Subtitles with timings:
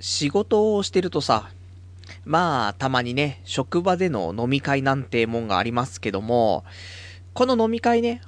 [0.00, 1.50] 仕事をしてるとさ、
[2.24, 6.64] まあ、たまにね、職場での飲み会なんてもんがありますけども、
[7.32, 8.22] この飲み会ね、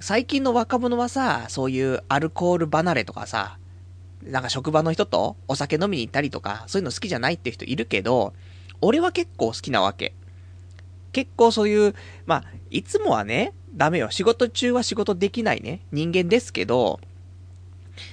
[0.00, 3.58] 最近の若者はさ、そういうアルコール離れとかさ、
[4.24, 8.32] なんか職場の人とお酒飲みに行ったりとか、そういうの好きじゃないって人いるけど、
[8.80, 10.14] 俺は結構好きなわけ。
[11.12, 11.94] 結構そういう、
[12.26, 14.10] まあ、いつもはね、ダメよ。
[14.10, 17.00] 仕事中は仕事できないね、人間ですけど、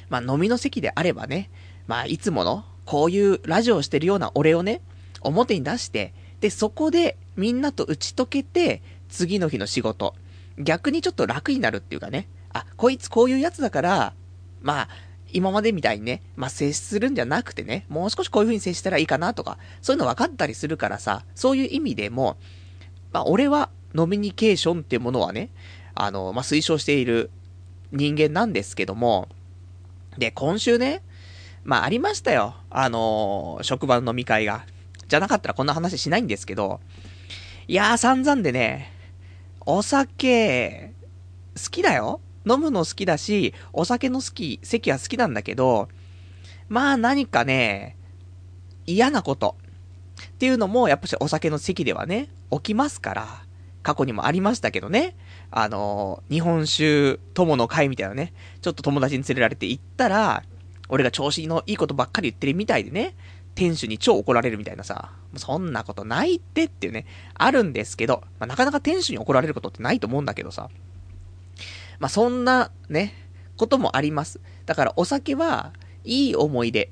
[0.10, 1.50] まあ、飲みの席であればね、
[1.88, 4.82] まあ、いつもの、こういうラジオをしてるような俺をね、
[5.22, 6.12] 表に出して、
[6.42, 10.16] で、そこでみんなと打ち解けて、次の日の仕事。
[10.58, 12.28] 逆にちょっと楽になるっていうかね。
[12.52, 14.14] あ、こいつこういうやつだから、
[14.64, 14.90] まあ、
[15.32, 22.38] 今までみたいにね、まあ、接するんじゃなくてね、もう少しこういう風に接したらいいかなとか、そういうの分かったりするからさ、そういう意味でも、
[23.14, 25.52] まあ、俺はノミニケーションっていうものはね、
[25.94, 27.30] あの、まあ、推奨している
[27.92, 29.30] 人間なんですけども、
[30.18, 31.04] で、今週ね、
[31.64, 32.56] まあ、ありましたよ。
[32.70, 34.66] あの職場の飲み会が。
[35.08, 36.80] じゃなかったらこんな話しないんですけど、
[37.68, 38.94] いやー散々でね、
[39.66, 40.94] お酒、
[41.56, 45.90] 好きだよ飲むの好きだし、お酒の好き、席は好きなんだけど、
[46.68, 47.98] まあ何かね、
[48.86, 49.58] 嫌なこと。
[50.22, 53.44] っていうのも、やっぱしお酒の席ではね、起きますから、
[53.84, 55.16] 過去にもありましたけどね、
[55.52, 60.44] あの日本酒友の会みたいなね、ちょっと友達に連れられて行ったら、
[60.90, 63.16] 俺が調子のいいことばっかり言ってるみたいでね、
[63.56, 70.70] 店主に超怒られるみたいなさ、そんなことないってっていうね、あるんですけど、まあ、なかなか店主に怒られることってないと思うんだけどさ。
[72.00, 73.14] まあ、そんなね、
[73.58, 74.40] こともあります。
[74.66, 75.74] だからお酒は、
[76.06, 76.90] いい思い出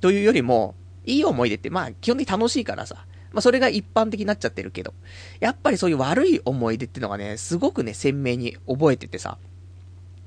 [0.00, 0.74] というよりも、
[1.06, 3.06] いい思い出って、まあ、基本的に楽しいからさ。
[3.32, 4.92] まあ、それが一般的になっちゃってるけど。
[5.40, 9.38] やっぱりそういう悪い思い出ってのがね、すごくね、鮮明に覚えててさ。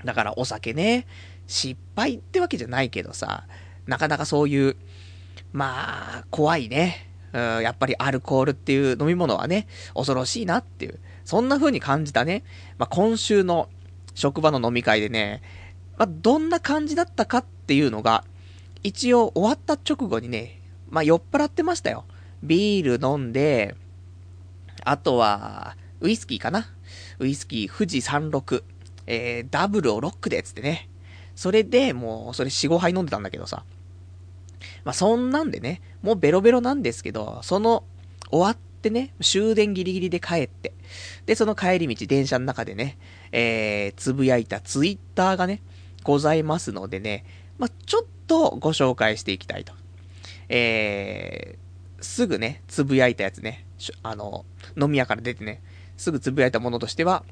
[0.04, 1.06] だからお酒ね、
[1.48, 3.46] 失敗ってわけじゃないけどさ、
[3.86, 4.76] なかなかそういう、
[5.54, 7.10] まあ、怖いね。
[7.34, 12.44] やっぱりアルコールっていう飲み物はね、恐ろしいなっていう、そんな風に感じたね。
[12.78, 13.70] まあ、今週の
[14.14, 15.42] 職場の飲み会でね、
[15.98, 18.24] まあ、どんな感じだったかっていうのが、
[18.84, 22.06] 一応終わった直後にね、まあ、酔っ払ってましたよ。
[22.42, 23.76] ビール飲んで、
[24.84, 26.68] あとは、ウイスキーかな
[27.20, 28.64] ウイスキー富士36、
[29.08, 30.90] えー、ダブルをロックで、つってね。
[31.36, 33.64] それで、もう、それ4、5杯飲んでたんだけどさ。
[34.84, 37.84] まあ、そんなんでね、もうベロベロなんですけど、その、
[38.30, 40.74] 終わってね、終電ギリギリで帰って、
[41.26, 42.98] で、その帰り道、電車の中でね、
[43.32, 45.62] えー、つぶやいたツイッターがね、
[46.04, 47.26] ございますのでね、
[47.58, 49.74] まあ、ちょっとご紹介していきたいと。
[50.50, 53.66] えー、すぐね、つぶやいたやつね、
[54.04, 54.46] あの、
[54.80, 55.62] 飲み屋から出てね、
[55.98, 57.24] すぐつぶやいたものとしては、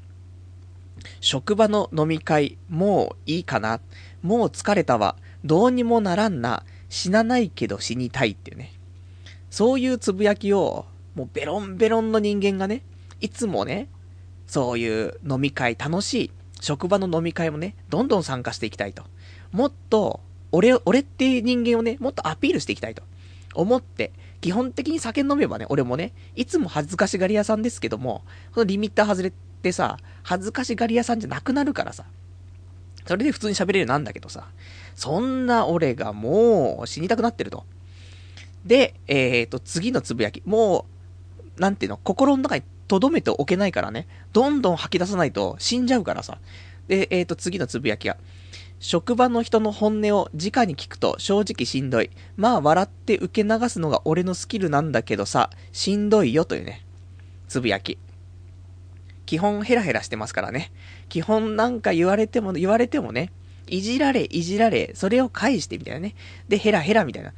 [1.20, 3.80] 職場の飲み会、もういいかな
[4.22, 5.16] もう疲れたわ。
[5.44, 6.64] どうにもならんな。
[6.88, 8.72] 死なないけど死にたいっていうね。
[9.50, 12.82] そういうつぶやきを、もうベロンベロンの人間がね、
[13.20, 13.88] いつもね、
[14.46, 19.04] そういう飲み会楽しい、職場の飲み会もね、どんどん参加していきたいと。
[19.52, 20.20] もっと、
[20.52, 23.02] 俺、俺っていう人間をね、もっとアピールしていきたいと。
[23.54, 28.22] 思って、基本的に酒飲めばね、俺もね、いつも恥ずかしがり屋さんですけども、
[28.52, 29.32] このリミッター外れ
[29.64, 32.04] てさ、恥ずかしがり屋さんじゃなくなるからさ。
[33.06, 34.46] それで普通に喋れるようなんだけどさ、
[34.94, 37.64] そんな俺がもう死にたくなってると。
[38.64, 40.42] で、えっ、ー、と、次のつぶやき。
[40.46, 40.86] も
[41.58, 44.06] う、なんていうの、心の中に留めておけないからね。
[44.32, 46.38] どんどん吐き出さないと死んじゃうからさ。
[46.88, 48.16] で、えっ、ー、と、次のつぶやきが。
[48.80, 52.10] 職場の人の本音を直に聞くと正直しんどい。
[52.36, 56.84] まあ笑って受け流すのが俺のスキルなんだけどさ、しんどいよというね、
[57.48, 57.98] つぶやき。
[59.26, 60.72] 基本ヘラヘラしてますからね。
[61.08, 63.30] 基本なんか言われても、言われてもね、
[63.66, 66.14] いじられ、いじられ、それを返してみたいなね。
[66.48, 67.32] で、ヘラヘラみたいな。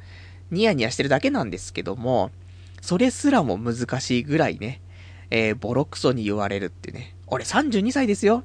[0.51, 2.31] ニヤニヤしてるだけなんですけども、
[2.81, 4.81] それすらも難しいぐらいね、
[5.29, 7.15] えー、ボロクソに言われるってね。
[7.27, 8.43] 俺32歳ですよ。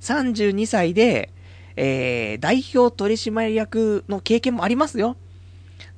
[0.00, 1.30] 32歳で、
[1.76, 5.16] えー、代表取締役の経験もありますよ。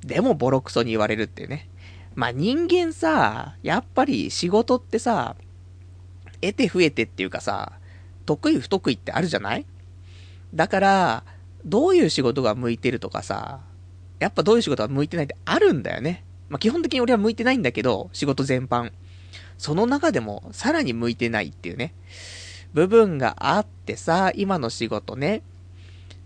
[0.03, 1.69] でもボロクソに言われるってね。
[2.15, 5.35] まあ、人間さ、やっぱり仕事ってさ、
[6.41, 7.73] 得て増えてっていうかさ、
[8.25, 9.65] 得意不得意ってあるじゃない？
[10.53, 11.23] だから、
[11.65, 13.61] どういう仕事が向いてるとかさ、
[14.19, 16.23] やっぱどういう仕事が向いてないってあるんだよね。
[16.49, 18.91] まあ、基本的に俺は向いてないんだけど、仕事全般。
[19.57, 21.93] その中でも、さらに向いてないっていうね、
[22.73, 25.41] 部分があってさ、今の仕事ね、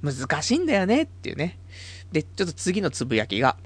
[0.02, 1.58] 難しいんだよねっていうね。
[2.12, 3.58] で、ちょっと次のつぶやきが、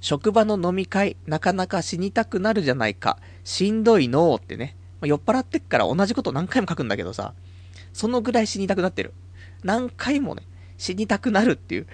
[0.00, 3.18] 職場の飲み会、なかなか死にたくなるじゃないか。
[3.44, 4.75] しんどいのーってね。
[5.00, 7.34] まあ、酔っ払ってっから同じこと何回も書くんだけどさ、
[7.92, 9.12] そのぐらい死にたくなってる。
[9.62, 10.42] 何回もね、
[10.78, 11.86] 死にたくなるっていう、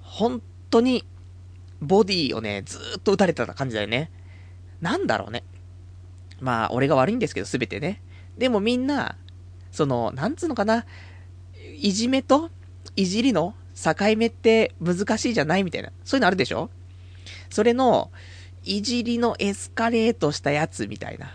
[0.00, 1.04] 本当に
[1.80, 4.10] ボディをね、ずーっと打たれてた感じだよね。
[4.80, 5.44] なんだろうね。
[6.40, 8.02] まあ、俺が悪いんですけど、すべてね。
[8.36, 9.16] でもみんな、
[9.72, 10.84] その、なんつうのかな、
[11.78, 12.50] いじめと、
[12.94, 15.92] いじりの境目って難しいじゃないみたいな。
[16.04, 16.70] そういうのあるでしょ？
[17.50, 18.10] それの、
[18.64, 21.30] いじりのエスカレートしたやつみたいな。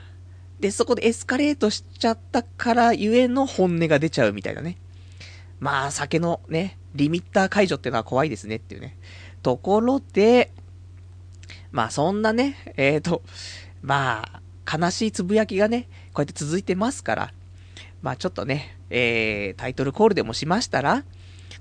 [0.62, 4.78] で、そこでエスカレートしちゃったからゆえの本音が出ちゃうみたいなね。
[5.60, 8.96] まあ、酒のね、リミッター解除ってのは怖いですねっていうね。
[9.42, 10.52] ところで、
[11.72, 13.24] まあそんなね、えっ、ー、と、
[13.82, 17.34] まあ、悲しいつぶやきがね、こうやって続いてますから、
[18.04, 21.04] まあちょっとね、えー、タイトルコールでもしましたら、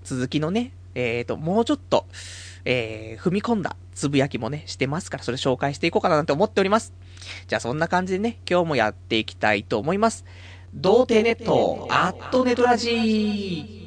[0.04, 2.06] 続きのね、えっ、ー、と、もうちょっと、
[2.64, 6.92] えー、踏み込んだつぶやきもね、してますから、それ紹介していこうかななんて思っております。
[7.48, 10.24] じゃあそんな感じでね、今日もやっていきたいと思います。
[10.74, 13.79] 童貞ネット、アットネトラジー。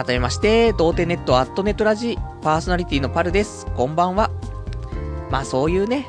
[0.00, 3.66] 改めまして、童貞ネットアットネットラジパーソナリティのパルです。
[3.76, 4.30] こんばんは。
[5.30, 6.06] まあそういうね、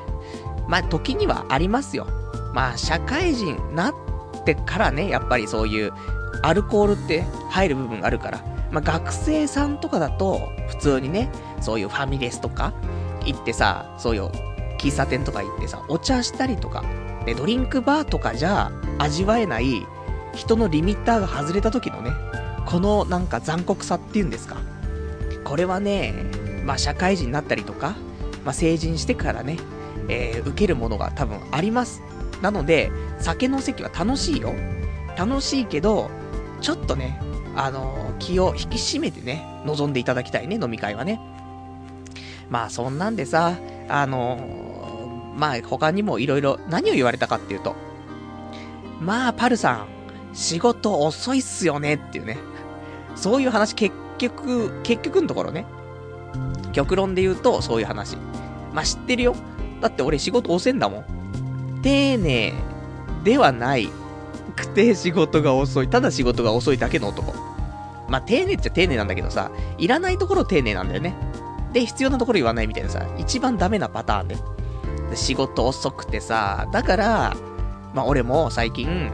[0.70, 2.08] まあ時にはありますよ。
[2.54, 3.94] まあ社会人なっ
[4.46, 5.92] てからね、やっぱりそういう
[6.42, 8.42] アルコールって入る部分があるから、
[8.72, 10.40] まあ学生さんとかだと
[10.70, 11.30] 普通にね、
[11.60, 12.72] そういうファミレスとか
[13.26, 14.32] 行ってさ、そういう
[14.80, 16.86] 喫茶店とか行ってさ、お茶したりとか、
[17.26, 19.86] で、ドリンクバーとかじゃ味わえない
[20.34, 22.12] 人のリミッターが外れた時のね、
[22.66, 24.58] このなんか残酷さっていうんですか？
[25.44, 26.14] これはね、
[26.64, 27.96] まあ社会人になったりとか、
[28.46, 29.58] まあ成人してからね、
[30.08, 32.02] えー、受けるものが多分あります。
[32.42, 34.54] なので、酒の席は楽しいよ。
[35.18, 36.10] 楽しいけど、
[36.62, 37.20] ちょっとね、
[37.56, 41.20] あの、気を引き締めてね、望んでいただきたいね、飲み会はね。
[42.50, 43.58] まあそんなんでさ、
[43.90, 47.76] あの、まあ他にも色々何を言われたかっていうと、
[49.02, 49.88] まあパルさん、
[50.34, 52.38] 仕事遅いっすよねっていうね。
[53.16, 55.66] そういう話、結局、結局のところね。
[56.74, 58.18] 極論で言うと、そういう話。
[58.74, 59.36] まあ、知ってるよ。
[59.82, 61.82] だって俺仕事遅いんだもん。
[61.82, 62.54] 丁寧
[63.24, 63.90] ではない
[64.56, 65.88] くて仕事が遅い。
[65.88, 67.34] ただ仕事が遅いだけの男。
[68.08, 71.16] まあ、丁寧っちゃ丁寧なんだけどさ、いらないところ丁寧なんだよね。
[71.74, 74.38] で、必要なところ言わないみたいなさ、一番ダメなパターンで。
[75.16, 77.34] 仕事遅くてさ、だから、
[77.94, 79.12] まあ俺も最近、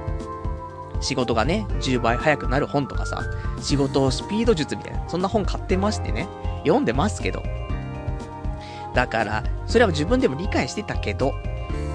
[1.01, 3.23] 仕事がね、10倍早くなる本とかさ、
[3.61, 6.27] 仕事スピード術みたいな、そんな本買ってましてね、
[6.63, 7.43] 読んでますけど。
[8.93, 11.33] だから、それは自分でも理解してたけど、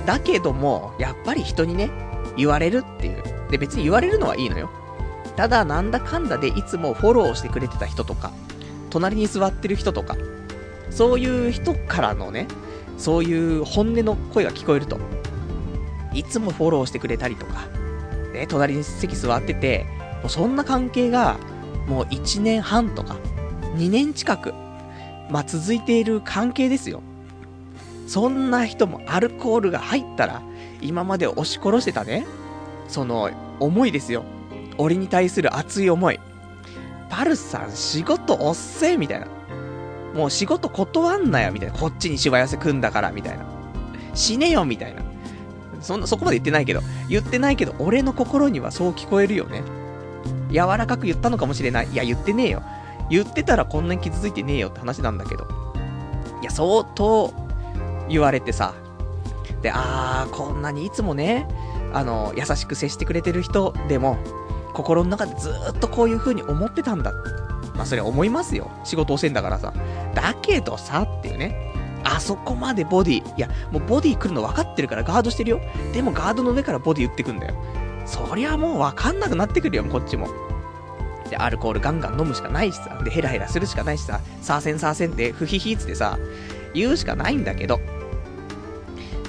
[0.07, 1.91] だけども、やっぱり人にね、
[2.37, 3.23] 言われるっていう。
[3.51, 4.71] で、別に言われるのはいいのよ。
[5.37, 8.31] ただ、なんだかんだでいつもフォローしてくれてた人とか、
[8.91, 10.17] 隣に座ってる人とか、
[10.91, 12.47] そういう人からのね、
[12.99, 14.99] そういう本音の声が聞こえると、
[16.13, 17.67] いつもフォローしてくれたりとか、
[18.33, 19.87] ね、隣に席座ってて、
[20.23, 21.37] もうそんな関係が、
[21.87, 23.17] もう1年半とか、
[23.77, 24.55] 2年近く、
[25.31, 27.03] まあ、続いている関係ですよ。
[28.07, 30.43] そんな人もアルコールが入ったら、
[30.81, 32.27] 今まで押し殺してたね、
[32.89, 33.31] その、
[33.61, 34.25] 思いですよ。
[34.79, 36.21] 俺に対する熱い思い。
[37.09, 39.27] パルさん仕事おっせえみたいな。
[40.15, 41.79] もう仕事断んなよみたいな。
[41.79, 43.45] こっちにしわ寄せ組んだからみたいな。
[44.15, 45.03] 死ねよみたいな。
[45.83, 49.63] そんな、そこまで言ってないけど、言ってないけど、俺の心にはそう聞こえるよね。
[50.51, 51.89] 柔らかく言ったのかもしれない。
[51.93, 52.63] いや、言ってねえよ。
[53.11, 55.47] 言ってたらこんなに傷ついてねえよって話なんだけど。
[56.41, 57.33] いや、相当
[58.09, 58.75] 言われてさ。
[59.63, 61.49] で、あー、こんなにいつもね、
[61.93, 64.19] あの、優しく接してくれてる人でも、
[64.75, 67.13] 心の中でずっとこういう風に思ってたんだ。
[67.75, 68.71] まあ、それは思いますよ。
[68.85, 69.73] 仕事遅いんだからさ。
[70.15, 71.72] だけどさ、っていうね。
[72.15, 75.61] あそこまでボディ、いや、もうボディ来るの分かってるからガードしてるよ。
[75.95, 77.55] でもガードの上からボディ打ってくんだよ。
[78.05, 80.29] そりゃもう分かんなくなってくるよ、こっちも。
[81.31, 83.01] で、アルコールガンガン飲むしかないしさ。
[83.03, 84.21] で、ヘラヘラするしかないしさ。
[84.43, 86.19] サーセンサーセンってフヒヒーつってさ、
[86.75, 87.81] 言うしかないんだけど。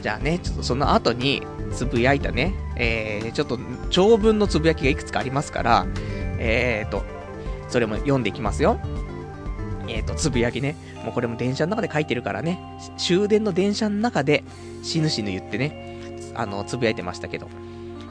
[0.01, 3.57] じゃあね、ちょっとその後に、つぶやいたね、えー、ちょっと
[3.89, 5.85] 長文のつぶやきがいくつかありますから、
[6.37, 7.03] えーと、
[7.69, 8.79] それも読んでいきますよ。
[9.87, 10.75] えっ、ー、と、つぶやきね。
[11.03, 12.59] もうこれも電車の中で書いてるからね。
[12.97, 14.43] 終電の電車の中で
[14.81, 17.47] 死ぬ死ぬ言ってね、あの、つぶやいてましたけど。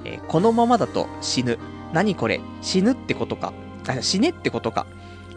[0.04, 1.58] えー、このままだと死ぬ。
[1.92, 2.40] 何これ？
[2.60, 3.52] 死ぬってことか。
[4.00, 4.86] 死ねってことか。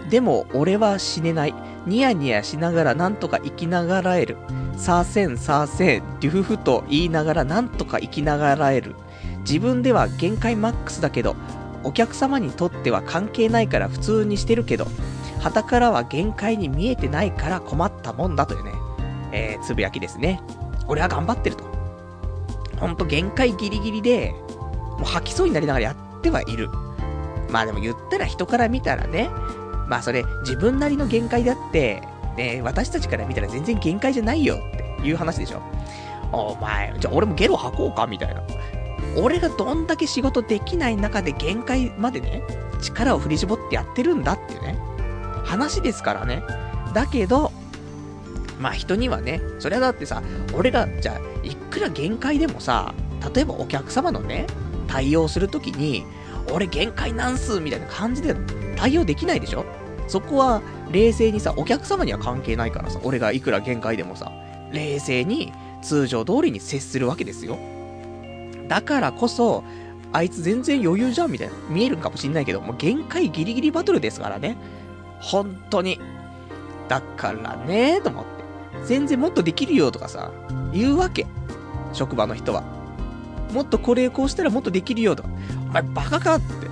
[0.09, 1.53] でも俺は死ねない。
[1.85, 4.37] ニヤニヤしながらなんとか生きながらえる。
[4.77, 8.95] させんさせん、デュフフと言いながらなんとか生きながらえる。
[9.39, 11.35] 自分では限界マックスだけど、
[11.83, 14.87] お客様にとっては関係ないから普通にしてるけど、
[15.45, 18.71] 旗からは限界に見えてないから困ったもんだというね、
[19.31, 20.41] えー、つぶやきですね。
[20.87, 21.63] 俺は頑張ってると。
[22.77, 24.33] ほんと限界ギリギリで、
[24.97, 26.69] もう吐きそうになりながらやってはいる。
[27.51, 29.29] まあでも言ったら人から見たらね、
[29.87, 32.01] まあそれ自分なりの限界だって、
[32.37, 34.57] ね、私たちから見たら全然限界じゃないよっ
[35.01, 35.61] ていう話でしょ。
[36.31, 38.41] お前、じゃあ俺もゲロ吐こうかみたいな。
[39.15, 42.41] 俺がどんだけ仕事できない中で限界までね、
[42.81, 44.94] 力を振り絞ってやってるんだっていうね、
[45.45, 46.43] 話ですからね。
[46.93, 47.51] だけど、
[48.59, 50.21] まあ人にはね、それはだってさ、
[50.53, 52.93] 俺が、じゃあ、いくら限界でもさ、
[53.33, 54.47] 例えばお客様のね、
[54.87, 56.05] 対応するときに、
[56.51, 58.35] 俺限界なんすみたいな感じで
[58.75, 59.65] 対応できないでしょ？
[60.07, 60.61] そこは
[60.91, 64.31] 冷静にさ、お客様には関係ないからさ、俺がいくら限界でもさ、
[64.71, 67.57] 冷静に通常通りに接するわけですよ。
[68.67, 69.63] だからこそ、
[70.13, 74.55] あいつ全然余裕じゃんみたいな、見えるかもしんないけど、もう限界ギリギリバトルですからね。
[75.19, 75.99] 本当に。
[76.87, 78.85] だからね、と思って。
[78.85, 80.31] 全然もっとできるよとかさ、
[80.73, 81.25] 言うわけ。
[81.93, 82.63] 職場の人は。
[83.53, 85.29] もっとこれこうしたらもっとできるよとか。
[85.69, 86.67] お前バカかって。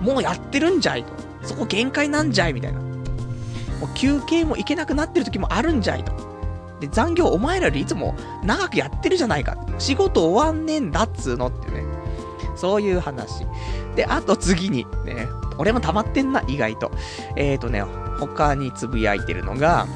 [0.00, 1.12] もうやってるんじゃいと。
[1.42, 2.80] そこ限界なんじゃいみたいな。
[2.80, 6.12] もう休憩も行けなくなってる時もあるんじゃいと。
[6.80, 9.56] で、残業お前らよりいつも長くやってるじゃないか。
[9.78, 11.84] 仕事終わんねえんだっつうのってね。
[12.56, 13.46] そういう話。
[13.96, 16.90] で、あと次に、ね、俺も溜まってんな、意外と。
[17.36, 17.82] えーとね、
[18.18, 19.86] 他につぶやいてるのが、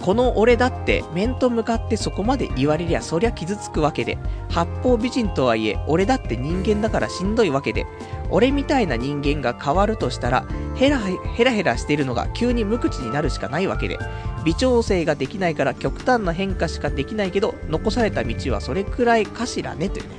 [0.00, 4.18] この俺だって面と向かってそこまで言われりゃそりゃ傷つくわけで、
[4.50, 7.86] 八方美人とはいえ俺だって人間だからしんどいわけで、
[8.30, 13.98] 俺みたいな人間が変わるとしたら、ヘラヘラヘラしてるのが急に無口になるしかないわけで、
[14.44, 20.14] 微調整ができないから極端な変化しかできないけど、残された道はそれくらいかしらね、というね、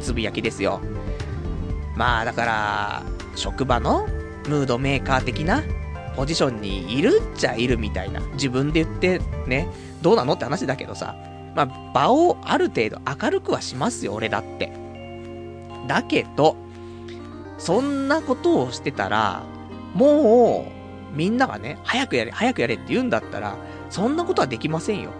[0.00, 0.80] つぶやきですよ。
[1.96, 3.02] まあだから、
[3.36, 4.06] 職場の
[4.48, 5.62] ムードメーカー的な
[6.16, 8.20] ポジションにいるっちゃいるみたいな。
[8.32, 9.68] 自分で言ってね、
[10.02, 11.14] どうなのって話だけどさ。
[11.54, 14.72] まあ、場をある程度明るくはしますよ、俺だって。
[15.86, 16.56] だけど、
[17.56, 19.42] そんなことをしてたら、
[19.94, 20.66] も
[21.14, 23.56] う、みんながね、早くやれ、早くやれって言うんだったら、
[23.88, 25.12] そんなことはできませんよ。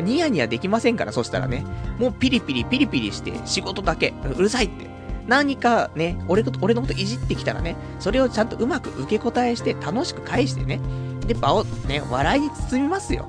[0.00, 1.64] ニヤニヤできませんから、そしたらね、
[1.98, 4.89] もうピリピリピリピリして仕事だけ、うるさいって
[5.30, 10.80] 何かね、俺俺のこといじってきたらね、それをちゃんとうまく受け答えして楽しく返してね、
[11.24, 13.28] で、場をね、笑いに包みますよ。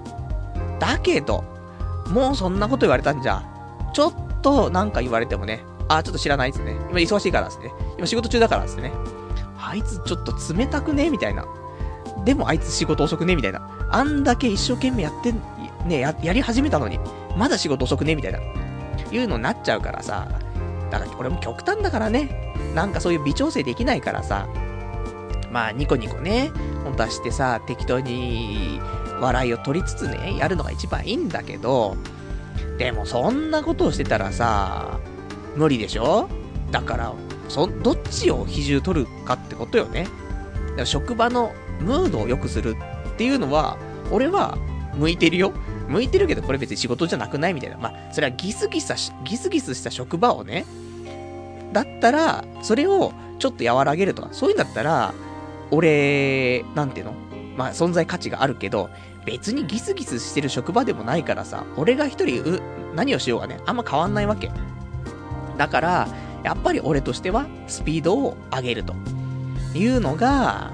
[0.79, 1.43] だけど、
[2.09, 3.43] もうそんなこと言われたんじゃ、
[3.93, 6.75] ちょっとなんか言われてもね、あ、ちょっと知らないっすね。
[6.89, 7.71] 今忙しいからっすね。
[7.99, 8.91] 今仕事中だからっすね。
[9.59, 11.11] あいつちょっと冷たくね？
[11.11, 11.45] みたいな。
[12.25, 13.35] でもあいつ仕事遅くね？
[13.35, 13.61] みたいな。
[13.91, 15.33] あんだけ一生懸命やって、
[15.85, 16.99] ね、や、やり始めたのに、
[17.37, 18.15] まだ仕事遅くね？
[18.15, 18.39] みたいな。
[19.11, 20.27] いうのになっちゃうからさ、
[20.91, 22.53] だからこれも極端だからね。
[22.75, 24.47] なんかそういう微調整できないからさ。
[25.51, 26.51] まあニコニコね、
[26.83, 28.79] 本当はしてさ、適当に
[29.19, 31.97] 笑いを取りつつね、やるのが一番いいんだけど、
[32.77, 34.99] でもそんなことをしてたらさ、
[35.55, 36.29] 無理でしょ？
[36.71, 37.13] だから、
[37.49, 40.07] そ、どっちを比重取るかってことよね。
[40.85, 42.77] 職場のムードを良くする
[43.13, 43.77] っていうのは、
[44.09, 44.57] 俺は
[44.95, 45.51] 向いてるよ。
[45.91, 47.77] 向いてるけどこれ別に仕事じゃなくないみたいな。
[47.77, 50.65] まあ、それはギスギスし、ギスギスした職場をね、
[51.73, 55.13] だったら、それをちょっと和らげるとか、そういうんだったら、
[55.69, 57.13] 俺、なんていうの？
[57.57, 58.89] まあ、存在価値があるけど、
[59.25, 62.61] 別にギスギスしてる職場でもないからさ、俺が一人、う、
[62.95, 64.51] 何をしようがね、あんま変わんないわけ。
[65.57, 66.07] だから、
[66.43, 68.93] やっぱり俺としては、スピードを上げると。
[69.73, 70.71] いうのが、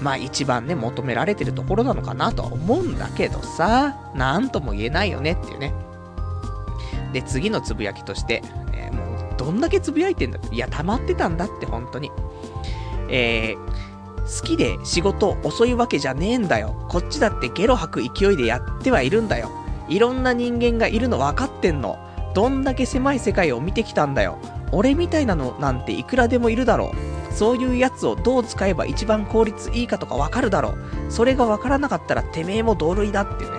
[0.00, 5.74] まあ一番ね、求められてるところなのかなとは思うんだけどさ、なんとも言えないよねっていうね。
[7.12, 12.10] で、次のつぶやきとして、えー、もう、どんだけつぶやいてんだいや、溜まってたんだって、本当に。
[13.08, 16.86] えー、好きで仕事遅いわけじゃねえんだよ。
[16.88, 19.50] こっちだってゲロ吐く勢いでやってはいるんだよ。
[19.88, 21.98] いろんな人間がいるの分かってんの。
[22.34, 24.38] どんだけ狭い世界を見てきたんだよ。
[24.70, 27.17] 俺みたいなのなんていくらでもいるだろう。
[27.38, 30.76] そういうやつをどう使えば一番効率いいかとかわかるだろう。
[31.08, 33.58] それがわからなかったらてめえも同類だっていうね。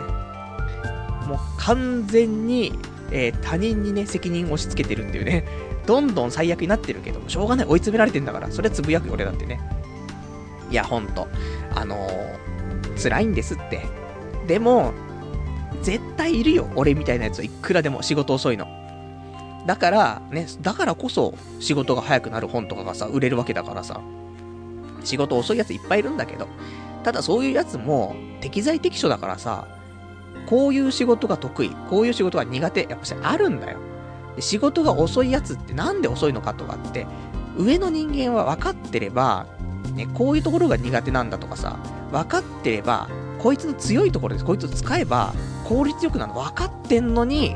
[1.29, 2.73] もう完全に、
[3.09, 5.45] えー、他人にね、責任を押し付けてるっていうね。
[5.85, 7.67] どんどん最悪になってるけど、しょうがない。
[7.67, 8.51] 追い詰められてんだから。
[8.51, 9.61] それはつぶやくよ、俺だってね。
[10.69, 11.29] いや、ほんと。
[11.73, 13.85] あのー、辛いんですって。
[14.45, 14.91] でも、
[15.83, 16.69] 絶対いるよ。
[16.75, 18.78] 俺みたいなやつはいくらでも仕事遅いの。
[19.69, 24.01] だから、ね、だからこそ仕事が早くなる本とかがさ、売れるわけだからさ。
[25.03, 26.47] 仕事遅いやついっぱいいるんだけど、
[27.03, 29.67] ただそういうやつも適材適所だからさ、
[30.47, 33.77] こういう仕事が得意、こういう仕事が苦手、やっぱしあるんだよ。
[34.35, 37.05] で仕事が遅いやつってなんで遅いのかとかって、
[37.55, 39.45] 上の人間は分かってれば、
[39.93, 41.77] ね、こういうところが苦手なんだとかさ、
[42.11, 43.07] 分かってれば、
[43.37, 44.45] こいつの強いところです。
[44.45, 45.31] こいつを使えば、
[45.63, 47.55] 効率よくなるの分かってんのに、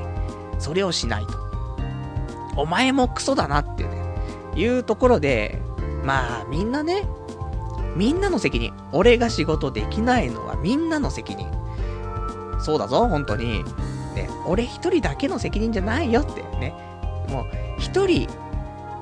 [0.59, 1.52] それをしないと。
[2.55, 3.89] お前もクソだなってね、
[4.55, 5.61] いうところで、
[6.03, 7.03] まあ、みんなね、
[7.95, 8.73] みんなの責任。
[8.91, 11.47] 俺が仕事できないのはみんなの責任。
[12.59, 13.63] そうだぞ、本当に。
[14.15, 16.73] ね、俺一人だけの責任じゃないよってね。
[17.29, 17.45] もう、
[17.77, 18.27] 一人、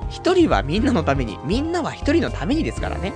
[0.08, 3.12] 一人はみんなのために、みんなは一人のためにですからね。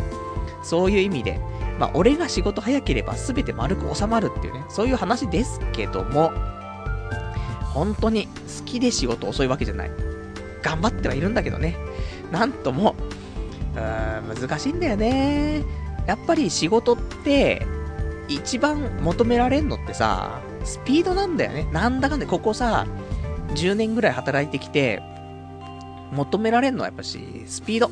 [0.63, 1.41] そういう意味で、
[1.79, 6.33] まあ、俺が仕事早ければ全て丸く収まるっていうね、そういう話ですけども、
[7.73, 9.91] 本当に好きで仕事遅いわけじゃない。
[10.67, 11.77] 頑張ってはいるんだけどね。
[12.33, 12.97] なんとも、
[13.77, 15.63] うーん、難しいんだよね。
[16.07, 17.65] やっぱり仕事って、
[18.29, 21.69] 一番求められんのってさ、スピードなんだよね。
[21.73, 22.85] なんだかんだ、ここさ、
[23.55, 25.01] 10年ぐらい働いてきて、
[26.11, 27.91] 求められんのはやっぱし、スピード。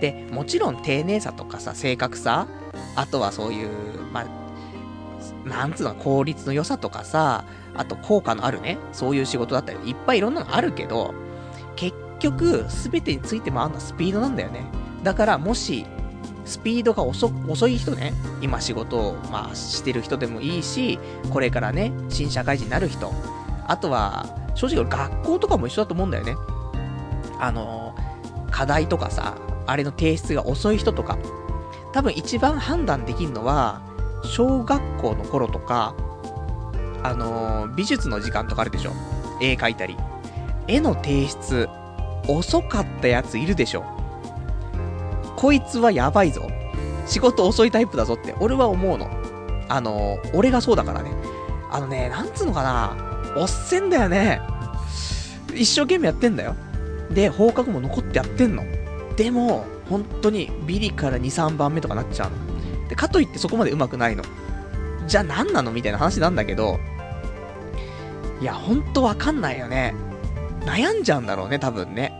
[0.00, 2.48] で、もちろん丁寧さとかさ、正確さ、
[2.96, 3.68] あとはそういう、
[4.12, 7.44] まあ、なんつうの、効率の良さとかさ、
[7.76, 11.14] あと効果のあるね、そういう仕事だったり、いっぱいいろんなのあるけど、
[11.78, 14.64] 結局、すべてについて回るのはスピードなんだよね。
[15.04, 15.86] だから、もし、
[16.44, 17.28] スピードが遅
[17.68, 20.98] い人ね、今仕事を、まあ、してる人でもいいし、
[21.30, 23.12] これからね、新社会人になる人、
[23.68, 26.34] あとは、正直俺学校とかも一緒だと思うんだよね。
[27.38, 27.94] あの、
[28.50, 31.16] 課題とかさ、あれの提出が遅い人とか、
[31.92, 33.82] 多分一番判断できるのは、
[34.24, 35.94] 小学校の頃とか、
[37.04, 38.92] あの、美術の時間とかあるでしょ
[39.40, 39.96] 絵描いたり。
[40.68, 41.68] 絵の提出、
[42.28, 43.84] 遅かったやついるでしょ
[45.36, 46.48] こいつはやばいぞ。
[47.06, 49.08] 仕事遅いタイプだぞって、俺は思うの。
[49.68, 51.10] あの、俺がそうだからね。
[51.70, 52.96] あのね、なんつうのかな。
[53.36, 54.40] おっせんだよね。
[55.54, 56.54] 一生懸命やってんだよ。
[57.10, 58.62] で、放課後も残ってやってんの。
[59.16, 62.88] でも、本当にビリから2、3番目とかなっちゃうの。
[62.88, 64.24] で、かといってそこまで上手くないの。
[65.06, 65.72] じゃあ何なの？
[65.72, 66.78] みたいな話なんだけど、
[68.40, 69.94] いや、ほんとわかんないよね。
[70.68, 72.12] 悩んじゃうんだろうね、多分ね。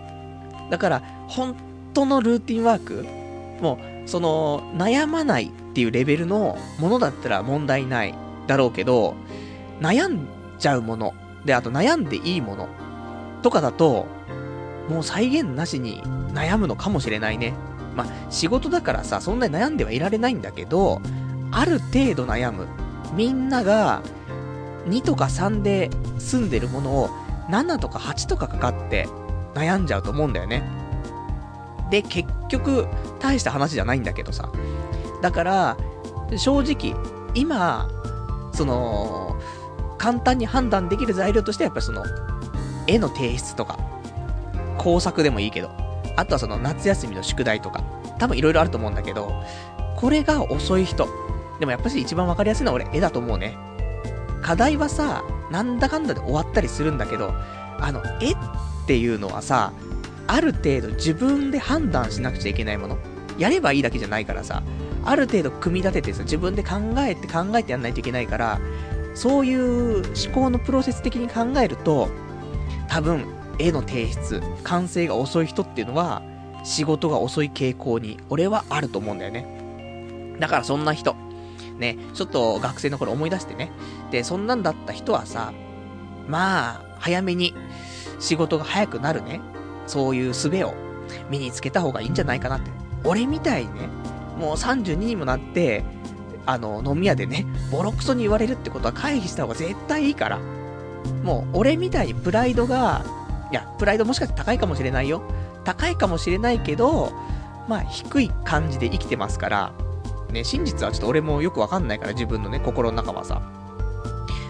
[0.71, 1.55] だから、本
[1.93, 3.07] 当のルーティンワーク
[3.61, 8.15] もう、その、悩まないっていうレベルのものだったら問題ない
[8.47, 9.15] だろうけど、
[9.81, 10.27] 悩ん
[10.59, 12.69] じゃうもの、で、あと悩んでいいもの、
[13.43, 14.07] とかだと、
[14.89, 17.55] もう再現なしに悩むのかもしれないね。
[17.95, 21.03] まあ、仕事だからさ、そんなに悩んではいられないんだけど、
[21.51, 22.67] ある程度悩む。
[23.15, 24.03] みんなが、
[24.87, 27.11] 2とか3で住んでるものを、
[27.49, 29.09] 7とか8とかかかって
[29.55, 30.63] 悩んじゃうと思うんだよね。
[31.91, 32.87] で、結局、
[33.19, 34.51] 大した話じゃないんだけどさ。
[35.23, 35.77] だから、
[36.37, 36.95] 正直、
[37.35, 37.89] 今、
[38.53, 39.37] その、
[39.97, 42.05] 簡単に判断できる材料としてはやっぱりその、
[42.87, 43.79] 絵の提出とか、
[44.77, 45.71] 工作でもいいけど、
[46.17, 47.83] あとはその夏休みの宿題とか、
[48.19, 49.33] 多分いろいろあると思うんだけど、
[49.97, 51.09] これが遅い人。
[51.59, 53.57] でもやっぱし一番わかりやすいのは俺絵だと思うね。
[54.43, 57.33] 課題はさ、なんだかんだで終わったりするんだけど、
[57.81, 58.37] あの、絵っ
[58.87, 59.73] ていうのはさ、
[60.27, 62.99] ある程度自分で判断しなくちゃいけないもの。
[63.39, 64.63] やればいいだけじゃないからさ、
[65.05, 68.61] ある程度組み立ててさ、自分で考えて考えてやんないといけないから、
[69.15, 72.09] そういう思考のプロセス的に考えると、
[72.89, 73.27] 多分、
[73.59, 76.23] 絵の提出、完成が遅い人っていうのは、
[76.65, 80.37] 仕事が遅い傾向に、俺はあると思うんだよね。
[80.39, 81.17] だからそんな人、
[81.79, 83.71] ね、ちょっと学生の頃思い出してね。
[84.11, 85.53] で、そんなんだった人はさ、
[86.27, 87.55] まあ、早めに
[88.19, 89.41] 仕事が早くなるね、
[89.87, 90.75] そういう術を
[91.31, 92.71] 身につけた方がいいんじゃないかなって。
[93.05, 93.89] 俺みたいにね、
[94.39, 95.85] もう32にもなって、
[96.47, 100.39] あの、飲み屋でね、ボロクソに言われるってことは回避した方が絶対いいから。
[101.23, 103.05] もう、俺みたいにプライドが、
[103.51, 105.23] いや、プライドもしかして高いかもしれないよ。
[105.65, 107.13] 高いかもしれないけど、
[107.69, 109.73] まあ、低い感じで生きてますから、
[110.33, 113.41] ね、真実はちょっと俺もよくわかんないから、自分のね、心の中はさ。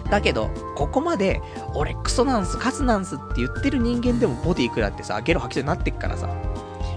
[0.09, 1.41] だけど、ここまで、
[1.75, 6.29] 俺クソなんす、カスなんすって言ってる人間でもボディ食らってさ、ゲロ吐きそうになってっからさ。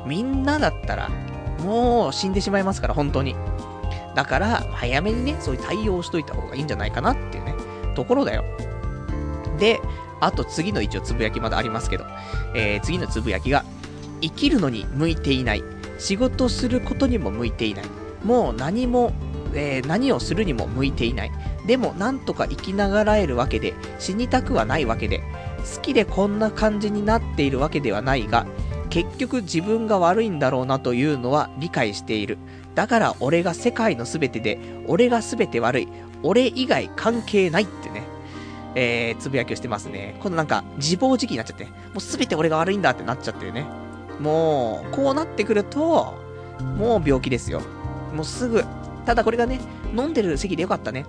[0.07, 1.11] みんなだったら、
[1.61, 3.37] もう死んでしまいますから、本当に。
[4.15, 7.55] だから、早めにね、そういう対応をしといた方がいいんじゃないかなっていうね、
[7.95, 8.45] ところだよ。
[9.59, 9.81] で、
[10.21, 12.05] あと次の一応つぶやきまだありますけど、
[12.55, 13.65] えー、次のつぶやきが、
[14.21, 15.65] 生きるのに向いていない。
[15.99, 17.85] 仕事することにも向いていない。
[18.25, 19.13] もう何も、
[19.55, 21.33] えー、何をするにも向いていない。
[21.67, 25.23] でも、なんとか生きながらえるわけで、死にたくはないわけで、
[25.75, 28.47] 好きでこんな感じになっているわけではないが、
[28.91, 32.37] 結局自分が悪いんだろうなというのは理解している。
[32.75, 35.89] だから俺が世界の全てで、俺が全て悪い。
[36.23, 38.05] 俺以外関係ないってね、
[38.75, 40.17] えー、つぶやきをしてますね。
[40.21, 43.67] 今度なんか、自暴自棄になっちゃって、もう全て俺が悪いんだってなっちゃってるね。
[44.21, 46.15] もう、こうなってくると、
[46.77, 47.63] もう病気ですよ。
[48.13, 48.65] もうすぐ。
[49.05, 49.61] ただこれがね、
[49.97, 51.07] 飲んでる席でよかったね。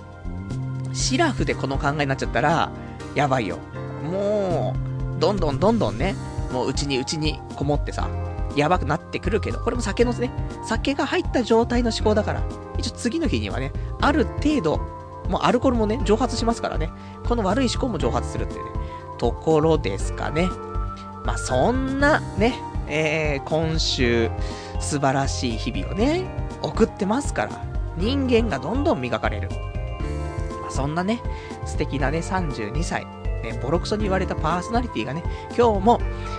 [0.93, 2.71] シラフでこの考えになっちゃったら、
[3.15, 3.57] やばいよ。
[4.03, 4.75] も
[5.17, 6.15] う、どんどんどんどんね、
[6.51, 8.09] もううちにうちにこもってさ、
[8.55, 10.31] やばくなってくるけど、これも酒のね、
[10.65, 12.43] 酒が入った状態の思考だから、
[12.77, 14.77] 一応次の日にはね、ある程度、
[15.29, 16.89] もうアルコールもね、蒸発しますからね、
[17.25, 18.71] この悪い思考も蒸発するっていうね、
[19.17, 20.49] ところですかね。
[21.25, 24.29] まあ、そんなね、えー、今週、
[24.79, 27.65] 素晴らしい日々をね、送ってますから、
[27.97, 29.49] 人間がどんどん磨かれる。
[30.61, 31.21] まあ、そんなね、
[31.65, 33.05] 素敵なね、32歳、
[33.43, 35.23] ね、ボロクソに言われたパーソナリティがね、
[35.57, 35.97] 今日も、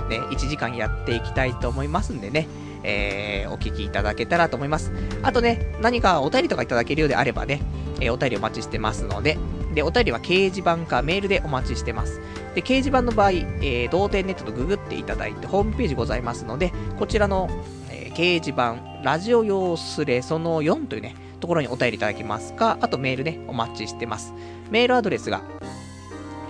[0.08, 2.48] ね、1時間やっていきたいと思いますんでね、
[2.82, 4.92] えー、お聞きいただけたらと思います。
[5.22, 7.62] あとね、何かお便りとかいただけるようであればね、
[8.00, 9.38] えー、お便りお待ちしてますので、
[9.74, 12.20] で、お便りは掲示板かメールでお待ちしてます。
[12.54, 17.48] で、掲示板の場合、えー、同点ネットとググっていただいて、ホームページございますので、こちらの、
[17.90, 24.32] えー、掲示板、ラジオ用スレその4というね、ところにお便りいただけますか、あとメールね、お待ちしてます。
[24.70, 25.42] メールアドレスが、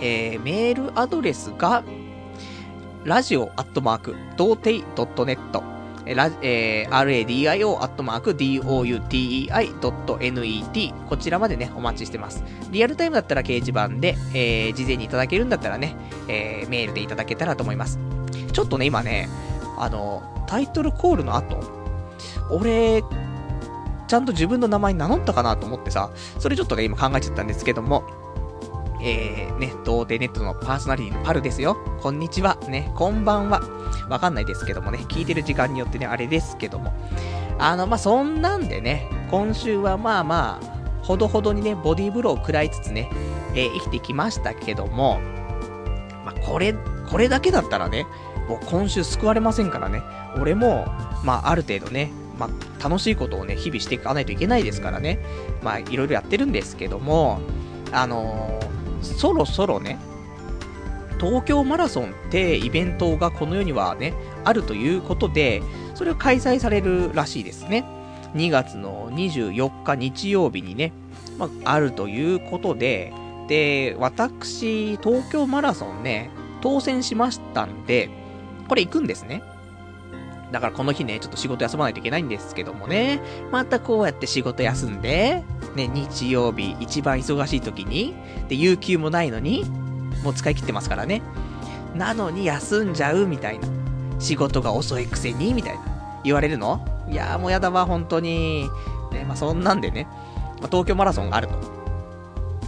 [0.01, 1.83] えー、メールアドレスが、
[3.03, 5.37] ラジオアットマーク、童貞 .net、
[6.14, 12.45] ラえー、radio アットマーク doutei.net こちらまでね、お待ちしてます。
[12.71, 15.97] リアルタイムだったら掲示板で、えー、事前にいただけるんだったらね、
[16.29, 17.99] えー、メールでいただけたらと思います。
[18.53, 19.29] ちょっとね、今ね、
[19.77, 21.84] あの、タイトルコールの後、
[22.51, 23.03] 俺、
[24.07, 28.05] ちゃんと自分の名前名乗ったかなと思ってさ、それちょっとね、今考えちゃったんですけども、
[29.03, 31.77] えー、ね、童貞ネットのパーソナリティのパルですよ。
[32.01, 32.57] こんにちは。
[32.69, 33.61] ね、こんばんは。
[34.09, 36.93] わかんないですけどもね、聞いてる時間によってね、あれですけども。
[37.59, 43.11] あの、まあ、そんなんでね、今週はまあまあ、ほどほどにね、ボディーブローを食らいつつね、
[43.55, 45.21] えー、生きてきましたけども、
[46.25, 46.75] まあ、これ、
[47.11, 48.07] これだけだったらね、
[48.49, 50.03] もう今週救われませんからね、
[50.41, 50.87] 俺も、
[51.23, 55.18] まあ、ある程度ね、まあ、楽しいことをね、日々していかないといけないですからね、
[55.62, 57.40] まあ、いろいろやってるんですけども、
[57.92, 59.99] あのーそろそろね、
[61.20, 65.62] 東京マラソンってイベントがこの世にはね、あるということで、
[65.94, 67.85] それを開催されるらしいですね。
[68.35, 70.92] 2月の24日日曜日にね、
[71.38, 73.12] まあ、あるということで、
[73.47, 76.31] で、私、東京マラソンね、
[76.62, 78.09] 当選しましたんで、
[78.68, 79.42] これ行くんですね。
[80.55, 85.43] だからこの日ね、ちょっと仕事休まないといけないんですけどもね、またこうやって仕事休んで、
[85.75, 88.14] ね、日曜日一番忙しい時に、
[88.49, 89.64] で、有給もないのに、
[90.23, 91.23] もう使い切ってますからね。
[91.97, 93.67] なのに休んじゃうみたいな。
[94.21, 95.81] 仕事が遅いくせにみたいな。
[96.23, 96.87] 言われるの？
[97.11, 98.71] いやーもうやだわ、本当に。
[99.11, 100.07] ね、まあそんなんでね、
[100.61, 101.55] まあ、東京マラソンがあると。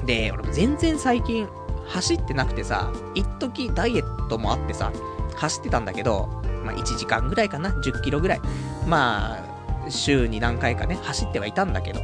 [0.05, 1.47] で、俺も全然最近
[1.87, 4.91] 走ってなくてさ、一時ダイエットもあってさ、
[5.37, 8.41] 走ってたんだけど、まあ1時間ぐらいかな、10キロぐらい。
[8.87, 9.39] ま
[9.87, 12.01] あ、週に何回かね、走ってはいたんだけど、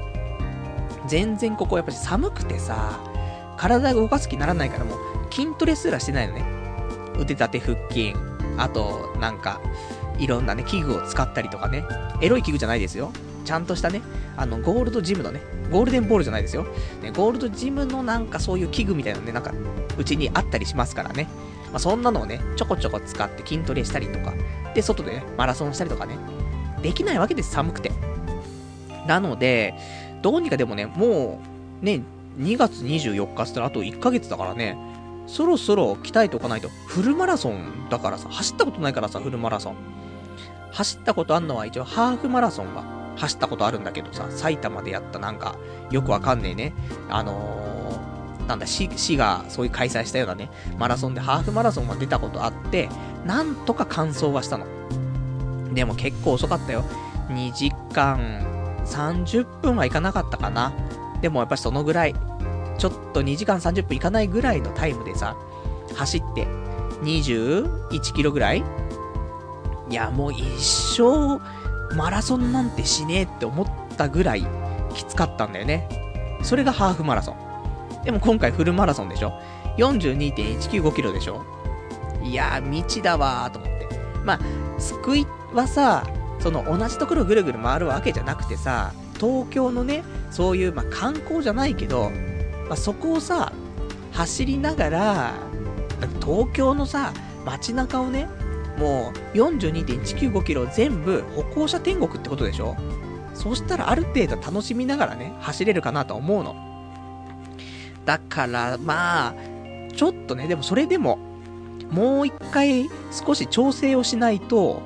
[1.06, 3.00] 全然ここやっぱり寒くてさ、
[3.56, 4.98] 体が動かす気にならないからもう
[5.32, 6.44] 筋トレすらしてないのね。
[7.18, 8.14] 腕立て腹筋、
[8.56, 9.60] あと、なんか、
[10.18, 11.84] いろんなね、器具を使ったりとかね。
[12.20, 13.12] エロい器具じゃないですよ。
[13.44, 14.02] ちゃんとしたね、
[14.36, 16.64] あの、ゴールドジムのね、ゴールデンボールじゃないですよ。
[17.02, 19.52] ね、ゴールドジムのなんかそういう器具みたいなのね、なんか、
[19.98, 21.28] うちにあったりしますからね。
[21.72, 24.34] まあ、そんなのをね、ちょこちょこ使って筋トレしたりとか、
[24.74, 26.16] で、外でね、マラソンしたりとかね、
[26.82, 27.92] できないわけです、寒くて。
[29.06, 29.74] なので、
[30.20, 31.40] どうにかでもね、も
[31.82, 32.02] う、ね、
[32.38, 34.76] 2月24日っつったらあと1ヶ月だからね、
[35.26, 36.68] そろそろ鍛えておかないと。
[36.86, 39.76] フルマラソンだからさ、走ったことないからさ、フルマラソン。
[40.72, 42.84] 走ったことあんのは一応ハーフマラソンは
[43.16, 45.56] 走ったことあるんだけどさ、埼玉でやったなんか、
[45.90, 46.72] よくわかんねえね。
[47.08, 48.11] あの、
[48.48, 52.88] なんだ、市、がそういう開催したようなね、マラソンでハーフマラソンは出たことあって、
[53.24, 54.66] なんとか完走はしたの。
[55.74, 56.84] でも結構遅かったよ。
[57.28, 58.18] 2時間
[58.84, 60.72] 30分はいかなかったかな。
[61.20, 62.14] でもやっぱりそのぐらい、
[62.78, 65.36] ちょっと2時間30分いかないぐらいのタイムでさ、
[65.94, 66.46] 走って、
[67.02, 68.64] 21キロぐらい
[69.88, 70.40] いや、もう一
[70.96, 71.38] 生、
[71.94, 74.46] マラソンなんてしねえって思ったぐらい、
[74.94, 75.88] きつかったんだよね。
[76.42, 77.51] それがハーフマラソン。
[78.04, 79.40] でも今回フルマラソンでしょ
[79.78, 81.44] ?42.195 キロでしょ？
[82.22, 83.88] いやー、未知だわーと思って。
[84.24, 84.40] まあ、
[84.80, 86.04] 救いはさ、
[86.38, 92.10] その同じところぐるぐる回るわけじゃなくてさ、東京のね、そういう、まあ、観光じゃないけど、
[92.68, 93.52] まあ、そこをさ、
[94.12, 95.32] 走りながら、
[96.20, 97.12] 東京のさ、
[97.44, 98.28] 街中をね、
[98.78, 102.76] もう42.195キロ全部歩行者天国ってことでしょ？
[103.34, 106.71] そしたらある程度楽しみながらね、走れるかなと思うの。
[108.04, 109.34] だから、まあ、
[109.94, 111.18] ちょっとね、でもそれでも、
[111.90, 114.82] もう一回少し調整をしないと、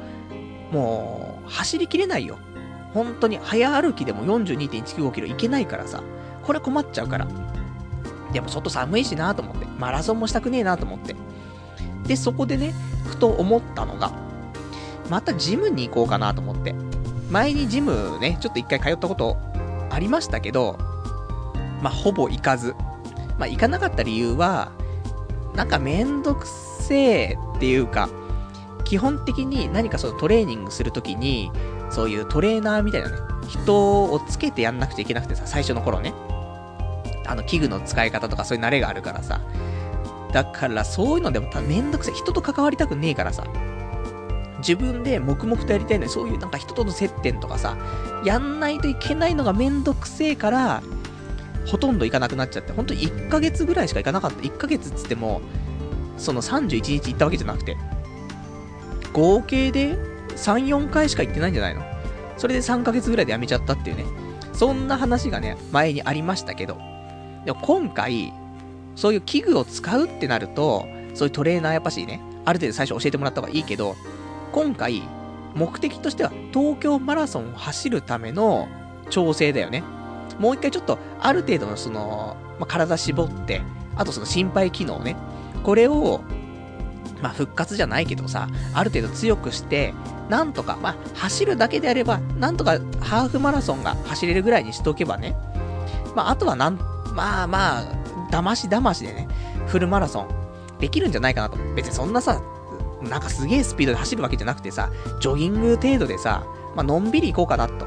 [0.72, 2.38] もう、走りきれないよ。
[2.92, 6.02] 本当に早歩きでも42.195キロいけないからさ、
[6.42, 7.29] これ困っちゃうから。
[8.33, 11.14] でも外寒いしなと思って、マラソンもしたくねえなと思って。
[12.07, 12.74] で、そこでね、
[13.05, 14.12] ふと思ったのが、
[15.09, 16.74] またジムに行こうかなと思って。
[17.31, 19.37] 前にジムね、ちょっと一回通ったこと
[19.90, 20.79] ありましたけど、
[21.83, 22.74] まあ、ほぼ行かず。
[23.38, 24.72] まあ、行かなかった理由は、
[25.55, 28.09] なんかめんどくせえっていうか、
[28.85, 31.51] 基本的に何かそのトレーニングするときに、
[31.90, 33.16] そういうトレーナーみたいなね、
[33.49, 36.14] 人をつけてやんなくちゃいけなくてさ、最初の頃ね。
[37.27, 39.40] あの、器具の使い方とかそういう慣れがあるからさ。
[40.33, 42.14] だからそういうのでもめんどくせえ。
[42.14, 43.44] 人と関わりたくねえからさ。
[44.59, 47.77] 自分で黙々とやりたいのに、そういうなんか人との接点とかさ、
[48.25, 50.83] やんないといけないのがめんどくせえから、
[51.66, 54.40] ほとんど行かなくなっちゃって、本当に1ヶ月ぐらいしか行かなかった。
[54.40, 55.40] 1ヶ月っつっても、
[56.16, 57.76] その31日行ったわけじゃなくて、
[59.12, 59.96] 合計で
[60.37, 61.83] 3、4回しか行ってないんじゃないの？
[62.37, 64.05] それで3ヶ月ぐらいで辞めちゃったっていうね。
[64.52, 66.79] そんな話がね、前にありましたけど、
[67.44, 68.33] でも今回、
[68.94, 73.96] そういう器具を使うってなると、そういうトレーナーやっぱしね、ある程度最初教えてもらった方がいいけど、
[74.52, 75.02] 今回、
[75.55, 78.68] 目的としては東京マラソンを走るための
[79.09, 79.83] 調整だよね。
[80.38, 83.62] もう一回ちょっと、ある程度のその、まあ、体絞って、
[83.96, 85.16] あとその心肺機能ね、
[85.62, 86.20] これを、
[87.22, 89.94] まあ、復活じゃないけどさ、ある程度強くして、
[90.29, 95.37] なんとか、まあ、走るだけであれば、なんとかハーフマラソンが走れるぐらいにしておけばね、
[96.14, 96.79] まあ、あとはなん、
[97.14, 97.83] まあまあ、
[98.31, 99.29] 騙し騙しでね、
[99.66, 100.29] フルマラソン、
[100.79, 101.57] できるんじゃないかなと。
[101.75, 102.40] 別にそんなさ、
[103.03, 106.44] なんかすげえスピードで走るわけじゃなくてさ、ジョギング程度でさ、
[106.75, 107.87] まあのんびり行こうかなと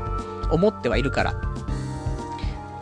[0.51, 1.35] 思ってはいるから。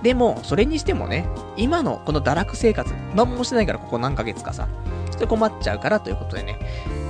[0.04, 4.68] でも、それにしてもね、今のこの堕落生活、何もしてないからここ何ヶ月かさ、
[5.12, 6.60] それ困っちゃうからということでね、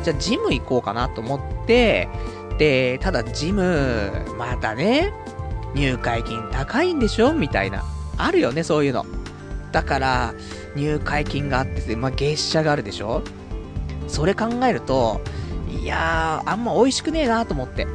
[0.04, 2.08] じゃあジム行こうかなと思って、
[2.58, 5.13] で、ただジム、またね、
[5.76, 7.34] 入会金高いんでしょ？
[7.34, 7.84] みたいな。
[8.17, 9.06] あるよね、そういうの。
[9.71, 10.34] だから、
[10.76, 13.21] 入会金があって、まあ、月謝があるでしょ？
[14.08, 15.21] それ考えると、
[15.69, 17.86] いやー、あんま美味しくねえなと思って。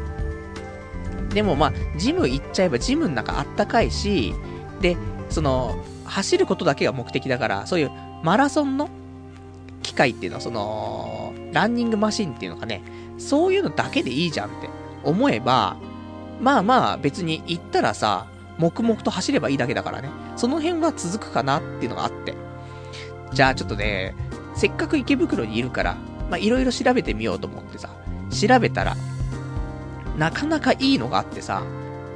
[1.31, 4.35] でもまあ、ジム行っちゃえばジムの中あったかいし、
[4.83, 4.97] で、
[5.31, 7.91] その、走ることだけが目的だから、そういう
[8.23, 8.91] マラソンの
[9.83, 12.83] 機械っていうのは、その、ランニングマシンっていうのかね、
[13.19, 14.69] そういうのだけでいいじゃんって
[15.05, 15.77] 思えば、
[16.41, 18.27] まあまあ別に行ったらさ、
[18.59, 22.35] 黙々と走ればいいだけだからね、その辺は続くかなっていうのがあって。
[23.33, 24.15] じゃあちょっとね、
[24.55, 25.97] せっかく池袋にいるから、
[26.29, 27.91] まあいろいろ調べてみようと思ってさ、
[28.31, 28.97] 調べたら、
[30.19, 31.63] なかなかいいのがあってさ、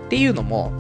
[0.06, 0.72] っていうのも、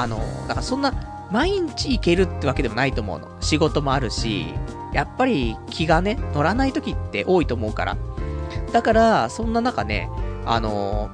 [0.00, 0.94] あの、だからそんな、
[1.32, 3.28] 毎日行けるってわけでもないと思うの。
[3.40, 4.54] 仕事もあるし、
[4.94, 7.96] やっぱり気がね、乗らない時って多いと思うから。
[8.72, 10.08] だから、そんな中ね、
[10.46, 11.10] あの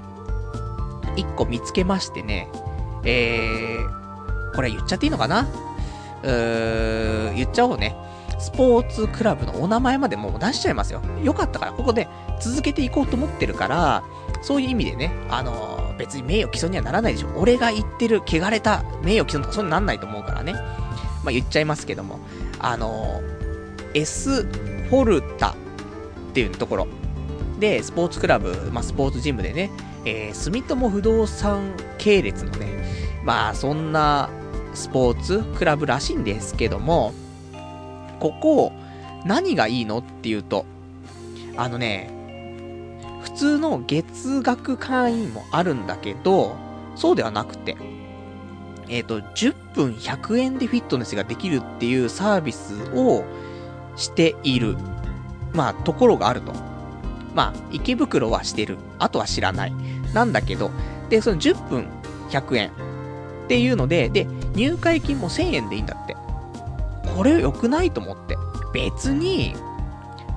[1.17, 2.49] ー、一個見つけましてね、
[3.05, 5.49] えー、これ言っちゃっていいのかな？
[6.23, 7.97] うー、言っちゃおうね。
[8.39, 11.01] スポーツクラブのお名前までもう出しちゃいますよ。
[11.23, 12.09] よかったから、ここで
[12.41, 14.05] 続けていこうと思ってるから、
[14.43, 17.29] そういう意味でね、あのー別に名誉毀損にはならないでしょ。
[17.37, 20.53] 俺が言ってる汚れた名誉毀損とかそんななんないと思うからね。
[20.53, 22.19] まあ言っちゃいますけども。
[22.59, 25.55] あのー、S フォルタっ
[26.33, 26.87] ていうところ。
[27.61, 29.71] で、スポーツクラブ、まあスポーツジムでね、
[30.05, 32.67] えー、住友不動産系列のね、
[33.25, 34.29] まあそんな
[34.75, 37.15] スポーツクラブらしいんですけども、
[38.25, 38.73] ここ、
[39.27, 40.65] 何がいいのっていうと、
[41.59, 42.09] あのね、
[43.21, 46.57] 普通の月額会員もあるんだけど、
[46.95, 47.77] そうではなくて、
[48.89, 53.25] えっ、ー、と、10分100円でフィットネスができるっていうサービスを
[53.95, 54.79] している、
[55.53, 56.55] まあ、ところがあると。
[57.35, 58.79] まあ、池袋はしてる。
[58.99, 59.73] あとは知らない。
[60.15, 60.71] なんだけど、
[61.11, 61.89] で、その10分
[62.31, 62.73] 100円っ
[63.49, 66.17] ていうので、で、入会金も1000円でいいんだって。
[67.15, 68.37] これ良くないと思って。
[68.73, 69.55] 別に、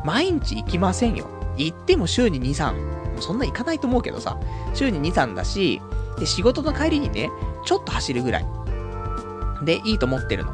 [0.03, 1.27] 毎日行きませんよ。
[1.57, 4.39] 行っても週に2、3、そんな行かないと思うけどさ、
[4.73, 5.81] 週に2、3だし、
[6.19, 7.29] で、仕事の帰りにね、
[7.65, 8.45] ちょっと走るぐらい。
[9.63, 10.53] で、いいと思ってるの。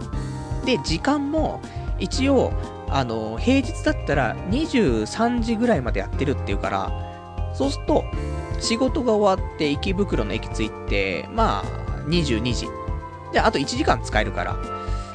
[0.65, 1.61] で、時間も、
[1.99, 2.53] 一応、
[2.89, 6.91] あの、平日だったら23時ぐらいまでやってるっていうから、
[7.53, 8.03] そうすると、
[8.59, 11.63] 仕事が終わって池袋の駅着いて、まあ、
[12.07, 12.67] 22時。
[13.33, 14.57] で、あと1時間使えるから、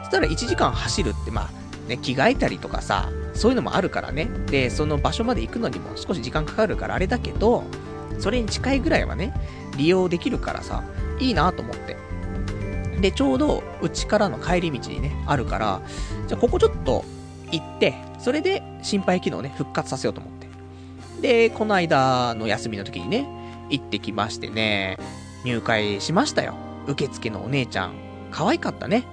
[0.09, 4.29] したら1時間走るって、まあ、ね、着替えたりとかさ、そういうのもあるからね。
[4.47, 7.65] で、その場所まで行くのにも少し時間かかるからあれだけど、
[8.19, 9.33] それに近いぐらいはね、
[9.77, 10.83] 利用できるからさ、
[11.21, 11.97] いいなと思って。
[13.01, 15.83] で、ちょうど、うちからの帰り道にね、あるから、
[16.27, 17.05] じゃあここちょっと
[17.53, 20.49] 行って、それで心肺機能ね、復活させようと思って。
[21.21, 23.29] で、この間の休みの時にね、
[23.71, 24.99] 行ってきましてね、
[25.45, 26.55] 入会しましたよ。
[26.87, 27.93] 受付のお姉ちゃん。
[28.31, 29.05] 可愛かったね。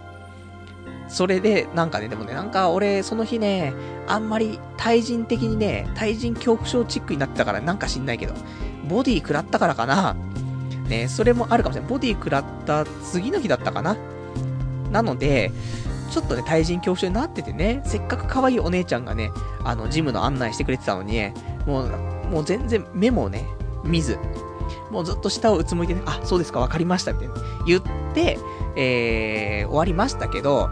[1.07, 3.73] それで、なんかね、でもね、なんか俺、その日ね、
[4.07, 8.33] あんまり対人的にね、対人恐怖症チックになってたから、なんか知んないけど、
[8.87, 10.15] ボディ食らったからかな。
[10.87, 11.89] ね、それもあるかもしれない。
[11.89, 13.95] ボディ食らった次の日だったかな。
[14.91, 15.51] なので、
[16.11, 19.31] ちょっとね、対人恐怖症になっててね、せっかく可愛いお姉ちゃんがね、
[19.63, 21.31] あの、ジムの案内してくれてたのに、
[21.65, 21.89] もう、
[22.31, 23.45] もう全然目もね、
[23.83, 24.17] 見ず、
[24.91, 27.35] もうずっと下をうつむいてね、あ、そうですか、わかりました、みたいな。
[27.65, 27.81] 言っ
[28.13, 28.39] て、
[28.75, 30.69] えー、終わりましたけど、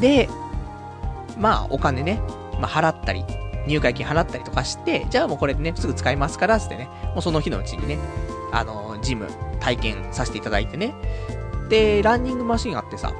[0.00, 0.28] で、
[1.38, 2.20] まあ、お金ね、
[2.60, 3.24] まあ、払ったり、
[3.66, 7.98] 入会金払ったりとかして、じゃあもうこれでね、すぐ使いますから、つってね、もうその日のうちにね、
[8.52, 9.28] あの、ジム、
[9.60, 10.94] 体験させていただいてね。
[11.68, 13.12] で、ランニングマシンあってさ、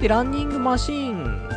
[0.00, 1.48] で、ランニングマシン、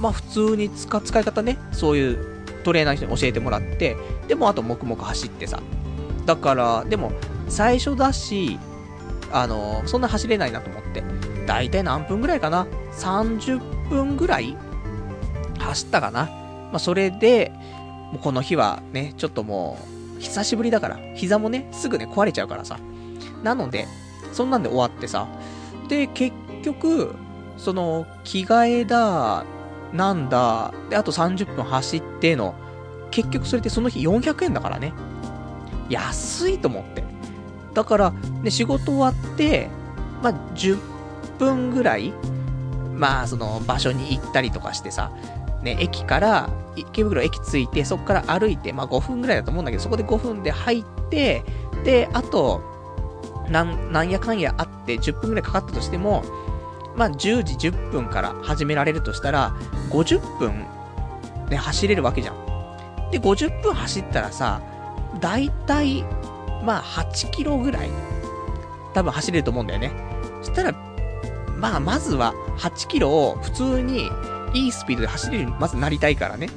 [0.00, 2.32] まあ普通に使、使い方ね、そういう
[2.64, 3.96] トレーナーの人に教えてもらって、
[4.28, 5.60] でもあと黙々走ってさ。
[6.26, 7.12] だから、でも、
[7.48, 8.58] 最初だし、
[9.32, 11.02] あの、そんな走れないなと思って。
[11.46, 14.56] だいたい何分ぐらいかな ?30 分ぐらい
[15.58, 17.52] 走ったかなまあ、それで、
[18.12, 19.78] もうこの日はね、ちょっとも
[20.18, 22.78] う、久しぶりだから、膝もね、すぐね、壊れちゃうからさ。
[23.42, 23.86] なので、
[24.32, 25.28] そんなんで終わってさ。
[25.88, 27.14] で、結局、
[27.56, 29.44] その、着替えだ、
[29.92, 32.54] なんだ、で、あと30分走っての、
[33.10, 34.92] 結局それってその日400円だからね。
[35.90, 37.04] 安いと思って。
[37.74, 38.10] だから、
[38.42, 39.68] ね、仕事終わって、
[40.22, 40.78] まあ、10
[41.38, 42.12] 分ぐらい、
[42.94, 45.10] まあ、その、場所に行ったりとかしてさ、
[45.62, 51.44] ね、駅から、池袋駅着いて、そこから歩いて、まあ5分ぐらいだと思うんだけど、そこで5分で入って、
[51.84, 52.62] で、あと、
[53.48, 56.24] なん、なんやかんやあって10分ぐらいかかったとしても、
[56.96, 59.54] まあ10時10分から始められるとしたら、
[59.90, 60.66] 50分
[61.48, 63.10] ね、走れるわけじゃん。
[63.10, 64.60] で、50分走ったらさ、
[65.20, 66.02] だいたい、
[66.64, 67.90] まあ8キロぐらい、
[68.94, 69.92] 多分走れると思うんだよね。
[70.40, 70.72] そしたら、
[71.62, 74.10] まあまずは8キロを普通に
[74.52, 76.48] いいスピードで走れるようにまずなりたいからね。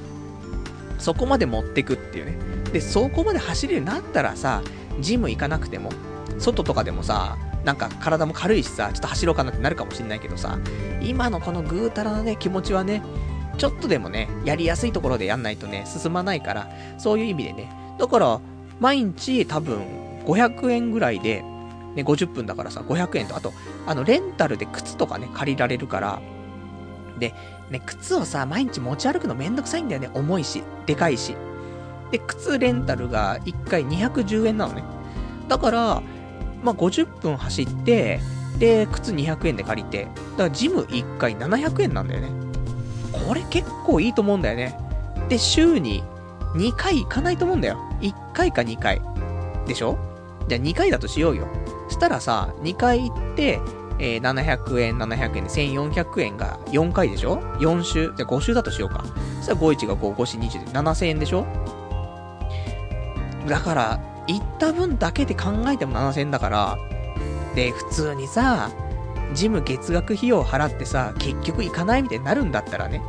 [0.97, 2.37] そこまで持ってくっていうね。
[2.73, 4.63] で、そこまで走れるようになったらさ、
[4.99, 5.91] ジム行かなくても、
[6.39, 10.57] 外とかでもさ、なんか体も軽いしさ、ちょっと走ろうかなってなるかもしんないけどさ、
[11.01, 13.03] 今のこのぐうたらなね、気持ちはね、
[13.59, 17.71] ちょっとでもね、やりやすいところでやんないとね、進まないから、そういう意味でね。
[17.99, 18.39] だから、
[18.79, 19.83] 毎日多分
[20.25, 21.43] 500円ぐらいで、
[21.95, 23.53] ね、50分だからさ、500円と、あと、
[23.85, 26.21] あの、レンタルで靴とかね、借りられるから、
[27.19, 27.33] で、
[27.69, 30.09] ね、靴をさ、毎日持ち歩くのめんどくさいんだよね。
[30.13, 31.35] 重いし、でかいし。
[32.11, 34.83] で、靴レンタルが1回210円なのね。
[35.47, 36.01] だから、
[36.63, 38.19] まあ、50分走って、
[38.59, 42.29] で、靴200円で借りて、だからジム1回700円なんだよね。
[43.11, 44.77] これ結構いいと思うんだよね。
[45.29, 46.03] で、週に
[46.55, 47.77] 2回行かないと思うんだよ。
[48.01, 49.01] 1回か2回。
[49.67, 49.97] でしょ？
[50.47, 51.47] じゃあ2回だとしようよ。
[51.89, 53.59] したらさ、2回行って、
[53.97, 59.05] えー、700円、700円で1400円が4回でしょ ?4 週、じゃあ5週だとしようか。
[59.37, 61.45] そしたら51が5、5四20で7000円でしょ？
[63.47, 66.77] だから、行った分だけで考えても7000円だから、
[67.53, 68.69] で、普通にさ、
[69.33, 73.01] ジム月額費用払ってさ、結局行かないみたいになるんだったらね、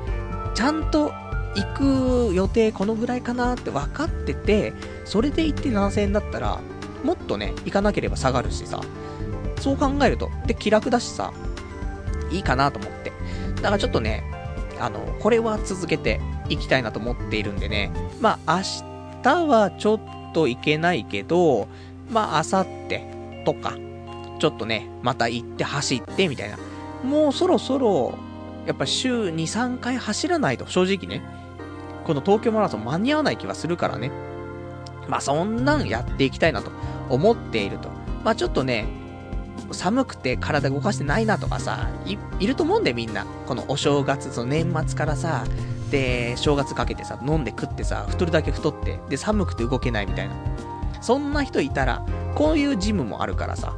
[0.55, 1.13] ちゃんと
[1.55, 6.61] 行く予定このぐらいかなって分かってて、それで行って7000円だったら、
[7.05, 8.81] もっとね、行かなければ下がるしさ、
[9.61, 11.33] そう考えると、で、気楽だしさ、
[12.31, 13.13] いいかなと思って。
[13.57, 14.25] だからちょっとね、
[14.81, 20.01] あの、これは続けていきたいなと思っているんでね、まあ、明日はちょっ
[20.35, 21.69] と行けないけど、
[22.11, 23.01] まあ、明後日
[23.45, 23.75] とか、
[24.39, 26.59] ちょっとね、また行って走ってみたいな。
[27.03, 28.19] もうそろそろ、
[28.67, 31.25] やっぱ週2、3回走らないと、正直ね、
[32.05, 34.11] この東京マラソン間に合わない気はするからね。
[35.09, 36.71] まあそんなんやっていきたいなと
[37.09, 37.89] 思っていると。
[38.25, 38.87] まあちょっとね、
[39.73, 43.25] 寒くて体動かしてないなとかさ、い、いると思うんだよみんな。
[43.47, 45.45] このお正月、その年末からさ、
[45.91, 50.35] で、正月かけてさ、飲んで食ってさ、太るだけ太って、で、寒くて動けないみたいな。
[51.01, 52.05] そんな人いたら、
[52.35, 53.77] こういうジムもあるからさ、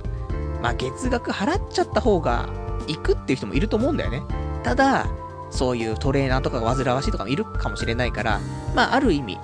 [0.62, 2.48] まあ月額払っちゃった方が、
[2.86, 4.22] 行くっていう人もいると思うんだよね。
[4.62, 5.06] ただ、
[5.50, 8.40] そういうトレーナーとかが煩わしいとかもいるかもしれないから、
[8.74, 9.38] まあある意味、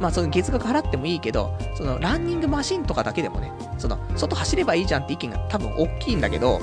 [0.00, 6.60] まあその月額払ってもいいけど、そのランニングマシンとかだけでもね、その外走ればいいじゃんって意見が多分大きいんだけど、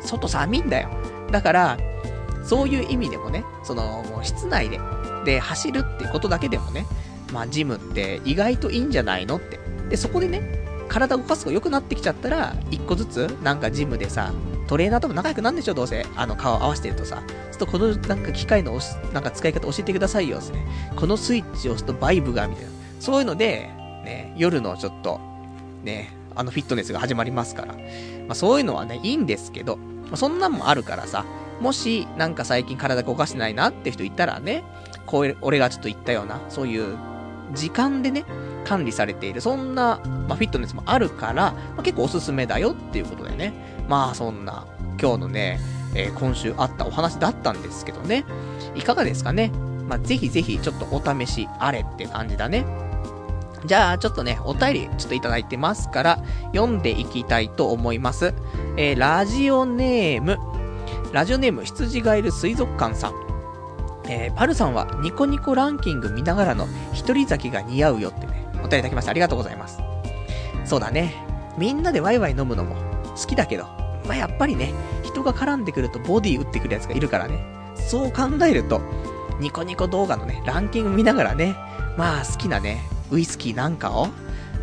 [0.00, 0.90] 外寒いんだよ。
[1.30, 1.78] だから、
[2.44, 4.80] そういう意味でもね、そのもう室内で、
[5.24, 6.86] で走るってことだけでもね、
[7.32, 9.60] まあジムって意外といいんじゃないのって。
[9.88, 10.42] で、そこでね、
[10.88, 14.32] 体動かすと良くなってきちゃったら、一個ずつ、なんかジムでさ、
[14.66, 16.06] トレーナーとも仲良くなんでしょ、どうせ。
[16.16, 17.22] あの、顔合わせてるとさ。
[17.50, 18.78] ちょっとこの、なんか機械の、
[19.12, 20.66] なんか使い方教えてくださいよ、ね。
[20.96, 22.70] このスイッチを押すとバイブが、みたいな。
[23.00, 23.70] そういうので、
[24.04, 25.20] ね、夜のちょっと、
[25.82, 27.74] ね、あのフィットネスが始まりますから。
[27.74, 27.80] ま
[28.30, 31.24] あそういうのはね、いいんですけど、まあ、そんなんもあるからさ、
[31.60, 34.64] もし、なんか最近体が動かしてないなって人いたらね、
[35.06, 36.96] こう、俺がちょっと言ったような、そういう、
[37.54, 38.24] 時間でね、
[38.64, 43.52] 管理されている、そんな、まあ、フィットネスもあるから、まあ、結構おすすめだよっていうことでね。
[43.88, 44.66] まあ、そんな、
[45.00, 45.60] 今日のね、
[45.94, 48.24] えー、今週あったお話だったんですけどね。
[48.74, 49.50] いかがですかね？
[49.86, 52.64] まあ、ぜひぜひ、ちょっとお試しあれって感じだね。
[53.66, 56.22] じゃあ、ちょっとね、お便りちょっといただいてますから、
[56.54, 58.34] 読んでいきたいと思います。
[58.76, 60.38] えー、ラジオネーム、
[61.12, 63.12] ラジオネーム、羊がいる水族館さん。
[64.08, 69.10] えー、パルさんはニコニコランキング見ながらの一人酒が似合うよってね、お便りいただきました。
[69.10, 69.78] ありがとうございます。
[70.64, 71.14] そうだね。
[71.56, 72.74] みんなでワイワイ飲むのも
[73.16, 73.64] 好きだけど、
[74.06, 77.44] まあ、やっぱりね、人が絡んでくるとボディ打ってくるやつがいるからね。
[77.76, 78.80] そう考えると、
[79.40, 81.56] ニコニコ動画のね、ランキング見ながらね、
[81.96, 84.08] まあ好きなね、ウイスキーなんかを、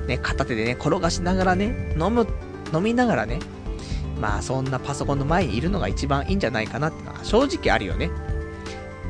[0.08, 2.28] ね、片手でね、転がしながらね、飲む、
[2.74, 3.40] 飲みながらね、
[4.20, 8.10] まあそんなパソコンの前にいるのが一番いいんじゃないかなってのは正直あるよね。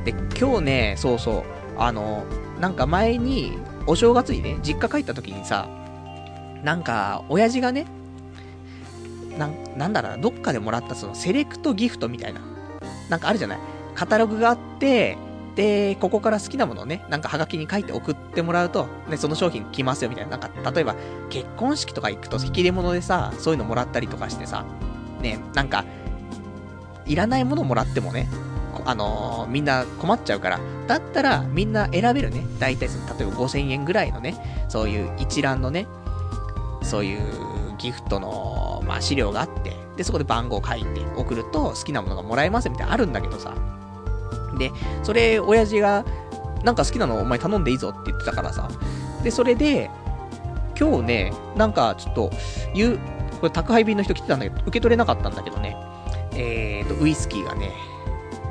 [0.06, 1.44] で、今日ね、そうそう、
[1.78, 2.26] あの、
[2.60, 5.68] なんか前に、お正月にね、実家帰った時にさ、
[6.64, 7.86] なんか、親父がね、
[9.40, 12.42] な、なんだろうどっかでもらったそのセレクトギフトみたいな、
[13.10, 13.60] なんかあるじゃない？
[13.96, 15.18] カタログがあって、
[15.56, 20.38] で、ここから好きなものをね、なんかハガキに書いて送ってもらうと、ね、その商品来ますよみたいな。
[20.38, 20.96] なんか、例えば、
[21.30, 24.64] 結婚式とか行くと引き出物でさ、そういうのもらったりとかしてさ、
[25.22, 25.84] ね、なんか、
[27.06, 28.30] いらないものもらってもね、
[28.86, 32.46] あのー、みんな困っちゃうから、だったらみんな選べるね。
[32.60, 35.88] 大体その、例えば5000円ぐらいのね、そういう一覧のね、
[36.84, 37.20] そういう
[37.80, 43.56] ギフトの、まあ、資料があって、で、そこで番号書いて送ると好きなものがもらえますみたいなのあるんだけどさ、
[44.58, 44.72] で、
[45.04, 46.06] それ、親父が、
[46.64, 48.70] なんか好きなのお前頼んでいいぞって言ってたからさ。
[49.24, 49.90] で、それで、
[50.80, 52.32] 今日ね、なんかちょっと、
[52.74, 53.00] 言う、
[53.40, 55.78] これ宅配便の人来てたんだけど、受け取れなかったんだけどね。
[56.34, 57.72] えーと、ウイスキーがね、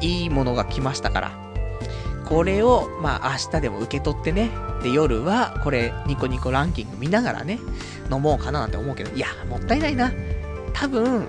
[0.00, 1.47] いいものが来ましたから。
[2.28, 4.50] これを、まあ明日でも受け取ってね。
[4.82, 7.58] で、夜は、これ、ニコニコランキング見ながらね、
[8.12, 10.12] 飲もうかななんて思うけど、いや、もったいないな。
[10.74, 11.26] 多分、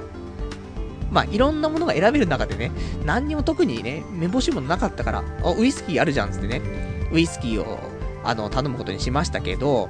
[1.12, 2.72] まあ、いろんなものが選べる中でね、
[3.06, 6.62] 何にも特にね、目星もなかったから、あ、ウイスキーあるじゃんつってね、
[7.12, 7.80] ウイスキーを、
[8.24, 9.90] あの、頼むことにしましたけど、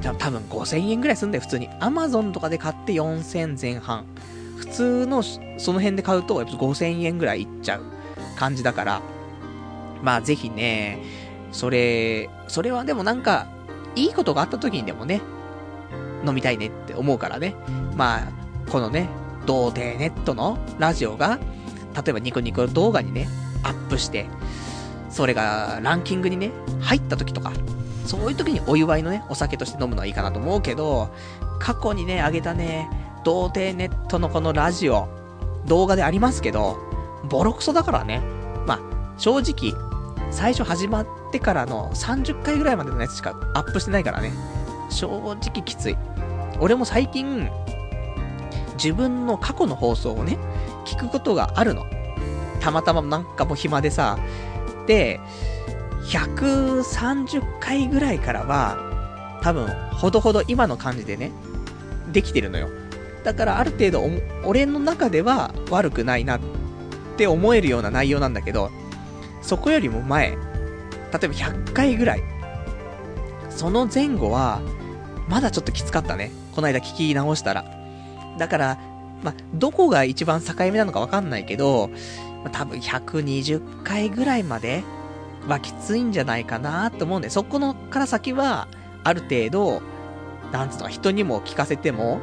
[0.00, 1.68] じゃ多分5000円ぐらいすんだよ、普通に。
[1.80, 4.04] アマゾンとかで買って4000前半。
[4.56, 7.82] 普通の、その辺で買うと、やっぱ5000円ぐらいいっちゃう
[8.36, 9.02] 感じだから、
[10.04, 10.98] まあ、ぜひね、
[11.50, 13.46] それ、それはでもなんか、
[13.96, 15.22] いいことがあった時にでもね、
[16.26, 17.56] 飲みたいねって思うからね。
[17.96, 19.08] まあ、このね、
[19.46, 21.38] 童貞ネットのラジオが、
[21.94, 23.28] 例えばニコニコ動画にね、
[23.62, 24.26] アップして、
[25.08, 26.50] それがランキングにね、
[26.80, 27.52] 入った時とか、
[28.04, 31.08] そういう時にお祝いのね、お酒として飲むのはいいかなと思うけど、
[31.60, 32.90] 過去にね、あげたね、
[33.24, 35.08] 童貞ネットのこのラジオ、
[35.66, 36.78] 動画でありますけど、
[37.30, 38.20] ボロクソだからね。
[38.66, 38.80] まあ、
[39.16, 39.72] 正直、
[40.34, 44.32] 最初始まってからの30回ぐらいまでのやつしかアップしてないからね。
[44.90, 45.96] 正直きつい。
[46.58, 47.48] 俺も最近、
[48.74, 50.36] 自分の過去の放送をね、
[50.84, 51.86] 聞くことがあるの。
[52.60, 54.18] たまたまなんかもう暇でさ。
[54.88, 55.20] で、
[56.08, 61.30] 130回ぐらいからは、多分、ほどほど今の感じでね、
[62.12, 62.68] できてるのよ。
[63.22, 64.02] だからある程度、
[64.44, 66.40] 俺の中では悪くないなっ
[67.16, 68.72] て思えるような内容なんだけど、
[69.44, 70.38] そこよりも前、例え
[71.12, 72.22] ば100回ぐらい、
[73.50, 74.60] その前後は、
[75.28, 76.30] まだちょっときつかったね。
[76.54, 77.64] この間聞き直したら。
[78.38, 78.78] だから、
[79.22, 81.90] ま、どこが一番境目なのかわかんないけど、
[82.42, 84.82] まあ、多分120回ぐらいまで
[85.46, 88.66] はきついんじゃないかなと思うんで、そこのから先は、
[89.04, 89.82] ある程度、
[90.52, 92.18] なんつうの、人にも聞かせても、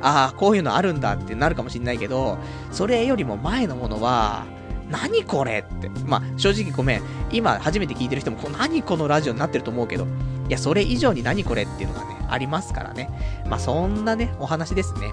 [0.00, 2.38] ああ、こういうのあるんだってなるかもしんないけど、
[2.70, 4.46] それよりも前のものは、
[4.92, 5.88] 何これって。
[6.06, 7.02] まあ、正直ごめん。
[7.32, 10.06] 今初めて聞いてる人も、こ何このラジオになってると思うけど、い
[10.50, 13.08] や、それ以上に何これっていうのがね、ありますからね。
[13.48, 15.12] まあ、そんなね、お話ですね。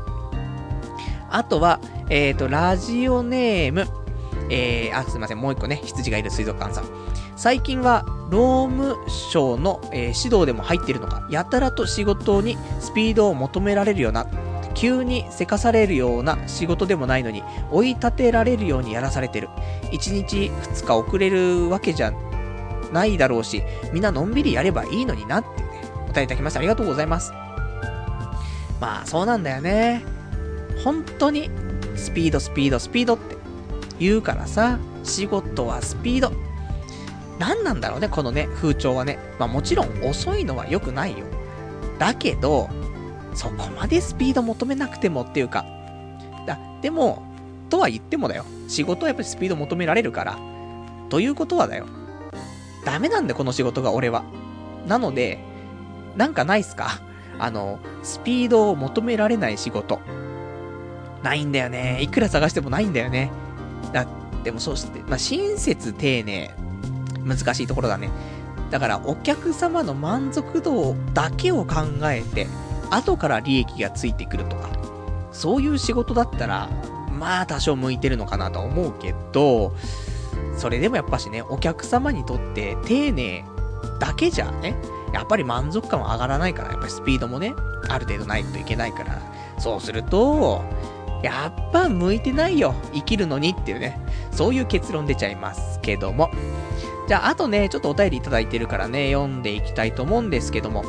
[1.32, 3.88] あとは、えっ、ー、と、ラジオネーム、
[4.50, 6.86] えー、あ、すいません、もう一個ね、羊がいる水族館さん。
[7.36, 14.28] 最近は、労務省の、えー、指導でも入ってるのか、やたらと仕事にスピードを求められるような、
[14.74, 19.50] 急にせかされるような仕事でもないのに、追い立てられるようにやらされてる。
[19.92, 22.14] 1日2日遅れるわけじゃ
[22.92, 27.32] ないだろうし、みんなのんびりやればいいのになってね、お答えいただきましてありがとうございます。
[28.80, 30.04] まあそうなんだよね。
[30.84, 31.50] 本当に、
[31.96, 33.36] スピードスピードスピードって
[34.00, 36.32] 言うからさ、仕事はスピード。
[37.38, 39.20] 何なんだろうね、このね、風潮はね。
[39.40, 41.26] まあもちろん遅いのは良くないよ。
[41.98, 42.70] だけど、
[43.40, 45.64] そこまでスピード求めなくてもっていうか。
[46.46, 47.24] だ、でも、
[47.70, 48.44] とは言ってもだよ。
[48.68, 50.38] 仕事はやっぱりスピード求められるから。
[51.08, 51.86] ということはだよ。
[52.84, 54.26] ダメなんだよ、この仕事が俺は。
[54.88, 55.40] なので、
[56.18, 57.00] なんかないっすか？
[57.40, 60.02] あの、スピードを求められない仕事。
[61.24, 62.00] ないんだよね。
[62.02, 63.32] いくら探してもないんだよね。
[63.94, 64.06] だ、
[64.44, 66.54] でもそうして、まあ、親切丁寧。
[67.24, 68.10] 難しいところだね。
[68.70, 72.48] だからお客様の満足度だけを考えて、
[72.90, 74.70] 後から利益がついてくるとか、
[75.32, 76.70] そういう仕事だったら、
[77.12, 79.74] まあ多少向いてるのかなと思うけど、
[80.58, 83.46] それでもやっぱしね、お客様にとって丁寧
[84.00, 84.76] だけじゃね、
[85.14, 87.54] やっぱり満足感は上がらないから、やっぱりスピードもね、
[87.90, 89.20] ある程度ないといけないから、
[89.58, 90.64] そうすると、
[91.22, 92.74] やっぱ向いてないよ。
[92.94, 94.00] 生きるのにっていうね。
[94.32, 96.32] そういう結論出ちゃいますけども。
[97.08, 100.86] じゃあ、あとね、ちょっとお便りいただいてるからね、読んでいきたいと思うんですけども。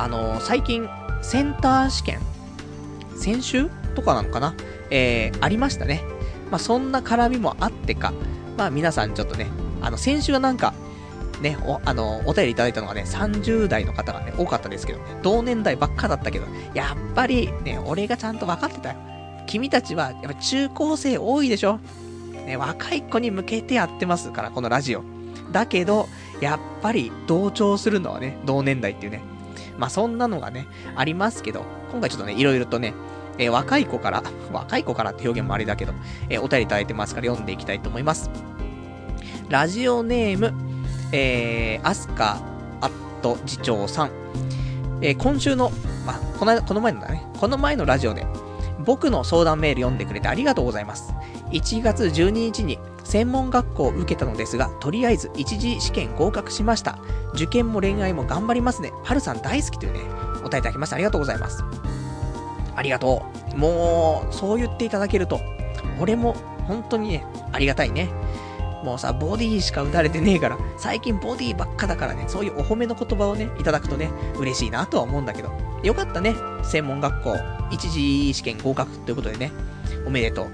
[0.00, 0.88] あのー、最近、
[1.20, 2.20] センター試験、
[3.16, 4.54] 先週とかなのかな？
[4.90, 6.02] えー、ありましたね。
[6.50, 8.14] まあ、そんな絡みもあってか、
[8.56, 9.48] まあ、皆さんちょっとね、
[9.82, 10.72] あの、先週はなんか、
[11.42, 18.96] ね、お、あの、お便りいただいたのがね、30代の方がね、多かったですけどね、同年代ばっかだったけど、やっぱりね、俺がちゃんと分かってたよ。
[19.46, 21.78] 君たちは、やっぱ中高生多いでしょ？
[22.46, 25.04] ね、若い子に向けてやってますから、このラジオ。
[25.52, 26.08] だけど、
[26.40, 29.20] やっぱり同調するのはね、同年代っていうね。
[29.80, 32.92] まあそんなのがね、ありますけど、今回ちょっとね、いろいろとね、
[33.38, 34.22] えー、若い子から、
[34.52, 35.94] 若い子からって表現もあれだけど、
[36.28, 38.30] えー、お便りいただいてますから読んでいきたいと思います。
[39.48, 40.52] ラジオネーム、
[41.12, 42.42] えー、アスカ
[42.82, 42.90] アッ
[43.22, 44.10] ト次長さん。
[45.00, 45.72] えー、今週の、
[46.04, 48.26] まあ、この、この前のだね、この前のラジオで、
[48.84, 51.14] 僕の相談メール読んでくれてありがとうございます。
[51.52, 52.78] 1月12日に
[53.10, 57.00] 専門学校を受けたのですが、とりあえず一次試験合格しました。
[57.34, 58.92] 受験も恋愛も頑張りますね。
[59.02, 59.98] はるさん大好きというね、
[60.38, 61.64] お答えいただきましてありがとうございます。
[62.76, 63.58] ありがとう。
[63.58, 65.40] もう、そう言っていただけると、
[65.98, 66.36] 俺も
[66.68, 68.10] 本当にね、ありがたいね。
[68.84, 74.08] もうさ、ボディしか打たれてねえから、最近ボディばっかだからね、そういうお褒めの言葉をね、いただくとね、
[74.38, 75.50] 嬉しいなとは思うんだけど。
[75.82, 76.36] よかったね。
[76.62, 77.36] 専門学校、
[77.72, 79.50] 一次試験合格ということでね、
[80.06, 80.46] おめでとう。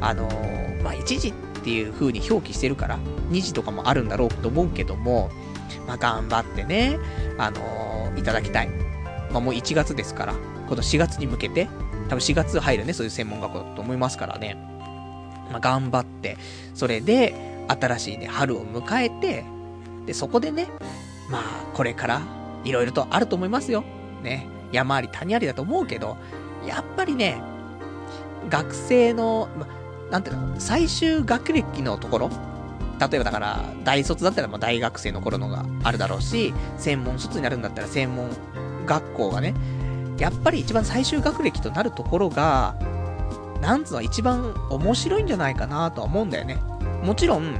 [0.00, 2.96] あのー、まあ、一次ってっていう風に表記してるから、
[3.28, 5.32] 二次とかもあるんだろうと思うけども、
[5.88, 6.96] まあ、頑張ってね、
[7.38, 8.68] あのー、いただきたい。
[9.32, 10.34] まあ、もう1月ですから、
[10.68, 11.68] この4月に向けて、
[12.08, 14.54] 多分4月入るね、そういう専門学校だと思いますからね。
[15.50, 16.38] まあ、頑張って、
[16.72, 17.34] それで、
[17.66, 19.44] 新しいね、春を迎えて、
[20.06, 20.68] で、そこでね、
[21.28, 21.42] まあ、
[21.74, 22.22] これから、
[22.62, 23.82] いろいろとあると思いますよ。
[24.22, 24.46] ね。
[24.70, 26.16] 山あり谷ありだと思うけど、
[26.64, 27.42] やっぱりね、
[28.48, 29.66] 学生の、ま、
[30.10, 32.30] なんていうの、最終学歴のところ？
[32.98, 38.30] 例えばだから、大卒だったらま大学生の頃のがあるだろうし、専門卒になるんだったら専門
[38.86, 39.54] 学校がね、
[40.18, 42.74] やっぱり一番最終学歴となるところが、
[43.60, 46.56] なんつうの一番面白いんじゃないかなとは思うんだよね。
[47.02, 47.54] もちろん、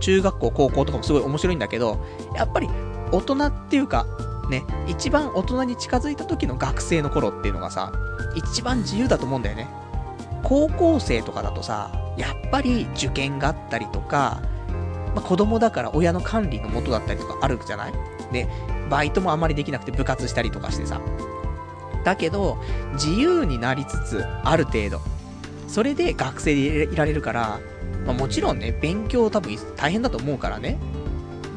[0.00, 2.68] 中学校、高校とかもすごい面白いんだけど、やっぱり
[3.10, 4.04] 大人っていうか、
[4.50, 7.92] ね、一番大人に近づいた時の学生の頃っていうのがさ、
[8.34, 9.66] 一番自由だと思うんだよね。
[10.44, 14.42] 高校生とかだとさ、やっぱり受験があったりとか、
[15.14, 17.92] まあ、子供だから親の管理のもとだったりとかあるじゃない？
[18.32, 18.48] で、
[18.90, 21.00] バイトもあまりできなくて部活したりとかしてさ。
[22.04, 22.58] だけど、
[22.92, 25.00] 自由になりつつ、ある程度。
[25.66, 27.58] それで学生でいられるから、
[28.06, 30.78] まあ、もちろんね、勉強多分大変だと思うからね。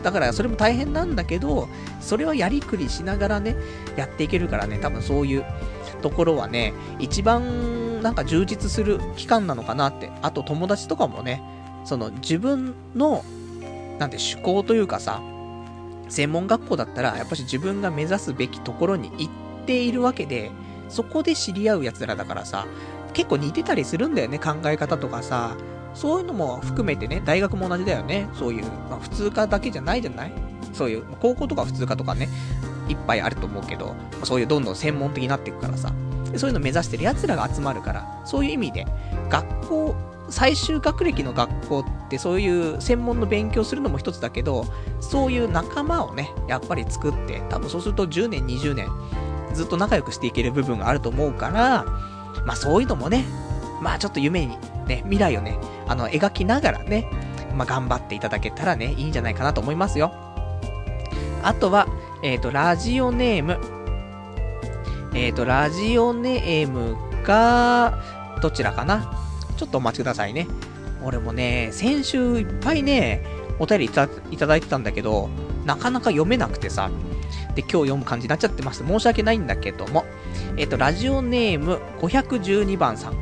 [0.03, 1.67] だからそれも大変なんだけど、
[1.99, 3.57] それはやりくりしながらね、
[3.97, 5.45] やっていけるからね、多分そういう
[6.01, 10.11] ところはね、一番なんか充実する期間なのかなって。
[10.21, 11.41] あと友達とかもね、
[11.85, 13.23] その自分の、
[13.99, 15.21] なんて趣向というかさ、
[16.09, 20.51] 専門学校だったら、やっぱし自分が目指すべきところに行っているわけで、
[20.89, 22.65] そこで知り合う奴らだからさ、
[23.13, 25.57] 結構似てたりするんだよね、考え方とかさ、
[25.93, 28.29] そういうのも含めてね、大学も同じだよね。
[28.33, 30.31] そういう、まあ、普通科だけじゃないじゃない？
[30.73, 32.29] そういう、高校とか普通科とかね、
[32.89, 35.93] いっぱいあると思うけど、そういうどんどん専門的になっていくからさ、
[36.35, 38.85] そういうの目指してる奴らが集まるから、そういう意味で、
[39.29, 39.95] 学校、
[40.29, 44.65] 最終学歴の学校ってそういう専門の勉強するのも一つだけど、
[44.99, 48.89] そういう仲間をね、やっぱり作って、多分そうすると10年、20年、
[49.53, 51.85] ずっと仲良くしていける部分があると思うから、
[52.45, 53.25] まあそういうのもね、
[53.81, 54.57] まあちょっと夢に
[54.87, 55.57] ね、未来をね、
[55.87, 57.09] あの、描きながらね、
[57.55, 60.11] まあ、頑張っていただけたらね、いいんじゃないかなと思いますよ。
[61.43, 61.87] あとは、
[62.23, 63.59] えっ、ー、と、ラジオネーム、
[65.13, 68.01] えっ、ー、と、ラジオネームが、
[68.41, 69.13] どちらかな？
[69.57, 70.47] ちょっとお待ちくださいね。
[71.03, 73.23] 俺もね、先週いっぱいね、
[73.59, 75.29] お便りいたいただいてたんだけど、
[75.65, 76.89] なかなか読めなくてさ、
[77.55, 80.05] で、今日読む感じになっちゃってまして、申し訳ないんだけども、
[80.57, 83.15] えっ、ー、と、ラジオネーム512番さん、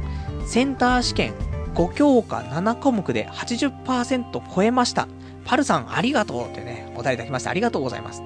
[0.46, 1.34] センター試験
[1.74, 5.08] 5教科7項目で80%超えました。
[5.46, 8.22] パルさんありがとうってね、お便りいただきましてありがとうございます。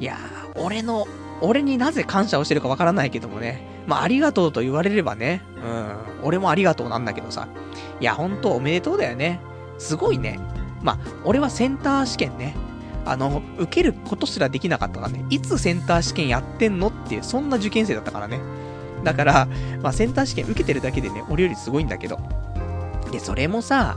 [0.00, 1.06] いやー、俺の、
[1.42, 7.48] 俺になぜ感謝をしてるかわからないけどもね、まあ、ありがとうと言われればね、うん、俺もありがとうなんだけどさ、
[8.00, 9.40] いや、ほんとおめでとうだよね。
[9.78, 10.40] すごいね。
[10.82, 12.54] まあ、俺はセンター試験ね、
[13.04, 18.40] あの、受けることすらできなかったからね、いつセンター試験やってんのっていう、そんな受験生だったからね。
[19.04, 19.48] だから、
[19.82, 22.18] まあ、センター試験受けてるだけでね、俺よりすごいんだけど。
[23.10, 23.96] で、それもさ、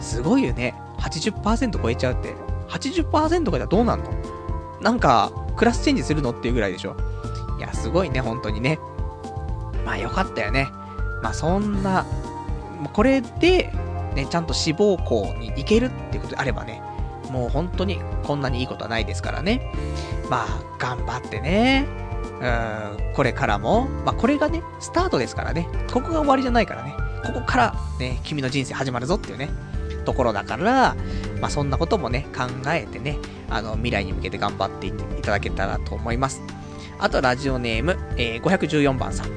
[0.00, 0.74] すごいよね。
[0.98, 2.34] 80%超えちゃうって。
[2.68, 4.10] 80%超えたらどうなんの？
[4.80, 6.96] なんか、クラスチェンジするのっていうぐらいでしょ。
[7.58, 8.78] いや、すごいね、本当にね。
[9.84, 10.70] まあ、よかったよね。
[11.22, 12.06] まあ、そんな、
[12.92, 13.72] これで、
[14.14, 16.82] ね、ちゃんと志望校に行けるってことであればね、
[17.30, 19.72] もう本当にこんなにいいことはないですからね。
[20.30, 21.86] まあ、頑張ってね。
[22.40, 25.68] うん、これからも、まあ、これがね、スタートですからね。
[25.92, 26.94] ここが終わりじゃないからね。
[27.24, 29.50] ここから、ね、君の人生始まるぞっていうね、
[30.04, 30.96] ところだから、
[31.40, 33.18] まあ、そんなこともね、考えてね、
[33.50, 36.42] あの、未来に向けて頑張っていっていただけたらと思います。
[36.98, 39.28] あと、ラジオネーム、えー、514番さん。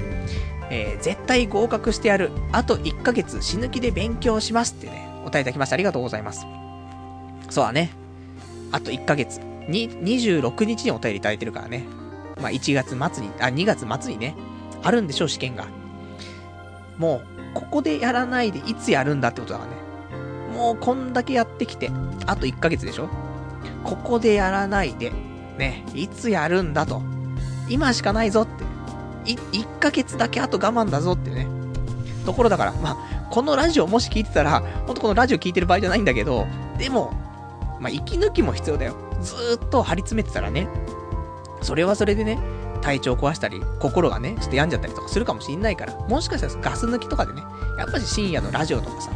[0.74, 2.32] えー、絶対合格してやる。
[2.54, 6.46] あと1ヶ月死ぬ気で勉強しますってね、お答えいただきましてありがとうございます。
[7.50, 7.92] そうだね。
[8.72, 9.42] あと1ヶ月。
[9.68, 11.86] に、26日にお便りいただいてるからね。
[12.42, 14.36] まあ、1月末に、あ、2月末にね、
[14.82, 15.68] あるんでしょう、試験が。
[16.98, 19.78] もう、ここでやらないでいつやるんだってことだからね。
[20.52, 21.92] もうこんだけやってきて、
[22.26, 23.10] あと1ヶ月でしょ？
[23.84, 25.12] ここでやらないで、
[25.58, 27.02] ね、いつやるんだと。
[27.70, 29.32] 今しかないぞって。
[29.32, 31.48] い、1ヶ月だけあと我慢だぞってね。
[32.26, 36.46] ところだから、まあ、このラジオもし聞いてたら、ほんとこのラジオ聞いてる場合じゃないんだけど、
[36.78, 37.12] でも、
[37.80, 38.96] まあ、息抜きも必要だよ。
[39.22, 40.68] ずーっと張り詰めてたらね、
[41.62, 42.40] それはそれでね、
[42.82, 47.42] 体調壊したり、心がね、ちょっと病んじゃったりとかするかもしんないから、もしかしたらガス抜きとかでね、
[47.78, 49.12] やっぱり深夜のラジオとかさ、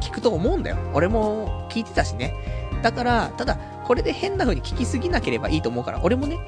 [0.00, 0.76] 聞くと思うんだよ。
[0.94, 2.34] 俺も聞いてたしね。
[2.82, 6.38] だから、ただ、これで変な風に聞きすぎなければいいと思うから、俺もね、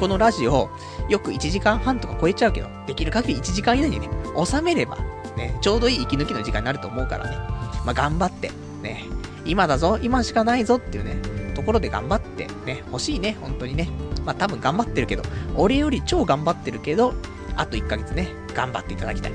[0.00, 0.70] このラジオ、
[1.08, 4.08] よく1時間半とか超えちゃうけど、できる限り1時間以内にね、
[4.44, 4.96] 収めれば、
[5.36, 7.36] ね、ちょうどいい息抜きの時間になると思うからね。
[7.84, 8.50] まあ、頑張って、
[8.82, 9.04] ね、
[9.44, 11.16] 今だぞ、今しかないぞっていうね、
[11.54, 13.88] ところで頑張ってね、欲しいね、本当にね。
[14.24, 15.22] まあ多分頑張ってるけど、
[15.56, 17.14] 俺より超頑張ってるけど、
[17.56, 19.32] あと1ヶ月ね、頑張っていただきたい。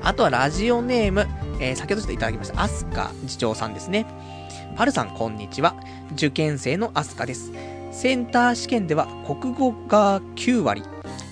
[0.00, 1.26] あとはラジオネーム、
[1.60, 4.06] えー、先ほどちょっといただきました、アスカ次長さんですね。
[4.76, 5.74] パルさん、こんにちは。
[6.12, 7.52] 受験生のアスカです。
[7.90, 10.84] センター試験では国語が9割、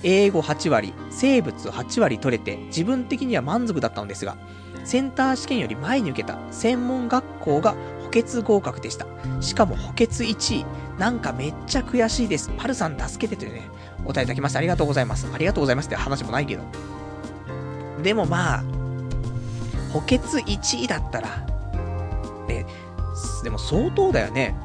[0.03, 4.37] 英語8割、生物8割取れて自分的には満足だったのですが、
[4.83, 9.07] センター試験より前に受けた専門学校が補欠合格でした。
[9.41, 10.65] しかも補欠1位。
[10.97, 12.51] なんかめっちゃ悔しいです。
[12.57, 13.69] パルさん助けてというね、
[14.03, 15.27] お答えいただきましてありがとうございます。
[15.31, 16.63] ありがとうございますって話もないけど。
[18.01, 18.63] でもまあ、
[19.93, 21.29] 補欠1位だったら、
[22.47, 22.65] ね、
[23.43, 24.55] でも相当だよね。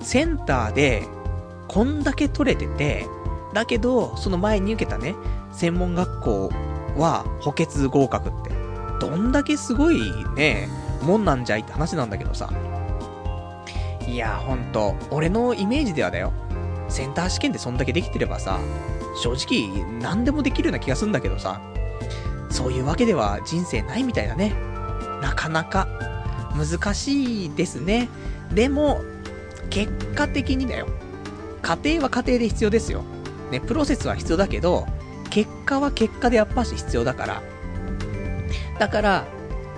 [0.00, 1.06] センターで、
[1.68, 3.06] こんだけ取れてて、
[3.52, 5.14] だけど、その前に受けたね、
[5.52, 6.50] 専門学校
[6.96, 8.50] は補欠合格って、
[9.00, 10.68] どんだけすごいね、
[11.02, 12.50] もんなんじゃいって話なんだけどさ。
[14.06, 16.32] いや、ほんと、俺のイメージではだよ。
[16.88, 18.58] センター試験でそんだけできてればさ、
[19.22, 21.60] 正直、何でもできるような気がするんだけどさ、
[22.50, 24.54] そういうわけでは人生ないみたいだね。
[25.20, 25.88] なかなか、
[26.54, 28.08] 難しいですね。
[28.52, 29.00] でも、
[29.70, 30.86] 結果的にだよ。
[31.62, 33.02] 家庭は家庭で必要ですよ。
[33.50, 34.86] ね、プロセスは必要だけど、
[35.30, 37.42] 結果は結果でやっぱし必要だから。
[38.78, 39.24] だから、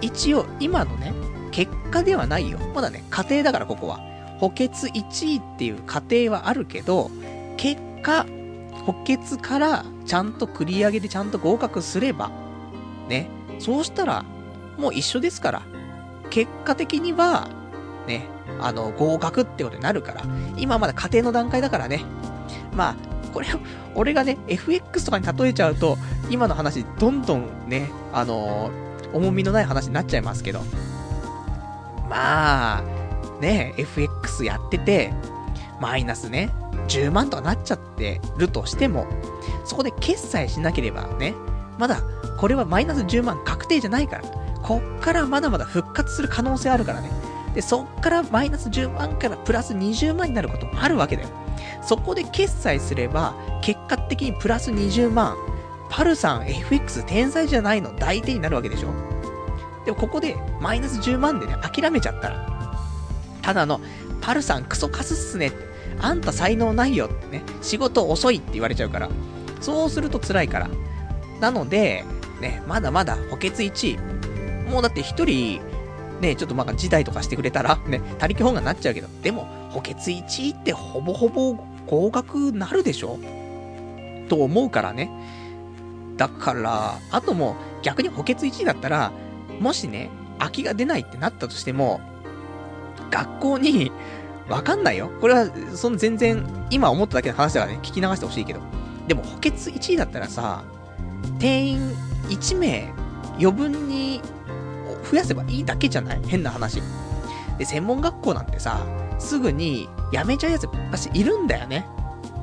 [0.01, 1.15] 一応、今のね、
[1.51, 2.59] 結果ではないよ。
[2.75, 4.01] まだね、家庭だからここは。
[4.39, 7.11] 補欠1位っていう過程はあるけど、
[7.57, 8.27] 結果、
[8.85, 12.31] 補欠からちゃんと繰り上げでちゃんと合格すれば、
[13.09, 13.29] ね、
[13.59, 14.25] そうしたら、
[14.77, 15.63] もう一緒ですから。
[16.31, 17.49] 結果的には、
[18.07, 18.29] ね、
[18.61, 20.23] あの、合格ってことになるから、
[20.57, 22.05] 今まだ家庭の段階だからね。
[22.75, 22.97] まあ、
[23.33, 23.59] これを、
[23.95, 25.99] 俺がね、FX とかに例えちゃうと、
[26.31, 30.61] 今の話、どんどんね、あのー、重みのない話になっちゃいますけど。
[32.09, 32.83] まあ、
[33.41, 35.13] ね、FX やってて、
[35.81, 36.51] マイナスね、
[36.89, 39.07] 10万とかなっちゃってるとしても、
[39.65, 41.35] そこで決済しなければね、
[41.79, 42.01] まだ、
[42.39, 44.23] これはマイナス10万確定じゃないから、
[44.63, 47.11] こっからまだまだ復活する可能性あるからね。
[47.55, 51.29] で、そっからマイナス10万からプラス20万になることもあるわけだよ。
[51.83, 55.37] そこで決済すれば、結果的にプラス20万。
[55.89, 58.89] パルさん FX 天才じゃないの大手になるわけでしょ
[59.85, 62.83] でもここでマイナス10万でね、諦めちゃったら、
[63.41, 63.81] ただの、
[64.21, 65.57] パルさんクソカスっすねって、
[66.01, 69.09] あんた才能ないよってね、仕事遅いって言われちゃうから、
[69.61, 70.69] そうすると辛いから。
[71.41, 72.05] なので、
[72.41, 73.97] ね、まだまだ補欠1
[74.67, 74.71] 位。
[74.71, 75.61] もうだって一人、
[76.21, 81.55] ね、ちょっとまあ辞退とかしてくれたら、ね、他力本願になっちゃうけど、でも、補欠1位ってほぼほぼ
[81.87, 83.19] 合格なるでしょ？
[84.29, 85.11] と思うからね。
[86.17, 89.13] だから、あとも逆に補欠1位だったら、
[89.61, 92.01] もしね、空きが出ないってなったとしても、
[93.11, 93.93] 学校に、
[94.49, 95.11] わかんないよ。
[95.21, 98.61] これは、その全然、今思っただけの話だからね、聞き流してほしいけど。
[99.07, 100.65] でも補欠1位だったらさ、
[101.39, 101.91] 定員
[102.29, 102.93] 1名
[103.39, 104.21] 余分に
[105.11, 106.21] 増やせばいいだけじゃない？
[106.27, 106.83] 変な話。
[107.59, 108.81] で、専門学校なんてさ、
[109.19, 111.87] すぐに辞めちゃうやつ、私いるんだよね。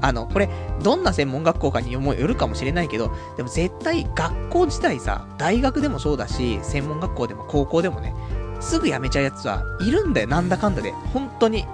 [0.02, 0.50] あの、これ、
[0.82, 8.14] どんな専門学校かにもよるかもしれないけど、でも絶対学校自体さ、大学でもそうだし、専門学校でも高校でもね、
[8.60, 10.92] すぐ辞めちゃうやつはいるんだよ、なんだかんだで。
[10.92, 11.66] 本当に、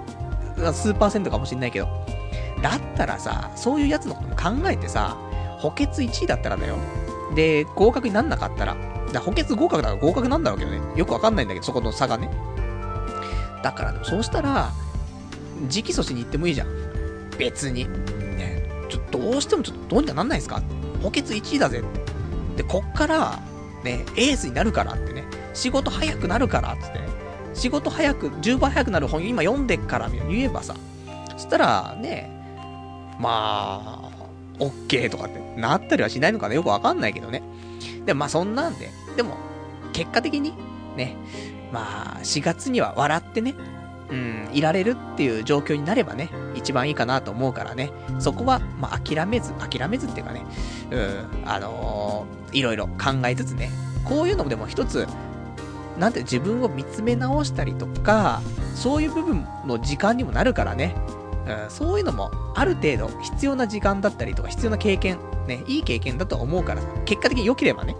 [0.72, 1.88] 数パーセントかもしんないけど。
[2.62, 5.16] だったらさ、そういうやつのことも考えてさ、
[5.58, 6.76] 補欠1位だったらだよ。
[7.34, 8.76] で、合格になんなかったら、
[9.12, 10.80] だ補欠合格だから合格なんだろうけどね。
[10.96, 12.30] よくわかんないんだけど、そこの差がね。
[13.62, 14.70] だからでもそうしたら、
[15.62, 16.68] 直訴しに行ってもいいじゃん。
[17.38, 17.86] 別に。
[18.36, 18.68] ね。
[18.88, 20.62] ちょっと、どうしてもちょっとどうにかなんないですか？
[21.02, 21.82] 補欠1位だぜ。
[22.56, 23.38] で、こっから、
[23.84, 25.24] ね、エースになるからってね。
[25.54, 27.08] 仕事早くなるからってってね。
[27.54, 30.74] 仕事早く、10倍早くなる本今読んでっからみたいな言えばさ。
[31.32, 32.30] そしたら、ね、
[33.18, 34.26] まあ、
[34.60, 36.54] オッケーとかってなったりはしないのかな？
[36.54, 37.42] よくわかんないけどね。
[38.06, 39.36] でもまあそんなんで、でも、
[39.92, 40.54] 結果的に、
[40.96, 41.16] ね、
[41.72, 43.54] まあ、4月には笑ってね、
[44.10, 50.44] うん、いられるっていう状況になればね、一番いいかなと思うからね、そこは、まあ、諦めず、諦めずっていうかね、
[50.90, 53.70] うん、あのー、いろいろ考えつつね、
[54.04, 55.06] こういうのもでも一つ、
[55.98, 58.42] なんて自分を見つめ直したりとか、
[58.74, 60.96] そういう部分の時間にもなるからね、
[61.64, 67.96] うん、そういうのもある程度必要な時間だったりとか必要な経験、ね、いい経験だと思うから、結果的に良ければね。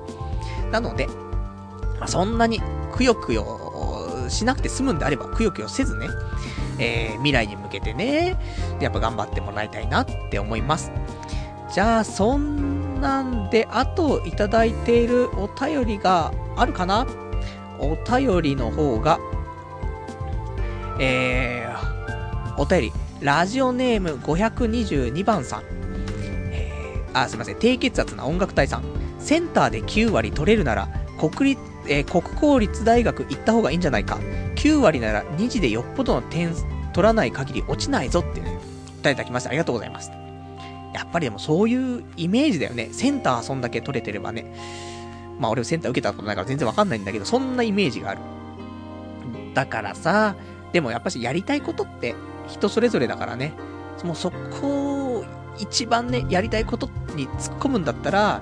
[0.70, 1.06] なので、
[1.98, 2.60] まあ、そんなに
[2.92, 6.06] くよくよしなくて済むんであれば、くよくよせずね、
[6.78, 8.36] えー、未来に向けてね、
[8.80, 10.92] やっぱ頑張ってもらいたいなって思います。
[11.72, 17.06] じゃあ、そんなんで、あといただいているお便りがあるかな？
[17.80, 19.18] お便りの方が、
[20.98, 25.62] えー、お便り、ラジオネーム522番さん。
[26.52, 27.56] えー、あ、すいません。
[27.56, 28.84] 低血圧な音楽隊さん。
[29.18, 34.18] センターで9割取れるなら、国立、えー、国公立大学行った方がいいんじゃないか。
[34.56, 36.54] 9割なら2次でよっぽどの点
[36.92, 38.58] 取らない限り落ちないぞってね、
[38.98, 39.50] いただきました。
[39.50, 40.10] ありがとうございます。
[40.94, 42.88] やっぱりでもそういうイメージだよね。
[42.92, 44.54] センターそんだけ取れてればね。
[45.38, 48.20] まあ俺センター受けたことないから全然わかんないんだけど、そんなイメージがある。
[49.52, 50.36] だからさ、
[50.72, 52.14] でもやっぱしやりたいことって
[52.50, 53.54] 人それぞれだからね。
[54.04, 54.30] もうそ
[54.60, 55.24] こを
[55.58, 58.40] 一番ね、やりたいことに突っ込むんだったら、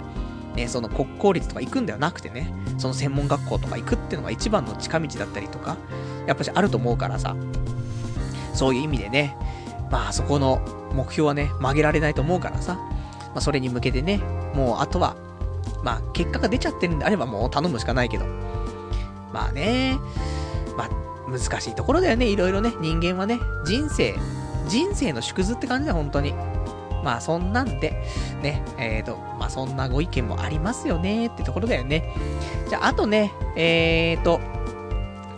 [0.55, 5.77] ね、その国公立とか行くんではなくてね、その専門学校とか行くっていうのが一番の近道だったりとか、
[6.27, 7.37] やっぱしあると思うからさ、
[8.55, 9.37] そういう意味でね、
[9.91, 10.61] まあそこの
[10.93, 14.19] 目標はね、曲げられないと思うからさ、まあそれに向けてね、
[14.55, 15.17] もうあとは、
[15.83, 18.25] まあ結果が出ちゃってるんであればもう頼むしかないけど、
[19.33, 19.97] まあね、
[20.77, 20.91] まあ
[21.31, 22.73] 難しいところだよね、いろいろね。
[22.81, 24.15] 人間はね、人生、
[24.69, 26.33] 人生の縮図って感じだ、本当に。
[27.05, 28.03] まあそんなんで、
[28.43, 32.15] ね、えーと、まあそんなご意見もありますよねってところだよね。
[32.69, 34.41] じゃあ、あとね、えーと、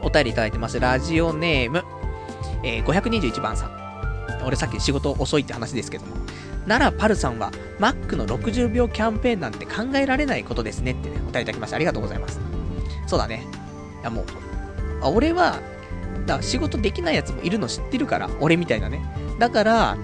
[0.03, 0.81] お便りいただいてます。
[0.81, 1.85] ラジオネーム、
[2.63, 3.81] えー、521番さん。
[4.45, 6.17] 俺さっき仕事遅いって話ですけども。
[6.67, 11.77] ならパルさんは、マックの60秒キャンペーンなんて考えられないことですねってね、お便りいただきました。
[11.77, 12.41] ありがとうございます。
[13.07, 13.47] そうだね。
[14.01, 14.25] いやもう、
[15.03, 15.59] 俺は
[16.27, 19.03] だ仕事できないやつもいるの知ってるから、俺みたいなね。
[19.39, 19.97] だから、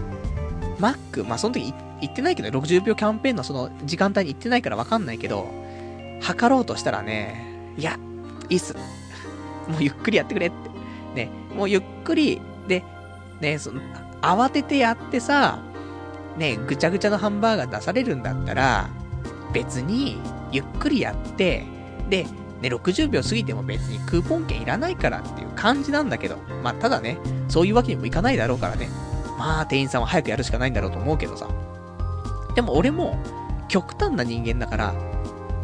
[0.78, 5.48] マック、まあ、その時行ってないけど、60秒キャンペーンのその時間帯に行ってないからわかんないけど、
[6.20, 7.98] 測ろうとしたらね、いや、
[8.48, 8.74] いいっす。
[9.68, 10.56] もうゆっくりやってくれって。
[11.14, 12.84] ね、もうゆっくり、で、
[13.40, 13.80] ね、その、
[14.20, 15.58] 慌ててやってさ、
[16.36, 18.88] ね、ぐちゃぐちゃのハンバーガー出されるんだったら、
[19.52, 20.18] 別に、
[20.52, 21.64] ゆっくりやって、
[22.08, 22.26] で、
[22.61, 28.88] ね、60秒過ぎても別にクーポン券いらないからっていう感じなんだけど、まあ、ただね、そういうわけにもいかないだろうからね。
[29.38, 31.48] まあ、店員さんは早くやるしかないんだろうと思うけどさ。
[32.54, 33.18] でも俺も、
[33.68, 34.94] 極端な人間だから、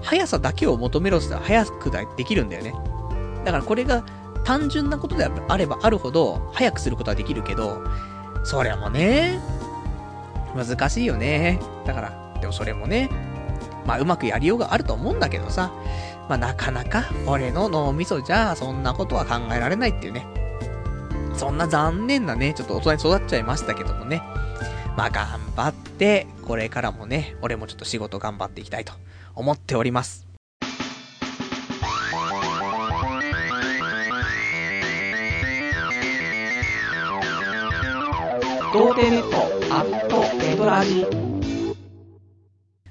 [0.03, 2.74] 速さだけを求めろって言ったら速くできるんだよね。
[3.45, 4.05] だからこれが
[4.45, 7.82] 単純なことであればあるほど、早くすることはできるけど、
[8.45, 9.40] そりゃもね、
[10.55, 11.61] 難しいよね。
[11.86, 13.09] だから、でもそれもね、
[13.86, 15.72] まあうまくやりようがあると思うんだけどさ、
[16.29, 20.27] まあなかなか俺の脳みそじゃそんなことは考えられないっていうね。
[21.35, 24.23] そんな残念なね、ちょっと大人に育っちゃいましたけどもね。
[24.97, 28.93] まあ頑張って、これからもね、俺もちょっと仕事頑張っていきたいと
[29.35, 30.27] 思っております。
[38.73, 39.37] 童貞ネット
[39.75, 41.07] アットエドラジ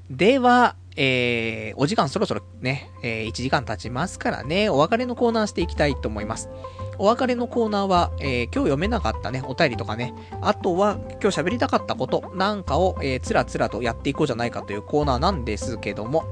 [0.09, 6.49] では、えー、お時間そろそろね、えー、1時間経ちますからね、お別れのコーナーしていきたいと思います。
[6.97, 16.25] お別れのコーナーは、えー、今日読めなかったね、お便りとかね、あとは今日喋りたかったことなんかを、えー、つらつらとやっていこうじゃないかというコーナーなんですけども、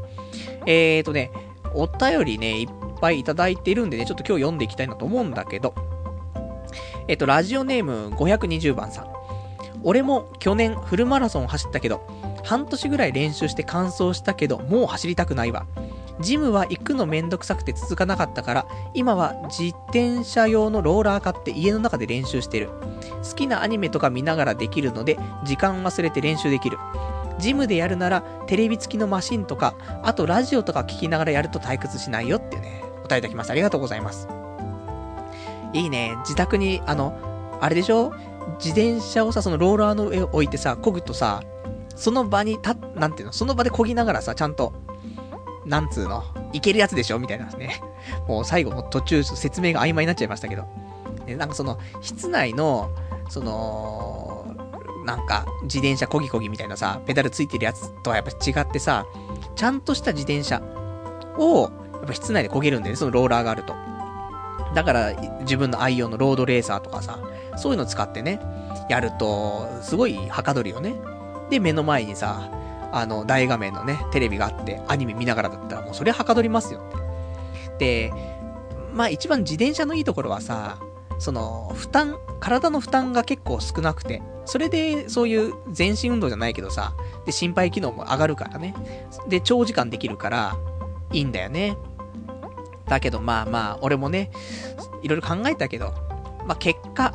[0.65, 1.31] えーとね、
[1.73, 2.67] お便りね、いっ
[2.99, 5.73] ぱいいただいてるんでね、ちょっと今日読んでいきたいなと思うんだけど、
[7.07, 9.07] えっ、と、ラジオネーム520番さん。
[9.81, 12.05] 俺も去年フルマラソン走ったけど、
[12.43, 15.65] 半年ぐらい練習して完走したけど、もう走りたくないわ。
[16.19, 22.69] ジムは行くのめんどくさくて続かなかったから、今は自転車用のローラー買って家の中で練習してる。
[23.23, 26.77] 好きなアニメとか見ながらできるので、時間忘れて練習できる。
[27.39, 33.53] ジムでやるなら、テレビ付きのマシンとか、あとラジオとか聞きながらやると退屈しないよってね、お答えいただきました。
[33.53, 34.27] ありがとうございます。
[35.71, 36.17] いいね。
[36.23, 37.13] 自宅に、あの、
[37.61, 38.11] あれでしょ？
[38.57, 41.43] 自転車をさ、そのローラーの上を置いてさ、漕ぐとさ、
[41.99, 44.71] その場にた、なんていうの、その場で漕ぎながらさ、ちゃんと、
[45.65, 46.23] なんつうの、
[46.53, 47.19] いけるやつでしょ？
[47.19, 47.81] みたいなね。
[48.27, 50.63] もう最後も途中説明が曖昧になっちゃいましたけど。
[51.25, 52.89] ね、なんかその、室内の、
[53.27, 54.55] その、
[55.05, 59.05] なんか、自転車こぎこぎみたいなさ、ペダルついてるやつとはやっぱ違ってさ、
[59.55, 60.61] ちゃんとした自転車
[61.37, 63.73] を、やっぱ室内で漕げるんだよね、そのローラーがあると。
[64.73, 67.19] だから、自分の愛用のロードレーサーとかさ、
[67.57, 68.39] そういうの使ってね、
[68.87, 70.95] やると、すごいはかどるよね。
[71.49, 72.49] で、目の前にさ、
[72.91, 78.09] あの、大画面のね、テレビがあって、アニメ見ながらだったら、もうそれはかどりますよって。
[78.09, 78.13] で、
[78.93, 80.77] まあ一番自転車のいいところはさ、
[81.17, 86.93] その、負担、体の負担が結構少なくて、それでそういう全身運動じゃないけどさ、
[87.25, 88.73] で、心肺機能も上がるからね。
[89.27, 90.57] で、長時間できるから、
[91.11, 91.77] いいんだよね。
[92.87, 94.31] だけどまあまあ、俺もね、
[95.01, 95.93] いろいろ考えたけど、
[96.47, 97.13] まあ結果、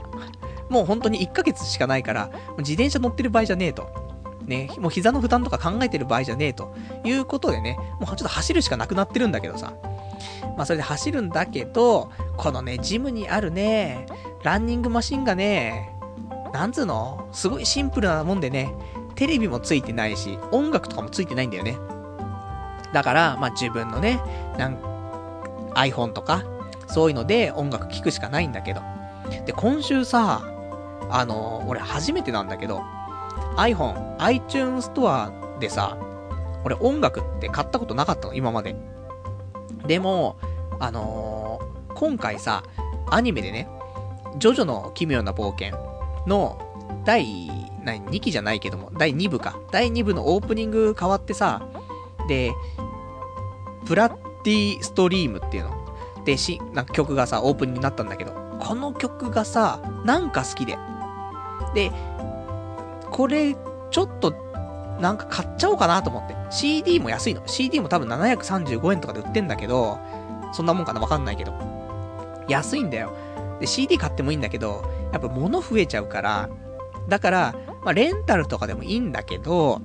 [0.69, 4.04] もう本当に1ヶ月しかないから、自転車乗ってる場合じゃねえと。
[4.45, 6.75] ね、もう膝の負担とか考えてる場合じゃねえと
[7.05, 9.75] いうことでね、もうちょっと走るしかなくなってるんだけどさ。
[10.57, 14.07] まあそれで走るんだけど、このね、ジムにあるね、
[14.43, 15.91] ランニングマシンがね、
[16.53, 18.73] なんつうのすごいシンプルなもんでね、
[19.15, 21.77] テレビもついてないし、音楽とかもついてないんだよね。
[22.93, 24.21] だから、まあ自分のね、
[24.59, 24.79] なん
[25.75, 26.45] iPhone とか、
[26.87, 28.83] そういうので音楽聴くしかないんだけど。
[29.47, 30.43] で、今週さ、
[31.11, 32.83] あの、俺初めてなんだけど、
[33.57, 35.97] iPhone、iTunes Store でさ、
[36.65, 38.75] 俺音楽って買ったことなかったの、今まで。
[39.87, 40.37] でも、
[40.81, 42.63] あのー、今回さ、
[43.11, 43.69] アニメでね、
[44.39, 45.79] ジョジョの奇妙な冒険
[46.27, 46.59] の
[47.05, 47.49] 第、
[47.85, 49.59] 何、2期じゃないけども、第2部か。
[49.71, 51.63] 第2部のオープニング変わってさ、
[52.29, 52.53] で、
[53.85, 56.25] プラッティストリームっていうの。
[56.25, 60.79] で、し、なんか曲がさ、オープンになったんだけど、この曲がさ、なんか好きで。
[61.75, 61.93] で、
[63.15, 63.55] これ、
[63.93, 64.35] ちょっと、
[65.01, 66.35] なんか買っちゃおうかなと思って。
[66.51, 67.47] CD も安いの。
[67.47, 70.01] CD も多分735円とかで売ってんだけど、
[70.53, 71.55] そんなもんかなわかんないけど。
[72.49, 73.13] 安いんだよ。
[73.61, 76.49] で、CD 買ってもいいんだけど、やっぱ物増えちゃうから、
[77.09, 77.55] だから、
[77.85, 79.81] まあ、レンタルとかでもいいんだけど、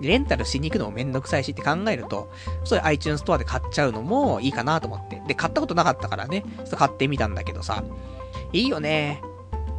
[0.00, 2.30] レンタルしに行くのもめんどくさいしって考えると、
[2.62, 5.20] そういう iTunes ストアで買っちゃうのもいいかなと思って。
[5.26, 7.82] で、買ったことなかったからね、ちょっと買ってみたんだけどさ、
[8.52, 9.20] いいよね。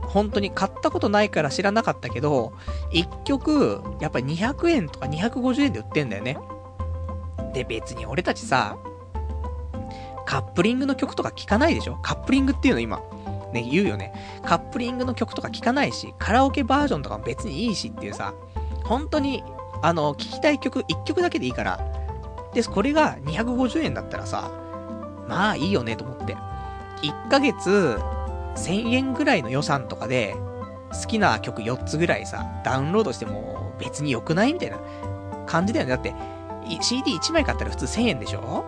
[0.09, 2.53] 本当に買ったことないから知らなかったけど、
[2.91, 6.37] 1曲、やっぱり200円とか250円で売ってんだよね。
[7.53, 8.77] で、別に俺たちさ、
[10.25, 11.97] カップリングの曲とか聴かないでしょ？
[12.01, 13.01] カップリングっていうの今。
[13.53, 14.13] ね、言うよね。
[14.45, 18.33] カップリングの曲とか聴かないし、カラオケバージョンとかも別にいいしっていうさ、
[18.83, 19.43] 本当に
[19.81, 21.79] あの、聴きたい曲、1曲だけでいいから。
[22.53, 24.51] で、これが250円だったらさ、
[25.27, 26.35] まあいいよねと思って。
[27.01, 27.99] 1ヶ月
[28.65, 30.35] 1000円ぐらいの予算とかで、
[30.91, 34.77] 好きな曲4つぐらいさ、ダウンロードしても別に良くないみたいな
[35.45, 35.91] 感じだよね。
[35.91, 36.13] だって、
[36.65, 38.65] CD1 枚買ったら普通1000円でしょ？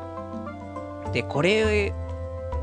[1.11, 1.93] で、これ、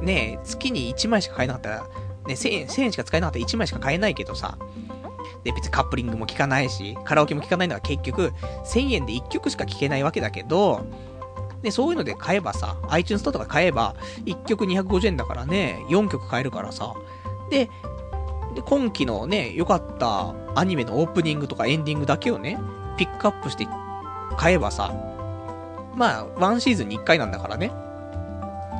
[0.01, 1.83] ね、月に1枚しか買えなかったら、
[2.27, 4.57] ね、1000円、1000円しか使えなかったら1枚しか買えないけどさ、
[5.45, 8.33] で、別にカップリングも聴かないし、カラオケも聴かないのは結局、
[8.65, 10.87] 1000円で1曲しか聴けないわけだけど、
[11.63, 16.95] で、そういうので買えばさ、iTunes とか買えば、1曲250円だからね、4曲買えるからさ、
[17.51, 17.71] で、
[18.55, 22.59] で、今期のね、良かったアニメのオープニングとかエンディングだけをね、
[22.97, 23.67] ピックアップして
[24.37, 24.93] 買えばさ、
[25.95, 27.73] まあ、ワンシーズンに1回なんだからね。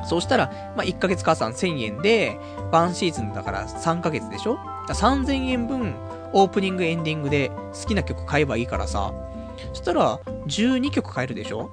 [0.05, 2.39] そうしたら、まあ、1ヶ月加算1000円で、
[2.71, 4.57] ワンシーズンだから3ヶ月でしょ
[4.87, 5.95] ?3000 円分、
[6.33, 9.13] オープニング、エンディングで好きな曲買えばいいからさ、
[9.73, 11.69] そしたら、12曲買えるでしょ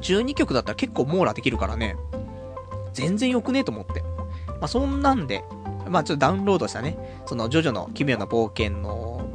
[0.00, 1.96] ?12 曲だったら結構網羅できるからね。
[2.92, 3.60] 全然良くね？
[3.60, 4.02] えと思って。
[4.48, 5.44] まあ、そんなんで、
[5.88, 9.28] まあ、ちょっとダウンロードしたね、その、ジョジョの奇妙な冒険の、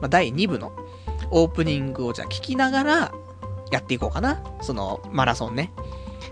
[0.00, 0.72] まあ、第2部の
[1.30, 3.12] オープニングをじゃあ聞きながら、
[3.70, 4.42] やっていこうかな。
[4.62, 5.72] その、マラソンね。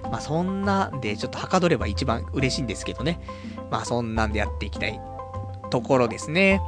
[0.05, 3.21] まあ、そんなんで、ちょっとはかどれば一番嬉しいんですけどね。
[3.71, 5.01] まあ、そんなんでやっていきたい
[5.71, 6.61] ところですね。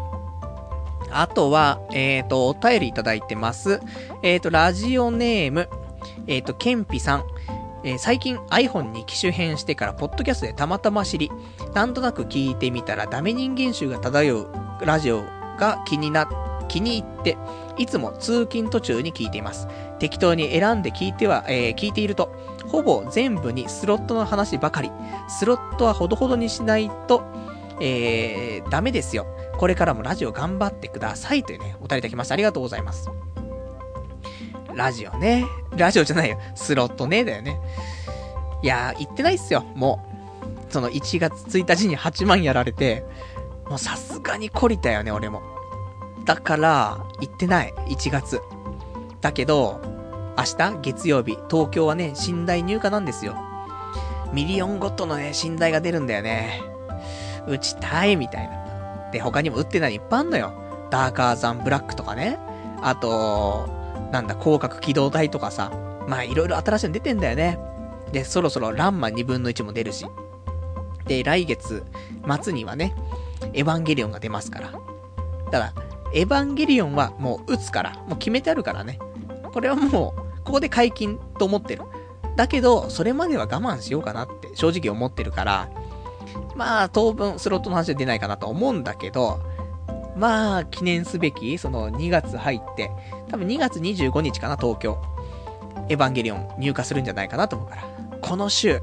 [1.11, 3.81] あとは、えっ、ー、と、お便りいただいてます。
[4.23, 5.69] えっ、ー、と、ラジオネーム、
[6.27, 7.25] えっ、ー、と、ケンピさん。
[7.85, 11.31] えー、最近 iPhone に機種変してから、ポッドキャストでたまたま知り、
[11.75, 14.49] なんとなく聞いてみたら、ダメ人間臭が漂う
[14.83, 15.23] ラジオ
[15.59, 16.29] が気にな、
[16.69, 17.37] 気に入って、
[17.79, 19.69] いつも通勤途中に聞いています。
[19.99, 22.33] 適当に選んで聞いては、えー、聞いていると、
[22.69, 24.91] ほぼ全部にスロットの話ばかり。
[25.29, 27.23] スロットはほどほどにしないと、
[27.81, 29.27] えー、ダメですよ。
[29.59, 31.45] これからもラジオ頑張ってください。
[31.45, 32.35] というね、お便りいただきました。
[32.35, 33.11] ありがとうございます。
[34.77, 35.45] ラジオね。
[35.77, 36.39] ラジオじゃないよ。
[36.55, 37.59] スロットね、だよね。
[38.63, 39.65] いやー、言ってないっすよ。
[39.75, 40.73] もう。
[40.73, 43.05] その1月1日に8万やられて、
[43.69, 45.41] もうさすがに懲りたよね、俺も。
[46.27, 47.73] だから、行ってない。
[47.89, 48.41] 1月。
[49.23, 49.81] だけど、
[50.37, 53.37] 明日月曜日、東京はね、新台入荷なんですよ。
[54.33, 56.61] ミリオンゴッドのね、新台が出るんだよね。
[57.47, 59.11] 打ちたいみたいな。
[59.11, 60.53] で、他にも打ってないのいっぱいあんのよ。
[60.91, 62.39] DARKER THAN BLACK とかね。
[62.83, 63.76] あと、
[64.13, 65.71] なんだ、広角機動隊とかさ。
[66.07, 67.59] まあ、いろいろ新しいの出てんだよね。
[68.13, 70.07] で、そろそろランマ2分の1も出るし。
[71.07, 71.85] で、来月
[72.43, 72.95] 末にはね、
[73.53, 74.73] エヴァンゲリオンが出ますから。
[75.51, 75.73] ただ、
[76.13, 78.99] エヴァンゲリオンはもう打つから、もう決めてあるからね。
[79.53, 81.83] これはもう、ここで解禁と思ってる。
[82.37, 85.69] だけど、それまでは我慢しようかなって正直思ってるから、
[86.55, 89.41] まあ、当分スロットの話は出ないかなと思うんだけど、
[90.17, 92.91] まあ、記念すべき、その2月入って、
[93.37, 94.99] 多分2月25日かな、東京。
[95.91, 97.83] エヴァンゲリオン入荷するんじゃないかなと思うから。
[98.23, 98.81] この週、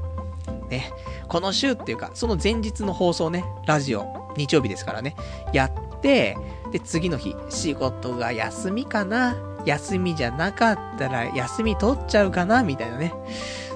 [0.70, 0.92] ね、
[1.26, 5.16] この週っていうか、その前日の放送ね、ラジオ、日曜日ですからね、
[5.52, 6.36] やって、
[6.70, 9.36] で、次の日、仕事が休みかな
[9.66, 13.12] 休みじゃなかったら休み取っちゃうかなみたいなね。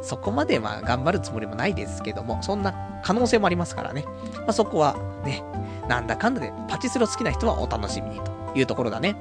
[0.02, 4.04] そこまでまあ頑張るつもりもないですけども、そんな可能性もありますからね。
[4.36, 5.42] まあ、そこはね、
[5.88, 9.16] なんだかんだでパチスロ好きな人はお楽しみにというところだね。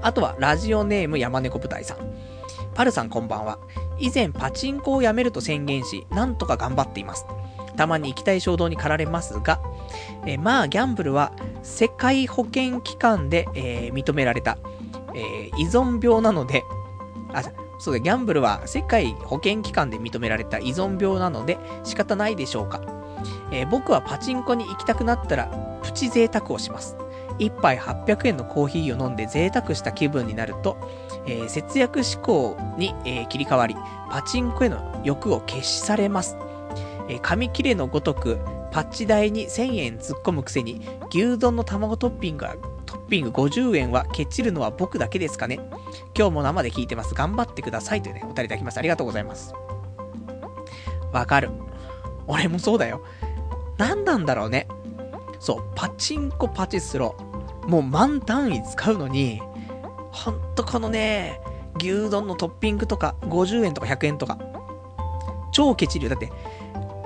[0.00, 1.98] あとは、ラジオネーム山猫舞台さん。
[2.74, 3.58] パルさんこんばんは。
[3.98, 7.26] 以前パチンコをやめると宣言し、なんとか頑張っています。
[7.76, 9.60] たまに行きたい衝動に駆られますが、
[10.26, 11.32] え、まあギャンブルは
[11.62, 14.58] 世界保険機関で、えー、認められた、
[15.14, 16.62] えー、依存病なので、
[17.32, 17.42] あ、
[17.78, 22.80] そうだ、ギャンブルは世界保険機関で認められた依存病なので仕方ないでしょうか。
[23.50, 25.46] え僕はパチンコに行きたくなったら
[25.82, 26.96] プチ贅沢をします。
[27.38, 30.76] 1杯800円のコーヒーを飲んで贅沢した気分になると、
[31.26, 33.76] えー、節約志向に、えー、切り替わり、
[34.10, 36.36] パチンコへの欲を消しされます。
[37.08, 38.38] えー、紙切れのごとく、
[38.70, 40.80] パッチ台に1000円突っ込むくせに、
[41.10, 45.58] 牛丼の卵トッピングが、トッピング50円はケチるのは僕だけですかね。
[46.16, 47.14] 今日も生で聞いてます。
[47.14, 48.02] 頑張ってください。
[48.02, 48.80] というね、お便りいただきました。
[48.80, 49.54] ありがとうございます。
[51.12, 51.50] わかる。
[52.26, 53.02] 俺もそうだよ。
[53.78, 54.68] 何なんだろうね。
[55.40, 57.27] そう、パチンコパチスロー。
[57.68, 59.42] もう満単位使うのに、
[60.10, 61.38] ほんとこのね、
[61.78, 64.38] 牛丼のトッピングとか、50円とか100円とか、
[65.52, 66.10] 超ケチるよ。
[66.10, 66.32] だって、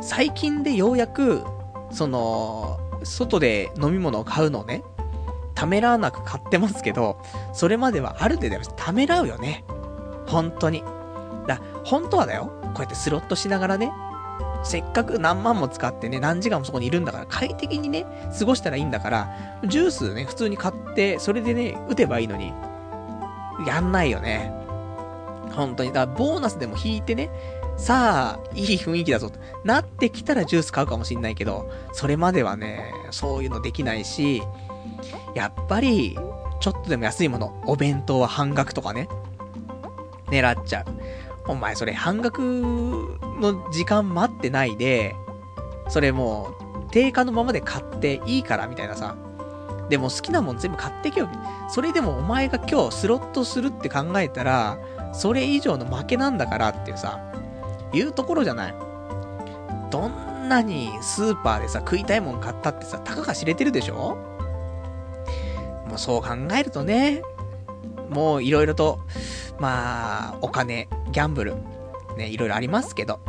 [0.01, 1.43] 最近でようやく、
[1.91, 4.85] その、外で飲み物を買うのをね、
[5.57, 7.21] ためらわなく買ってますけど、
[7.53, 9.65] それまではある程度ためらうよね。
[10.29, 10.85] 本当に。
[11.49, 12.53] だ、本当はだよ。
[12.63, 13.93] こうやってスロットしながらね、
[14.63, 18.07] せっかく何万も使ってね、何時間もそこにいるんだから、快適にね、
[18.39, 19.31] 過ごしたらいいんだから、
[19.67, 22.53] ジュースね、普通に買って、それでね、打てばいいのに、
[23.67, 24.53] やんないよね。
[25.53, 25.93] 本当に。
[25.93, 27.31] だから、ボーナスでも引いてね、
[27.77, 29.39] さあ、いい雰囲気だぞと。
[29.65, 34.43] なってきたらジュース買うかもしんないけど、それまではね、そういうのできないし、
[35.35, 36.19] やっぱり、
[36.61, 39.09] ちょっとでも安いもの、お弁当は半額とかね、
[40.29, 40.85] 狙っちゃう。
[41.47, 45.17] お前それ半額の時間待ってないで、
[45.89, 46.55] それも
[46.87, 49.17] う、定価のままで買っていいからみたいなさ。
[49.89, 51.29] でも好きなもん全部買ってけよ。
[51.69, 54.79] それでもお前が今日スロットするって考えたら、
[55.13, 57.21] それ以上の負けなんだからっていうさ、
[57.93, 58.75] いうところじゃない。
[59.91, 64.17] どんなにスーパーでさ、食いたいもん買ったってさ、たかが知れてるでしょ
[65.89, 66.29] もうそう考
[66.59, 67.23] えるとね、
[68.11, 69.01] もういろいろと、
[69.59, 71.55] まあ、お金、ギャンブル、
[72.17, 73.21] ね、いろいろありますけど、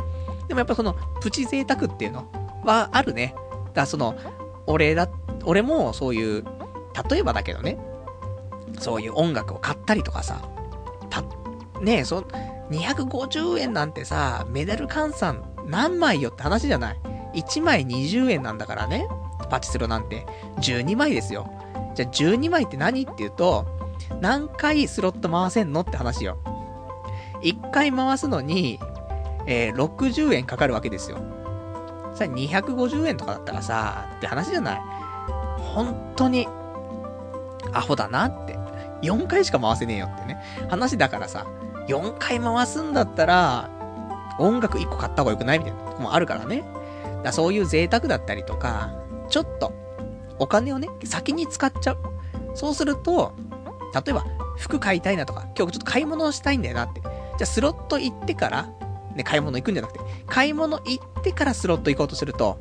[0.48, 2.26] でもやっぱその、プチ贅沢っていうの
[2.64, 3.34] はあるね。
[3.36, 4.14] だからその、
[4.66, 5.08] 俺だ、
[5.44, 6.44] 俺もそういう、
[7.10, 7.78] 例えばだけどね、
[8.78, 10.42] そういう音楽を買ったりとかさ、
[11.10, 11.22] た、
[11.80, 12.24] ねえ、そ、
[12.70, 17.00] 250円なんてさ、メダル換算何枚よって話じゃない。
[17.34, 19.06] 1枚20円なんだからね。
[19.50, 20.26] パチスロなんて。
[20.58, 21.50] 12枚ですよ。
[21.94, 23.66] じゃあ12枚って何って言うと、
[24.20, 26.38] 何回スロット回せんのって話よ。
[27.42, 28.78] 1回回すのに、
[29.46, 31.18] えー、60円かかるわけですよ。
[32.14, 34.82] さ、250円とかだったらさ、って話じゃない。
[35.58, 36.48] 本当に、
[37.72, 38.54] アホだなって。
[39.02, 40.42] 4回しか回せねえよってね。
[40.70, 41.46] 話だからさ、
[41.88, 43.68] 4回回すんだったら、
[44.38, 46.64] 音楽1個買った方が良くないみたいなとこもあるからね。
[47.22, 48.94] だそういう贅沢だったりとか、
[49.28, 49.72] ちょっと、
[50.38, 51.98] お金をね、先に使っちゃう。
[52.54, 53.32] そうすると、
[53.94, 54.24] 例えば、
[54.56, 57.00] 服買いたいなとか、今日ちょっと買い物をしたいんだよなって。
[57.00, 57.10] じゃ
[57.42, 58.68] あ、スロット行ってから、
[59.14, 62.58] ね、買い物行くんじゃなくて、買い物行ってからスロット行こうとすると、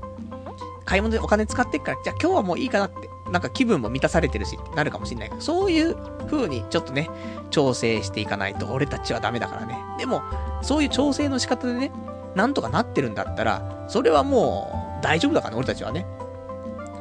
[0.85, 5.95] 買い物でお金使ってっから、じゃあ今日はもういいかなって、なんか気分も満たされてるし、なるかもしんないから、そういう
[6.29, 7.09] 風にちょっとね、
[7.49, 9.77] 調整していかないと俺たちはダメだからね。
[9.97, 10.21] でも、
[10.61, 11.91] そういう調整の仕方でね、
[12.35, 16.05] なんとかなってるんだったら、それはもう大丈夫だからね、俺たちはね。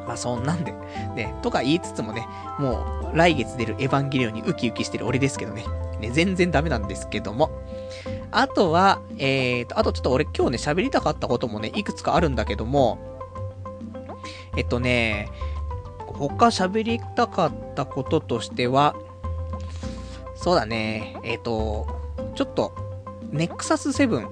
[0.06, 0.72] まあそんなんで、
[1.14, 2.26] ね、とか言いつつもね、
[2.58, 5.64] もう来月出るエヴァンゲリオンにウキウキしてる俺ですけどね。
[6.00, 7.50] ね、全然ダメなんですけども。
[8.32, 12.98] あとは、えーと、あとちょっと俺今日ね、喋りたかったこともね、いくつかあるんだけども、
[14.56, 15.28] えっとね、
[15.98, 18.96] 他喋りたかったこととしては、
[20.34, 21.86] そうだね、えっ、と、
[22.34, 22.72] ちょっと、
[23.30, 24.28] ネクサス7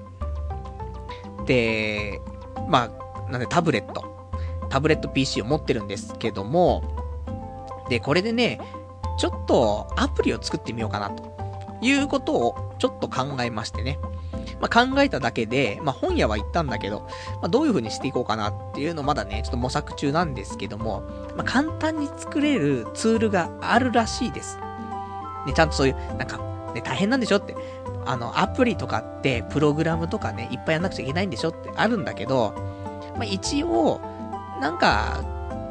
[1.47, 2.21] で、
[2.69, 2.91] ま
[3.29, 4.10] あ、なんでタブレット、
[4.71, 6.83] タブレット PC を持ってるんですけども、
[7.89, 8.61] で、これでね、
[9.19, 11.31] ちょっとアプリを作ってみようかなと
[11.83, 13.99] いうことをちょっと考えましてね。
[14.61, 17.01] まあ、考えただけで、まあ、本屋は行ったんだけど、
[17.41, 21.03] まあ、どういう風にしていこうかなっていうのをまだね、ちょっと模索中なんですけども、
[21.37, 24.59] ま、簡単に作れるツールがあるらしいです。
[25.47, 26.39] ね、ちゃんとそういう、なんか、
[26.75, 27.57] ね、大変なんでしょって。
[28.07, 32.55] あの、アプリとかって、プログラムとかね、いっぱいやんなくちゃいけないんでしょってあるんだけど、
[33.15, 34.01] まあ、一応、
[34.61, 35.25] なんか、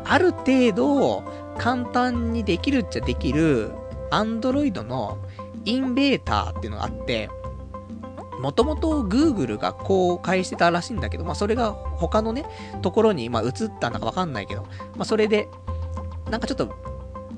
[0.05, 1.23] ある程度、
[1.57, 3.71] 簡単にできるっちゃできる、
[4.11, 5.19] アンドロイドの
[5.65, 7.29] インベーターっていうのがあって、
[8.39, 12.45] もともと Google が公開してたらしいんだけど、まあそれが他のね、
[12.81, 14.63] ところに、まあ移ったんだかわかんないけど、
[14.95, 15.49] まあそれで、
[16.31, 16.73] なんかちょっと、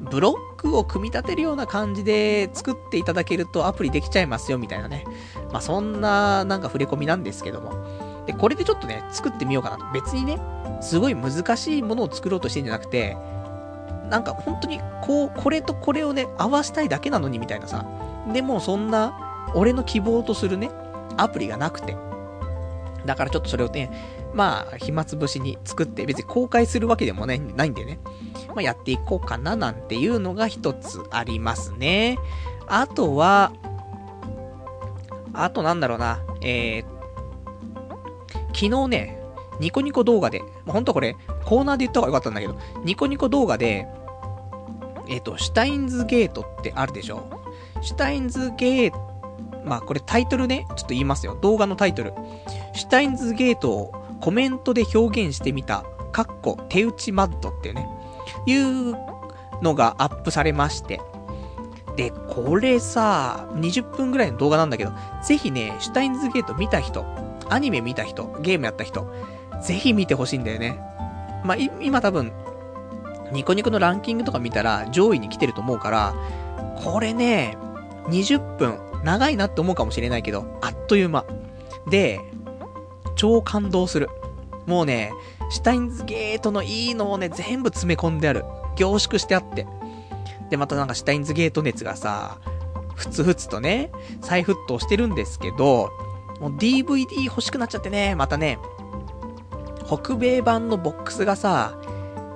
[0.09, 5.05] ブロックを組み立てるような感じで作っていただけるとアプリできちゃいますよみたいなね。
[5.51, 7.73] まあそんななんか触れ込みなんですけども。
[8.25, 9.85] で、これでちょっとね、作ってみようかなと。
[9.93, 10.39] 別にね、
[10.81, 13.15] すごい難しいものを作ろうとしてんじゃなくて、
[14.09, 17.85] なんか本当にこう、これとこれをね、合わしたいだけなのにみたいなさ。
[18.33, 20.69] でもそんな、俺の希望とするね、
[21.17, 21.95] アプリがなくて。
[23.05, 23.89] だからちょっとそれをね、
[24.33, 27.99] まあ、暇つぶしに作って、別に公開するわけでもないないんでね、
[28.49, 32.17] まあ、やっていこうかななんていうのが一つありますね。
[32.67, 33.51] あとは、
[35.33, 36.85] あとなんだろうな、えー、
[38.53, 39.20] 昨日ね、
[39.61, 43.87] ニコニコ動画で、ほんとこれ、コーナーで言った方がよかったんだけど、ニコニコ動画で、
[45.07, 47.23] えっ、ー、と、シュタインズゲートってあるでしょ？
[47.81, 48.97] シュタインズゲート、
[49.63, 51.37] まあこれタイトルね、ちょっと言いますよ。
[51.41, 52.13] 動画のタイトル。
[52.73, 57.87] シュタインズゲートをコメントで表現してみた、かっこ手打ちマッドっていうね、
[58.45, 58.95] いう
[59.61, 60.99] のがアップされまして。
[61.95, 64.91] で、これさ、20分ぐらいの動画なんだけど、
[65.23, 67.05] ぜひね、シュタインズゲート見た人、
[67.49, 69.11] アニメ見た人、ゲームやった人、
[69.61, 70.79] ぜひ見てほしいんだよね。
[71.43, 72.31] まあ、今多分、
[73.31, 76.15] ニコニコのランキングとか見たら上位に来てると思うから、
[76.83, 77.57] これね、
[78.07, 81.25] 20分、長いなって思うかもしれないけど、あっという間。
[81.89, 82.19] で、
[83.15, 84.09] 超感動する。
[84.67, 85.11] もうね、
[85.49, 88.45] シュタインズゲートのいいのをね、全部詰め込んである。
[88.75, 89.67] 凝縮してあって。
[90.49, 92.39] で、またなんかシュタインズゲート熱がさ、
[92.95, 95.91] ふつふつとね、再沸騰してるんですけど、
[96.39, 98.59] もう DVD 欲しくなっちゃってね、またね、
[99.91, 101.77] 北米版のボックスがさ、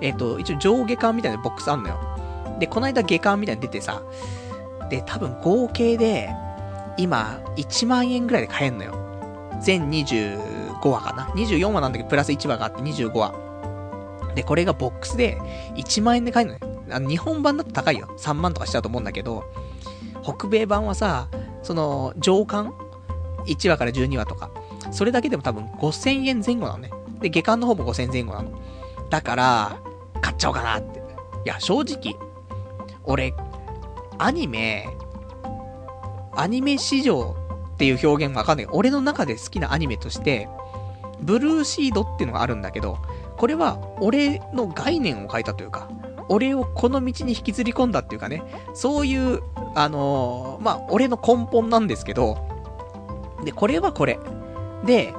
[0.01, 1.97] えっ、ー、と、一応上下巻みたいなボックスあんのよ。
[2.59, 4.03] で、この間下巻みたいに出てさ、
[4.89, 6.33] で、多分合計で、
[6.97, 8.93] 今、1万円ぐらいで買えんのよ。
[9.61, 11.27] 全25話かな。
[11.27, 13.33] 24話なんだけど、プラス1話があって25話。
[14.35, 15.39] で、これがボックスで
[15.75, 16.77] 1万円で買えるのね。
[16.91, 18.13] あの、日本版だと高いよ。
[18.17, 19.45] 3万とかしちゃうと思うんだけど、
[20.23, 21.29] 北米版はさ、
[21.63, 22.73] その、上巻
[23.47, 24.51] ?1 話から12話とか。
[24.91, 26.89] それだけでも多分5000円前後なのね。
[27.25, 28.51] で、下巻の方も5000前後なの。
[29.09, 29.79] だから、
[30.21, 30.99] 買っちゃおうかなって。
[30.99, 31.01] い
[31.45, 32.15] や、正直、
[33.03, 33.33] 俺、
[34.19, 34.87] アニメ、
[36.35, 37.35] アニメ市場
[37.73, 38.67] っていう表現わかんない。
[38.71, 40.47] 俺の中で好きなアニメとして、
[41.19, 42.99] ブルーシードっていうのがあるんだけど、
[43.37, 45.89] これは俺の概念を変えたというか、
[46.29, 48.43] 俺をこの道に引きずり込んだっていうかね、
[48.75, 49.41] そういう、
[49.73, 52.37] あのーまあ、俺の根本なんですけど、
[53.43, 54.19] で、これはこれ。
[54.85, 55.11] で、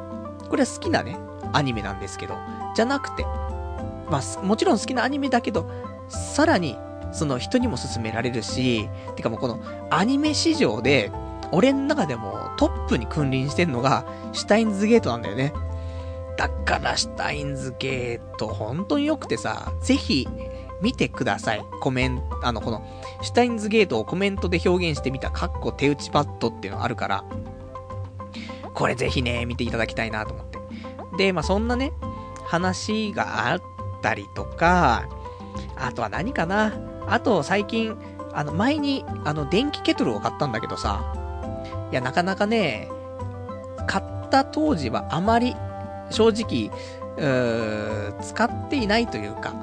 [0.48, 1.18] これは好きなね、
[1.56, 2.36] アニメなんですけど、
[2.74, 3.24] じゃなくて、
[4.10, 5.68] まあ、もちろん好きなアニメだけど、
[6.08, 6.78] さらに、
[7.12, 9.60] その人にも勧められるし、てかもうこの
[9.90, 11.10] アニメ市場で、
[11.52, 15.52] 俺の中でもトップに君臨してんのが、シュタインズゲートなんだよね。
[16.36, 20.28] だから、シュタインズゲート、本当に良くてさ、ぜひ、
[20.82, 21.64] 見てください。
[21.80, 22.84] コメント、あの、この、
[23.22, 27.24] シュタインズゲートをコメントで表現してみた、カッコ手打ちパッドっていうのがあるから、
[28.74, 30.45] これぜひね、見ていただきたいなと思っ。
[31.16, 31.92] で、まあ、そんなね、
[32.44, 33.62] 話があっ
[34.02, 35.08] たりとか、
[35.76, 36.74] あとは何かな。
[37.08, 37.96] あと、最近、
[38.32, 41.14] あの、前に、あの、電気ケトルを買ったんだけどさ、
[41.90, 42.90] いや、なかなかね、
[43.86, 45.54] 買った当時はあまり、
[46.10, 46.70] 正直、
[48.20, 49.54] 使っていないというか、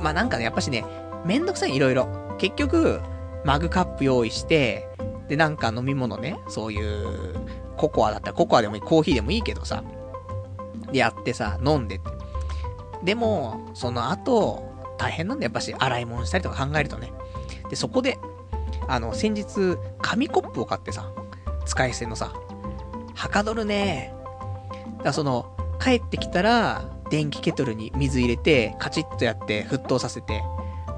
[0.00, 0.84] まあなんかね、やっぱしね、
[1.24, 2.08] めんどくさい、いろいろ。
[2.38, 3.00] 結局、
[3.44, 4.88] マグカップ用意して、
[5.28, 7.34] で、なんか飲み物ね、そういう、
[7.76, 9.82] ココアだったらココアでもいい、コーヒーでもいいけどさ、
[10.92, 12.10] やってさ、飲んでて。
[13.04, 14.64] でも、その後、
[14.98, 17.12] 大変なんだ、やっぱし、洗い物したりとか考えるとね。
[17.68, 18.18] で、そこで、
[18.88, 21.10] あの、先日、紙コップを買ってさ、
[21.64, 22.32] 使い捨てのさ、
[23.14, 24.14] はかどるね。
[25.02, 30.42] だその、帰ってきたら、電気ケトルに水入れて、カチッとやって沸騰させて、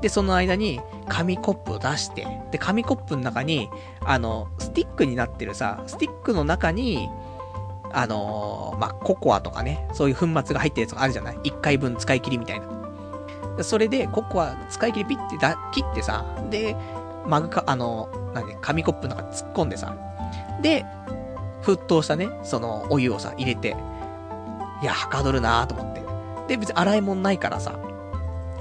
[0.00, 3.68] で、その間に紙コップを出して、で、紙コップの中に、
[4.00, 7.08] あの、スティックになってるさ、スティックの中に、
[7.92, 13.64] あのーまあ、ココアとかね、そういう粉末が入ってるやつがあるじゃない ?1 回分使い切りみたいな。
[13.64, 16.76] それで、ココア使い切りピッてだ切ってさ、で、
[17.26, 19.96] マグか、あのー、なんで、紙コップの中突っ込んでさ、
[20.62, 20.84] で、
[21.62, 23.76] 沸騰したね、そのお湯をさ、入れて、
[24.80, 26.02] いや、はかどるなーと思って。
[26.48, 27.78] で、別に洗い物ないからさ、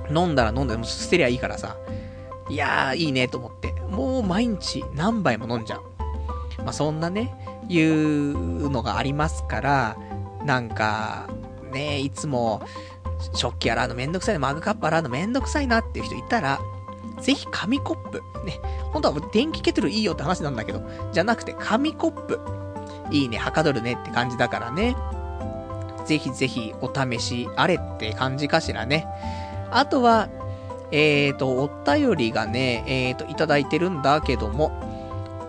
[0.10, 1.78] 飲んだら飲んでも捨てりゃいいからさ、
[2.50, 5.84] いやー、いいねと思って、もう毎日何杯も飲んじゃう。
[6.60, 7.34] まあ、そんなね、
[7.70, 9.98] いうのがありますから、
[10.46, 11.28] なんか、
[11.72, 12.62] ね、いつも、
[13.34, 16.60] 食器洗うのめんどくさいな、マグカップ洗うのめんどくさいなっていう人いたら、
[17.22, 18.22] ぜひ紙コップ。
[18.46, 18.60] ね、
[18.94, 20.82] 本当は電気ケトルいいよって話なんだけど、
[21.12, 22.40] じゃなくて紙コップ。
[23.12, 24.96] いいね、はかどるねって感じだからね。
[26.06, 29.08] ぜひぜひお試しあれって感じかしらね。
[29.72, 30.30] あとは、
[30.92, 34.72] えーと、お便りがね、えーと、いただいてるんだけども、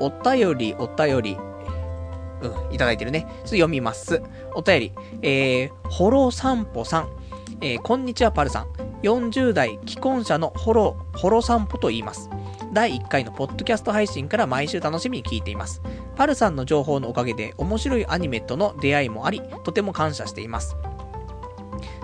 [0.00, 1.38] お便り、お便り、
[2.42, 3.20] うん、いただいてるね。
[3.20, 4.22] ちょっと読みます。
[4.54, 4.92] お便り、
[5.22, 7.08] えー、ホロ散歩さん。
[7.60, 8.66] えー、こんにちは、パルさん。
[9.02, 12.30] 40代既婚者のホロ、ホロ散歩と言います。
[12.72, 15.82] 第1回のポッドキャスト配信から毎週楽しみに聞いています。
[16.16, 20.76] パルさんの情報のおかげで面白いアニメとの出会いもあり、とても感謝しています。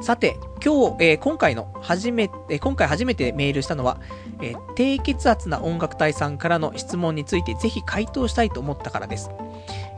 [0.01, 4.01] さて、今日、えー今回の初め、えー今回初めてメールしたのは、
[4.41, 9.31] えー低血圧な音楽隊さんからの質問についてぜひ回答したいと思ったからです。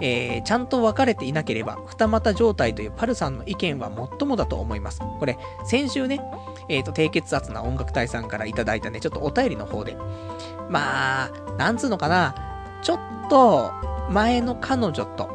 [0.01, 5.01] えーちゃんと分かれていなければ、二股状態というパルさんの意見は最もだと思います。
[5.19, 6.21] これ、先週ね、
[6.69, 9.97] えっ、と、低血圧な音楽隊さんからいただいたね、ちょっとお便りの方で、
[10.69, 12.35] まあ、なんつうのかな、
[12.83, 12.99] ちょっ
[13.31, 13.73] と、
[14.11, 15.29] 前の彼女と、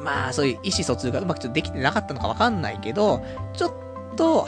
[0.00, 3.72] まあ、そういう意思疎通がうまくちょっとできてなかったのかわかんないけど、ちょっ
[4.16, 4.46] と、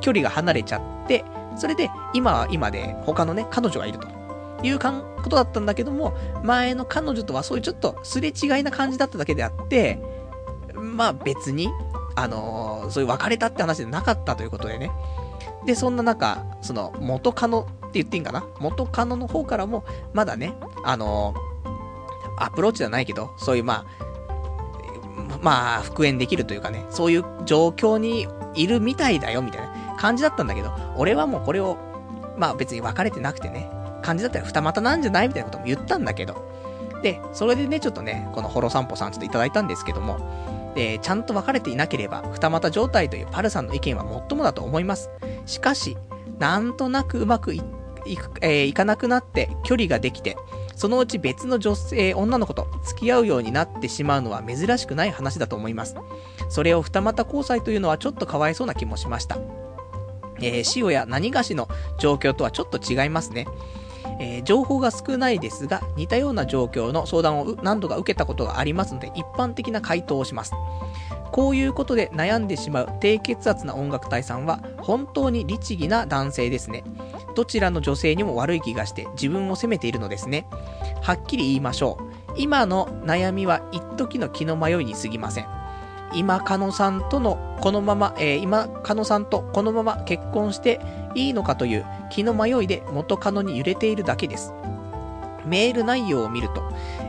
[0.00, 1.24] 距離が離れちゃって、
[1.56, 4.15] それで、今は今で、他のね、彼女がいると。
[4.66, 9.98] いうかんことだったんだけども、前の彼女とはそういうちょっとすれ違いな感じだっただけであって、
[10.74, 11.70] まあ別に、
[12.14, 14.90] あのーそういう別れたって話でなかったということでね。
[15.64, 18.44] で、そんな中、その、元カノって言っていいんかな？
[18.60, 21.46] 元カノの方からも、まだね、あのー
[22.38, 31.78] アプローチじゃないけど、そういうまあ、まあ、復縁できるというかね、そういう状況にいるみたいだよ、みたいな感じだったんだけど、俺はもうこれを、
[32.36, 33.70] まあ別に別れてなくてね、
[34.06, 36.48] 感じだったら二股なんじゃないみたいなことも言ったんだけど、
[37.02, 45.10] で、それでね、ちょっとね、このホロ散歩さんちょっといただいたんですけども、で、ちゃんと別れていなければ、二股状態というパルさんの意見は最もだと思います。
[45.44, 45.96] しかし、
[46.38, 47.62] なんとなくうまくい
[48.06, 50.36] いく、えーいかなくなって距離ができて、
[50.76, 55.96] そのうち別の女性、女の子と付き合うようになってしまうのは珍しくない話だと思います。
[56.48, 59.38] それを二股交際というのはちょっとかわいそうな気もしました。
[60.40, 61.68] えー塩や何がしの
[61.98, 63.46] 状況とはちょっと違いますね。
[64.18, 70.52] えー情報が少ないですが、似たような状況の相談を何度か受けたことがありますので、一般的な回答をします。
[71.32, 76.84] こういうことで悩んでしまう低血圧な音楽隊さんは本当に律儀な男性ですね。
[77.34, 80.46] どちらの女性にも悪い気がして自分を責めているのですね。
[81.02, 82.32] はっきり言いましょう。
[82.38, 85.55] 今の悩みは一時の気の迷いに過ぎません。
[86.16, 90.80] 今、カノさんとの、このまま、えー、今、カノさんとこのまま結婚して
[91.14, 94.54] いいのかという気の迷いで元カノに揺れているだけです。
[95.44, 96.62] メール内容を見ると、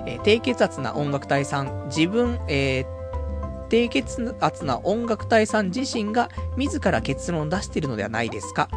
[0.06, 8.70] えー、低血圧な音楽隊さん、自分、えー、低血圧な音楽隊さん自身が自ら結論を出しているのではないですか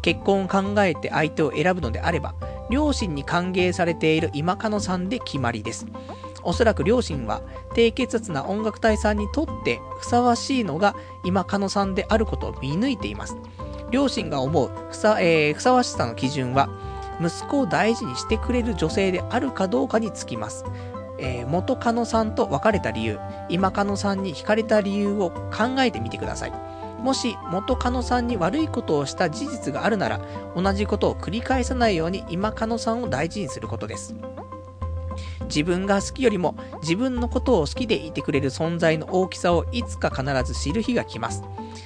[0.00, 2.34] 結婚を考えて相手を選ぶのであれば、
[2.70, 5.86] 両親に歓迎されている今カノさんで決まりです。
[6.44, 7.42] おそらく両親は
[7.74, 10.94] 低血圧な音楽隊さんにとってふさわしいのが
[11.24, 13.36] 今カノさんであることを見抜いています。
[13.90, 16.68] 両親が思うふさ,、えー、ふさわしさの基準は、
[17.20, 20.64] 息子を大事にしてくれる女性であるかどうかにつきます。
[21.18, 26.52] えー、元カノさんと別れた理由、今カノさんに惹かれた理由を考えてみてください。
[27.02, 30.20] もし元カノさんに悪いことをした事実があるなら、
[30.56, 34.14] 同じことを繰り返さないように今カノさんを大事にすることです。
[35.54, 41.42] 自分が好きよりも自分のことを好きでいてくれる存在の大きさをいつか必ず知る日が来ます。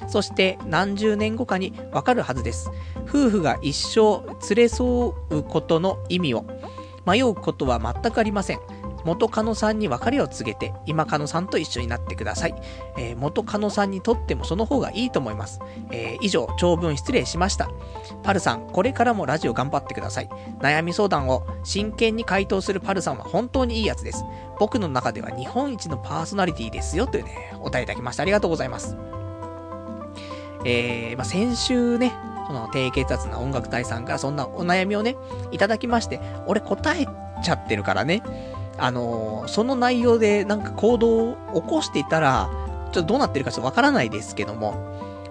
[0.06, 2.70] そして何十年後かにわかるはずです。
[3.08, 4.24] 夫婦が一生
[4.54, 6.46] 連れ添うことの意味を
[7.04, 8.60] 迷うことは全くありません。
[9.06, 12.54] 元カノさんに別れを告げて、今カノさんと一緒になってください。
[12.98, 15.60] えー、元カノさんにとってもその方がいいと思います。
[15.92, 17.70] えー、以上、長文失礼しました。
[18.24, 20.28] パルさん、これからもラジオ頑張ってください。
[20.58, 24.24] 悩み相談を真剣に回答するパルさんは本当にいいやつです。
[24.58, 28.24] 僕の中では日本一のパーソナリティですよというね、お答えいただきました。
[28.24, 28.96] ありがとうございます。
[30.64, 32.12] えー、まあ、先週ね、
[32.48, 35.16] その低血圧な音楽隊さんからそんなお悩みをね、
[35.52, 37.06] いただきまして、俺答え
[37.42, 38.22] ちゃってるからね、
[38.78, 42.50] あのー、その内容でなんか行動を起こしていたら、
[42.92, 44.74] ちょっとどうなってるかちょっとわからないですけども、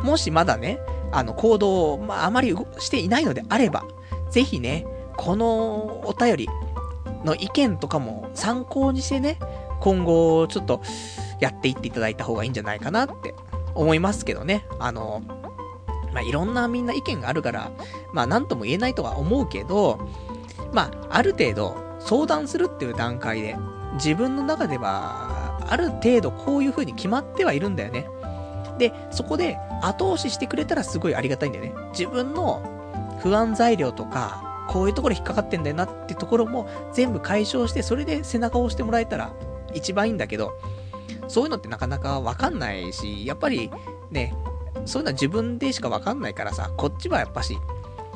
[0.01, 0.79] もしまだね、
[1.11, 3.85] あの、行動を、まあ、あまりしていないのであれば、
[4.29, 4.85] ぜひね、
[5.17, 6.49] このお便り
[7.23, 9.39] の意見とかも参考にしてね、
[9.79, 10.81] 今後、ちょっと、
[11.39, 13.33] やっていっていただいた方がいいんじゃないかなって
[13.73, 14.65] 思いますけどね。
[14.79, 15.21] あの、
[16.13, 17.71] まあ、いろんなみんな意見があるから、
[18.13, 19.99] まあ、なんとも言えないとは思うけど、
[20.71, 21.75] まあ、ある程度、
[22.05, 23.57] 相談するっていう段階で、
[23.95, 28.07] 自分の中では、ある程度こういう風に決まってはいるんだよね。
[28.77, 31.73] で、そこで後押ししてくれたらすごいありがたいんだよね。
[31.91, 32.61] 自分の
[33.21, 39.33] 不安材料とか、こういうところ引っかかってんだよなってところも全部解消して、それで背中を押してもらえたら
[39.73, 40.53] 一番いいんだけど、
[41.27, 43.71] そういうのってなかなかわかんないし、やっぱり
[44.11, 44.35] ね、
[44.85, 47.57] そういうのは自分でしかわかんないからさ、こっちはやっぱし、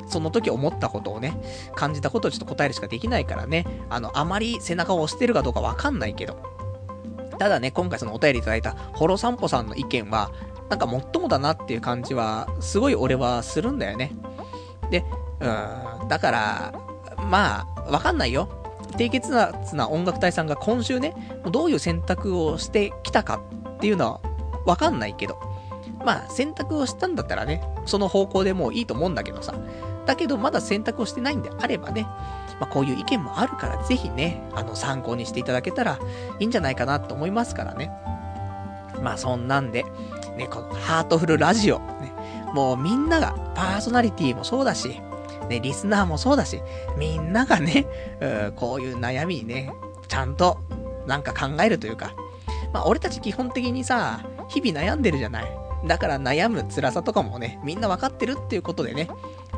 [0.09, 1.39] その時思ったことをね、
[1.75, 6.37] 感じたことをちょっと答えるしかできないからね、あの、あまり背中を押してるかどうかわかんないけど。
[7.37, 10.31] ただね、今回そのお便りいただいたホロ散歩さんの意見は、
[10.69, 14.11] なんかもっともだなっていう感じは、すごい俺はするんだよね。
[14.91, 15.05] で、
[15.39, 16.73] うん、だから、
[17.29, 18.49] まあ、わかんないよ。
[18.97, 21.13] 低血圧な音楽隊さんが今週ね、
[21.51, 23.41] どういう選択をしてきたか
[23.75, 24.21] っていうのは
[24.65, 25.39] わかんないけど、
[26.03, 29.53] まあ選択をしたんだったらね、その方向でもういいと思うんだけどさ、
[30.09, 32.01] だけどまだ選択をしてないんであればね、
[32.59, 35.99] まあ、こういう意見もあるからぜひね、あの参考にしていただけたら
[36.39, 37.91] いいんじゃないかなと思いますからね。
[39.03, 39.85] まあそんなんで、
[40.35, 42.11] ね、このハートフルラジオ、ね、
[42.55, 44.99] もうみんながパーソナリティもそうだし、
[45.47, 46.59] ね、リスナーもそうだし、
[46.97, 47.85] みんながね、
[48.19, 49.71] うこういう悩みにね、
[50.07, 50.57] ちゃんと
[51.05, 52.15] なんか考えるというか、
[52.73, 55.69] まあ俺たち基本的にさ、日々悩んでるじゃない。
[55.85, 59.07] だから悩む辛さとかもね、みんなわかってるっていうことでね、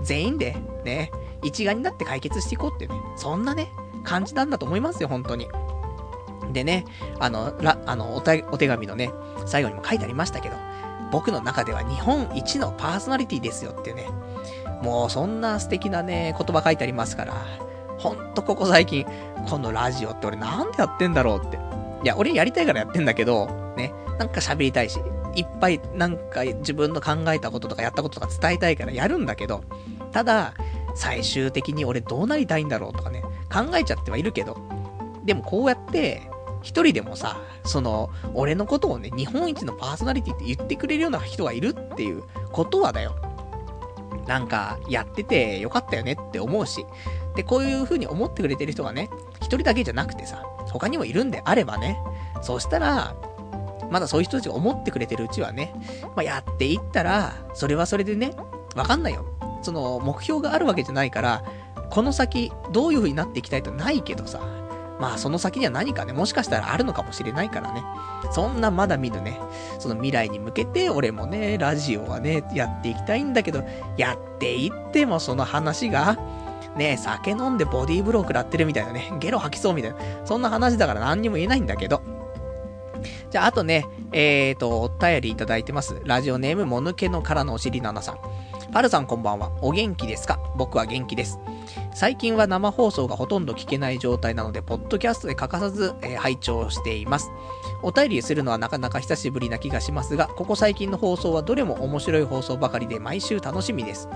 [0.04, 1.12] 全員でね、
[1.44, 3.72] 一丸になって解決していこうってね、そんなね、
[4.04, 5.48] 感じなんだと思いますよ、本当に。
[6.54, 6.86] でね、
[7.20, 9.12] あの、ら、あの、お手、紙のね、
[9.46, 10.56] 最後にも書いてありましたけど、
[11.12, 14.08] 僕の中では日本一のパーソナリティですよってね、
[14.82, 17.34] もうそんな素敵なね、言葉書いてありますから、
[17.98, 19.06] ほんとここ最近、
[19.48, 21.60] このラジオって俺なんでやってんだろうって。
[22.04, 25.00] いや、俺やりたいからやってんだけど、ね、なんか喋りたいし、
[25.36, 29.64] いっぱいなんか自分の考えたこととかやったこととか伝えたいからやるんだけど、
[30.12, 30.54] ただ、
[30.96, 34.58] 最終的に俺どうなりたいんだろうとかね、考えちゃってはいるけど、
[35.24, 36.22] でもこうやって、
[36.62, 43.16] 一人でもさ、その、俺のことをね、日本一のパーソナリティって言ってくれるような人がいるっていうことはだよ。
[44.28, 46.86] なんか、やっててよかったよねって思うし。
[47.36, 51.98] で、こういう風に思ってくれてる人がね、一人だけじゃなくてさ、他にもいるんであればね、
[52.42, 53.16] そうしたら、
[53.92, 55.74] まだそういう人たちが思ってくれてるうちはね、
[56.16, 58.32] まあ、やっていったら、それはそれでね、
[58.76, 59.26] わかんないよ。
[59.62, 61.44] その、目標があるわけじゃないから、
[61.90, 64.40] この先、どういう風になっていきたいとないけどさ、
[65.02, 67.84] まあその先には何かね、もしかしたらあるのかもしれないからね。
[68.32, 69.40] そんなまだ見ぬね、
[69.80, 73.64] その未来に向けて俺もね、ラジオはね、やっていきたいんだけど、
[73.98, 76.18] やっていってもその話が、
[76.78, 82.21] ね、酒飲んでボディーブロー食らってるみたいなね、ゲロ吐きそうみたいな、そんな話だから何にも言えないんだけど。
[83.30, 86.02] じゃあ、あとね、えーと、お便りいただいてます。
[86.06, 88.20] ラジオネーム、もぬけのからのお尻ななさん。
[88.72, 89.52] パルさんこんばんは。
[89.62, 90.40] お元気ですか？
[90.56, 91.40] 僕は元気です。
[91.94, 97.30] 最近は生放送がほとんど聞けない状態なので、ポッドキャストで欠かさず、えー、拝聴しています。
[97.84, 104.08] お便りするのはなかなか久しぶりな気がしますが、ここ最近の放送はどれも面白い放送ばかりで毎週楽しみです。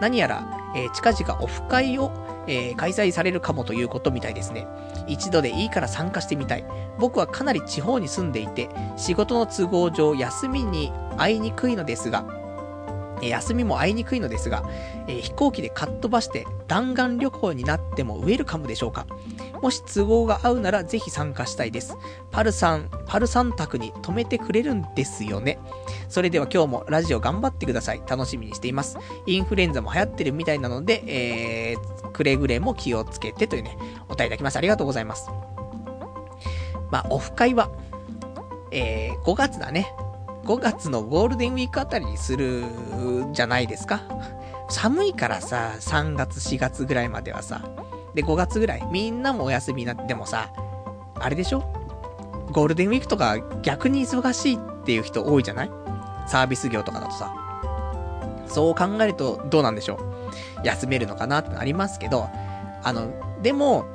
[0.00, 2.10] 何やら、えー、近々オフ会を
[2.46, 4.66] えー、開催されるかもということみたいですね。
[5.06, 6.64] 一度でいいから参加してみたい。
[6.98, 8.68] 僕はかなり地方に住んでいて、
[8.98, 12.26] 仕事の都合上休みに会いにくいのですが、
[13.22, 14.68] 休みも会いにくいのですが、
[15.08, 19.06] え、飛行機でかっ飛ばして弾丸旅行になってもウェルカムでしょうか？
[19.62, 21.96] もし都合が合うならぜひ参加したいです。
[22.30, 25.58] パルさん、パルさん宅に泊めてくれるんですよね？
[26.08, 28.02] それでは今日もラジオ頑張ってください。
[28.06, 28.98] 楽しみにしています。
[29.26, 33.78] インフルエンザも流行ってるみたいなので、えー、くれぐれも気をつけてというね、
[34.08, 35.30] お便りいただきましてありがとうございます。
[36.90, 37.70] まあ、オフ会は、
[38.70, 39.92] えー、5月だね。
[40.44, 42.64] 5月のゴールデンウィークあたりにする
[43.32, 44.02] じゃないですか？
[44.68, 47.62] 寒いからさ、3月4月ぐらいまではさ。
[48.14, 50.52] で、5月ぐらい、みんなもお休みになってもさ、
[51.18, 51.60] あれでしょ？
[52.52, 55.70] ゴールデンウィークとか逆に忙しいっていう人多いじゃない？
[56.26, 57.34] サービス業とかだとさ。
[58.46, 59.94] そう考えるとどうなんでしょ
[60.62, 60.66] う？
[60.66, 62.28] 休めるのかなってなりますけど、
[62.82, 63.10] あの、
[63.42, 63.86] でも、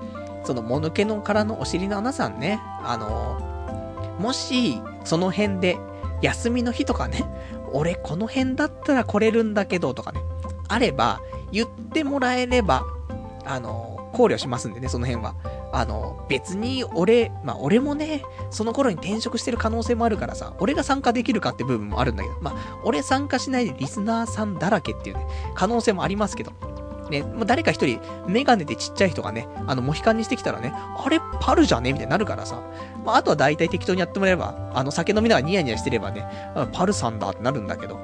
[0.43, 5.77] その、もぬけの殻のお尻の穴さんね、あの、もし、その辺で
[6.21, 7.25] 休みの日とかね、
[7.71, 10.21] 俺この辺だったら来れるんだけどとかね、
[10.67, 11.21] あれば、
[11.51, 12.83] 言ってもらえれば、
[13.45, 15.35] あの、考慮しますんでね、その辺は。
[15.71, 25.25] あの、別に俺、まあ俺もね、その頃に転職してる可能性もあるからさ、俺が参加できるかって部分もあるんだけど、まあ俺参加しないでリスナーさんだらけっていうね、
[25.55, 26.51] 可能性もありますけど、
[27.09, 31.91] ね、まあ、誰か一人、メガネでちっちゃい人がね、あの、モヒカンにしてきたらね、あれ、パルじゃね？
[31.93, 32.61] みたいになるからさ。
[33.05, 36.25] まあ、あとは大体適当にやってもらえば、あの、酒飲みながらニヤニヤしてればね、
[36.73, 37.95] パルさんだってなるんだけど。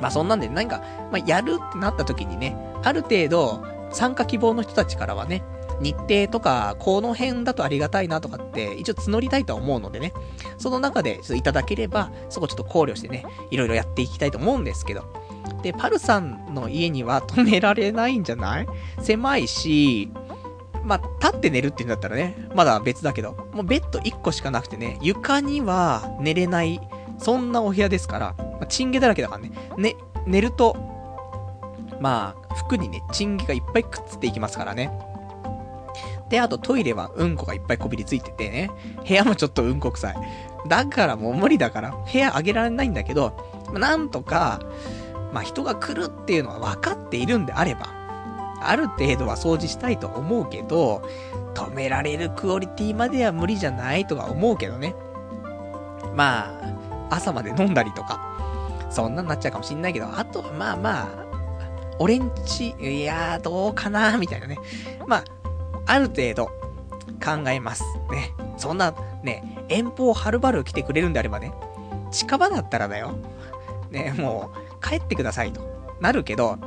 [0.00, 0.82] まあ、そんなんで、なんか、
[1.12, 5.44] まあ、やるってなった時にね、ある程度、参加希望の人たちからはね、
[5.80, 10.12] 日程とか、この辺だとありがたいなとかって、一応募りたいとは思うのでね、
[10.58, 15.04] その中でいただければ、そこちょっと考慮してね、いろいろやっていきたいと思うんですけど、
[15.62, 18.66] で、パルさんの家には止められないんじゃない？
[19.00, 20.10] 狭いし、
[20.84, 26.80] まあ、立って寝るって言うんだったらね、まだ別だけど、もうベッド1個しかなくてね、床には寝れない、
[27.18, 29.96] そんなお部屋ですから、まあ、チンゲだらけだからね、ね、
[30.26, 30.76] 寝ると、
[32.00, 34.90] まあ、服にね、チンゲがいっぱいくっつっていきますからね。
[36.30, 38.70] で、あとトイレはうんこがいっぱいこびりついててね、
[39.06, 40.14] 部屋もちょっとうんこ臭い。
[40.66, 43.36] だからもう無理だから、部屋あげられないんだけど、
[43.72, 44.60] なんとか、
[45.32, 47.88] まあ人が来るっていうのは分かっているんであれば、
[48.60, 51.02] ある程度は掃除したいと思うけど、
[51.54, 54.94] 止められるクオリティまでは無理じゃないとは思うけどね。
[56.14, 58.20] まあ、朝まで飲んだりとか、
[58.90, 61.08] そんなんなっちゃうかもしんないけど、あとはまあまあ、
[61.98, 64.58] 俺んち、いやー、どうかなみたいなね。
[65.06, 65.24] まあ、
[65.86, 66.46] ある程度、
[67.22, 67.84] 考えます。
[68.10, 68.34] ね。
[68.56, 71.52] そんな、ね、遠方はるばる来てくれるんであればね、
[72.10, 73.12] 近場だったらだよ。
[73.90, 75.62] ね、もう、帰ってくださいと
[76.00, 76.58] なるけど、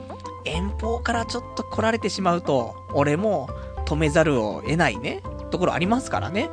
[0.46, 3.50] 遠方からちょっと来られてしまうと、俺も
[3.86, 5.22] 止めざるを得ないね、
[5.52, 6.50] ところありますからね。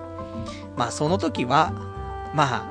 [0.77, 1.73] まあその時は、
[2.35, 2.67] ま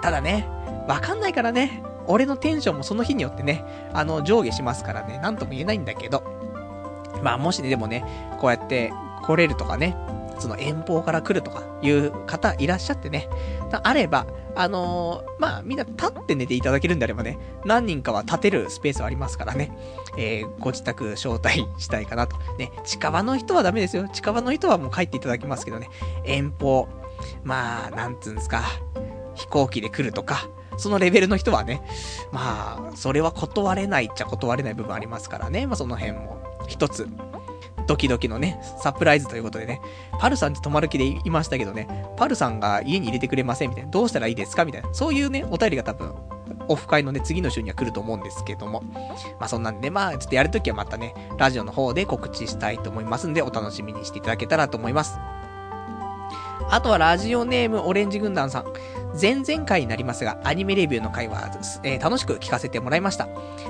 [0.02, 0.46] ただね、
[0.86, 6.22] わかんないからね、俺のテンションもその日によってね、あの、上下しますからね、なんとも言えないんだけど、
[7.22, 8.04] まあもしね、でもね、
[8.40, 8.92] こうやって
[9.22, 9.96] 来れるとかね、
[10.38, 13.28] その遠方から来るとかいう方いらっしゃってね、
[13.70, 19.70] あれば、あのー、まあ、みんな立って寝ていただけるんであればね、何人かは立てるスペースはありますからね、
[20.16, 22.36] えー、ご自宅招待したいかなと。
[22.58, 24.08] ね、近場の人はダメですよ。
[24.08, 25.88] 近場の人はもう帰っていただきますけどね、
[26.24, 26.88] 遠方、
[27.44, 28.62] まあ、なんつうんですか、
[29.34, 31.82] 飛行機で来るとか、そのレベルの人はね、
[32.32, 36.38] まあ、それは断れないっちゃ断れない部分ありますからね、まあその辺も、
[36.68, 37.08] 一つ、
[37.88, 39.80] ドキドキのね、サプライズということでね、
[40.20, 46.14] パルさんって泊まる気でいましたけどね、パルさんが家に入れてくれませんみたいな、どうしたらいいですかみたいな、そういうね、お便りが多分、
[46.68, 48.82] オフ会のね、次の週には来ると思うんですけども。
[49.40, 55.18] まあそんなんで、まあちょっとやるときはまたね、ラジオの方で告知したいと思いますんで、お楽しみにしていただけたらと思います。
[56.70, 58.64] あとはラジオネームオレンジ軍団さん。
[59.20, 61.50] 前々回になりますが、アニメレビューの回は、
[61.82, 63.28] えー、楽しく聞かせてもらいました。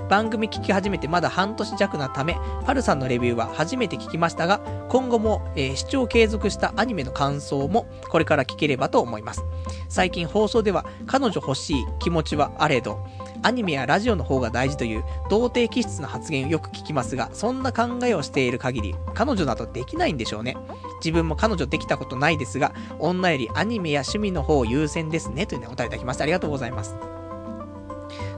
[0.09, 9.45] 番組聞き始めてまだ半年弱なため、パルさんのレビューは初めて聞きましたが、今後も、えー、視聴継続したアニメの感想もこれから聞ければと思います。
[9.89, 13.05] 最近放送では、彼女欲しい気持ちはあれど、
[13.43, 20.57] アニメやラジオの方が大事という童貞気質の発言をよく聞きますが、そんな考えをしている限り、彼女などできないんでしょうね。
[21.01, 25.47] 自分も彼女できたことないですが、女よりアニメや趣味の方を優先ですね。
[25.47, 26.25] というね、お答えいただきました。
[26.25, 26.97] ありがとうございます。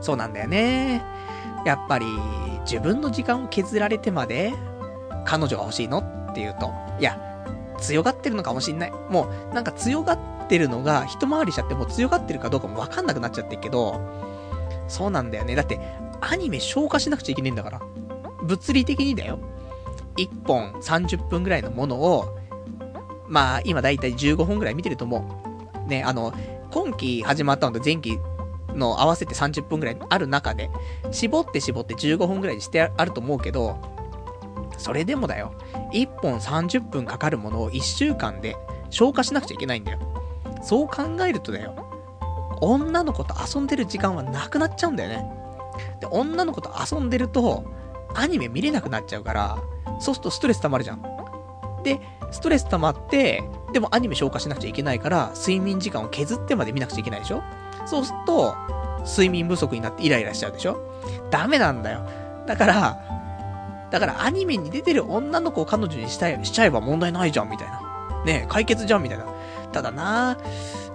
[0.00, 1.02] そうなんだよね。
[1.64, 2.06] やっぱり、
[2.64, 4.52] 自分の時間を削られてまで、
[5.24, 5.98] 彼女が欲しいの
[6.30, 7.18] っていうと、いや、
[7.78, 8.92] 強がってるのかもしんない。
[9.08, 10.18] もう、なんか強がっ
[10.48, 14.00] てるのが、一回りしちゃってもう強がってるかどうかもわかんなくなっちゃってるけど、
[14.90, 15.54] そうなんだよね。
[15.54, 15.80] だって、
[16.20, 17.80] アニメ消化しなくちゃいけねえんだから。
[18.42, 19.38] 物理的にだよ。
[20.16, 22.36] 1本30分ぐらいのものを、
[23.28, 25.24] まあ、今だいたい15本ぐらい見てると思
[25.86, 25.88] う。
[25.88, 26.34] ね、あの、
[26.72, 28.18] 今期始まったのと前期
[28.74, 30.70] の合わせて30分ぐらいある中で、
[31.12, 33.78] 絞って絞って15本ぐらいにしてあると思うけど、
[34.76, 35.52] それでもだよ。
[35.92, 38.56] 1本30分かかるものを1週間で
[38.90, 39.98] 消化しなくちゃいけないんだよ。
[40.62, 41.89] そう考えるとだよ。
[42.60, 45.30] 女の子と遊んでる時間はなくなっちゃうんだよね。
[46.00, 47.64] で、女の子と遊んでると、
[48.14, 49.58] アニメ見れなくなっちゃうから、
[50.00, 51.02] そうするとストレス溜まるじゃん。
[51.82, 52.00] で、
[52.30, 53.42] ストレス溜まって、
[53.72, 57.42] でもアニメ消化しなくちゃいけないから、睡眠時間を削ってまで見なくちゃいけないでしょ
[57.86, 58.54] そうすると、
[59.06, 60.78] 睡眠不足になってイライラしちゃうでしょ
[61.30, 62.06] ダメなんだよ。
[62.46, 63.00] だから、
[63.90, 67.80] だからアニメに出てる女の子を彼女にしたい、しちゃえば問題ないじゃん、みたいな。
[68.24, 69.26] ね解決じゃん、みたいな。
[69.72, 70.36] ただな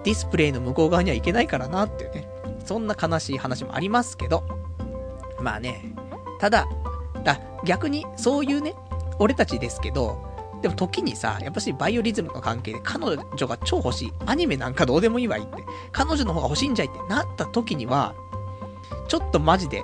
[0.05, 2.27] ディスプレイの向こう側にはいけないからなっていうね、
[2.63, 4.43] そんな悲しい話もありますけど、
[5.41, 5.83] まあね、
[6.39, 6.67] ただ、
[7.23, 8.75] だ逆にそういうね、
[9.17, 10.23] 俺たちですけど、
[10.61, 14.13] でも時にさ、やっぱしバイオリズムの関係で彼女が超欲しい。
[14.27, 15.63] アニメなんかどうでもいいわいって。
[15.91, 18.13] 彼女の方が欲しいんじゃいってなった時には、
[19.07, 19.81] ちょっとマジで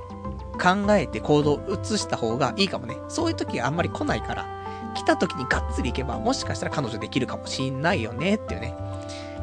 [0.62, 2.96] 考えて行動を移した方がいいかもね。
[3.10, 4.46] そういう時があんまり来ないから、
[4.94, 8.76] 来た時にがっつり行けば、もしかしたら彼女できるかもしんないよねっていうね。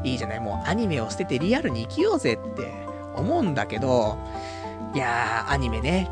[0.04, 2.72] いいじゃない、もうアニメを捨ててリアルに生きようぜって
[3.16, 4.16] 思うんだけど、
[4.94, 6.08] いやー、アニメね。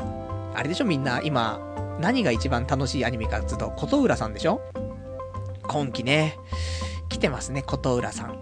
[0.53, 0.85] あれでしょ？
[0.85, 1.59] みんな、今、
[1.99, 4.61] 何が一番楽しいアニメかっつうと、琴浦さんでしょ？
[5.67, 6.37] 今期ね、
[7.09, 8.39] 来てますね、琴浦さん。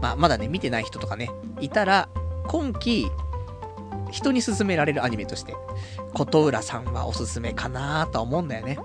[0.00, 1.30] まあ、まだね、見てない人とかね、
[1.60, 2.08] いたら、
[2.48, 3.10] 今期、
[4.10, 5.54] 人に勧められるアニメとして、
[6.14, 8.78] 琴浦さんはおすすめかなと思うんだよね。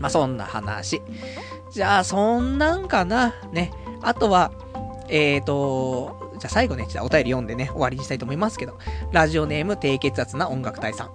[0.00, 1.02] まあ、そんな話。
[1.70, 3.34] じゃあ、そんなんかな。
[3.52, 3.72] ね。
[4.02, 4.50] あとは、
[5.08, 8.78] えーと、じゃあ最後ね、じゃあお便り読んでね、終わりにしたいと思いますけど、
[9.12, 11.10] ラジオネーム低血圧な音楽隊さん。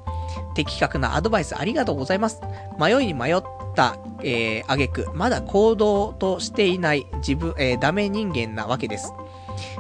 [0.54, 2.42] 的確なアドバイスありがとうございます。
[2.80, 3.42] 迷いに迷っ
[3.76, 9.14] た、えー、あげく、まだ行動としていない自分、えー、ダメ人間なわけです。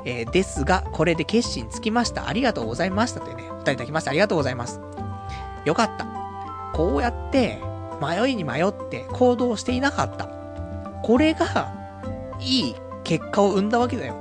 [0.05, 2.27] えー、ですが、これで決心つきました。
[2.27, 3.19] ありがとうございました。
[3.19, 4.81] というね、お二人いただきましてありがとうございます。
[5.65, 6.07] よかった。
[6.73, 7.59] こうやって、
[8.01, 10.27] 迷いに迷って行動していなかった。
[11.03, 11.73] これが、
[12.39, 12.75] いい
[13.09, 14.13] 結果を生んだわけだよ。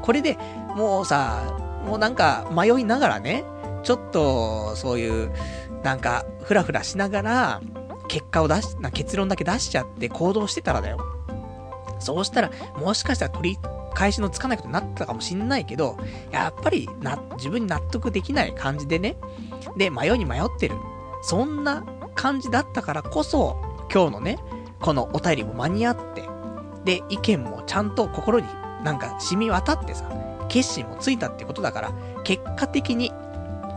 [0.00, 0.38] これで、
[0.76, 3.42] もうさ、もうなんか迷いながらね、
[3.82, 5.32] ちょっと、そういう、
[5.82, 7.60] なんか、ふらふらしながら、
[8.06, 10.98] 結果を出し、な結論だけ出しちゃって行動してたらだよ。
[11.98, 13.58] そうしたら、もしかしたら取り
[13.92, 15.96] 返しのつかないことになったかもしんないけど、
[16.30, 19.16] やっぱりな、自分に納得できない感じでね、
[19.76, 20.76] で、迷いに迷ってる。
[21.22, 21.84] そんな
[22.14, 23.56] 感じだったからこそ、
[23.92, 24.38] 今日のね、
[24.80, 26.31] このお便りも間に合って、
[26.84, 28.46] で、意見もちゃんと心に
[28.82, 30.10] なんか染み渡ってさ、
[30.48, 31.92] 決心もついたってことだから、
[32.24, 33.12] 結果的に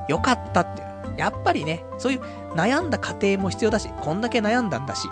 [0.08, 0.86] 良かったっていう。
[1.18, 2.22] やっぱりね、そういう
[2.56, 5.08] 悩んだ過程も必要だし、こんだけ悩んだんだし。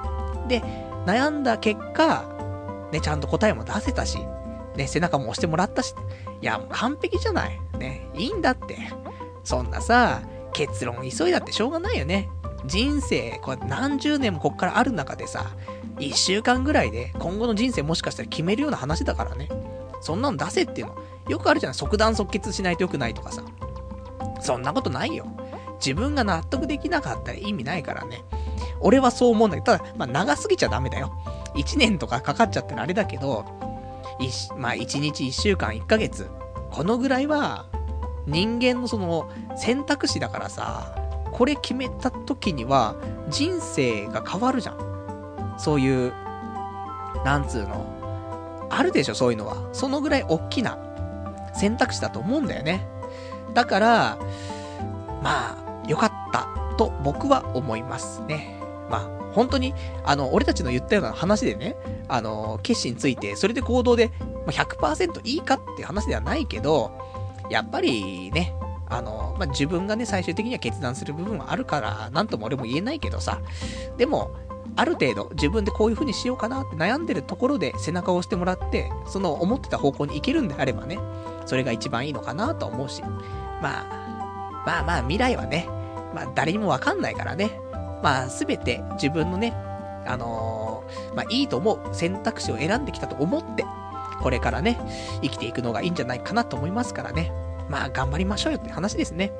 [0.47, 0.61] で、
[1.05, 2.25] 悩んだ結果、
[2.91, 4.19] ね、ちゃんと答えも出せたし、
[4.75, 5.95] ね、背中も押してもらったし。
[6.41, 7.59] いや、完璧じゃない。
[7.77, 8.77] ね、いいんだって。
[9.43, 10.21] そんなさ、
[10.53, 12.29] 結論急いだってしょうがないよね。
[12.65, 15.51] 人生、こう何十年もこっからある中でさ、
[15.97, 19.49] 1週間ぐらいで今後の人生もしかしたら決めるような話だからね。
[20.01, 20.95] そんなの出せっていうの。
[21.29, 21.73] よくあるじゃん。
[21.73, 23.43] 即断即決しないとよくないとかさ。
[24.41, 25.25] そんなことないよ。
[25.75, 28.23] 自分が納得できなかったら意味ないからね。
[28.79, 31.13] 俺はそう思うんだけど、ただ、まあ、長すぎちゃダメだよ。
[31.55, 33.45] 1年とかかかっちゃったらあれだけど、
[34.57, 36.29] まあ、1日1週間1ヶ月。
[36.71, 37.67] このぐらいは、
[38.25, 40.95] 人間のその選択肢だからさ、
[41.31, 42.95] これ決めた時には
[43.29, 44.92] 人生が変わるじゃん。
[45.57, 46.13] そういう、
[47.25, 49.57] なんつうの、あるでしょ、そういうのは。
[49.71, 50.77] そのぐらい大きな
[51.53, 52.87] 選択肢だと思うんだよね。
[53.53, 54.17] だから、
[55.21, 56.47] まあ、よかった
[56.77, 58.59] と僕は思いますね。
[58.89, 59.73] まあ、本当に、
[60.03, 61.75] あの、俺たちの言ったような話でね、
[62.07, 64.11] あの、決心ついて、それで行動で、
[64.47, 66.91] 100%いいかっていう話ではないけど、
[67.49, 68.53] やっぱりね、
[68.89, 73.39] あの、まあ、自分がね、最終的には決断する部分はあるから、なんとも俺も言えないけどさ、
[73.97, 74.31] でも、
[74.75, 80.97] ある程度自分でこういう風にしようかなって悩んでるところで背中を押してもらって、その思ってた方向に行けるんであればね、
[81.45, 83.09] それが一番いいのかなと思うし、ま
[83.61, 85.67] あ、まあまあ未来はね、
[86.15, 87.59] まあ誰にもわかんないからね、
[88.01, 89.53] まあすべて自分のね、
[90.05, 93.65] あのー、まあいいと思う選択肢を選んできたと思って、
[94.21, 94.79] これからね、
[95.21, 97.31] 生きていくのがいいんじゃないかなと思いますからね。
[97.69, 99.31] まあ頑張りましょうよって話ですね。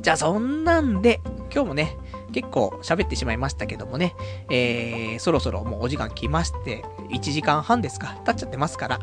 [0.00, 1.20] じゃあそんなんで、
[1.52, 1.96] 今日もね、
[2.32, 4.14] 結構喋ってしまいましたけどもね、
[4.50, 9.00] えー、そろそろもうお時間来まして、1時間半ですか、経っちゃってますから、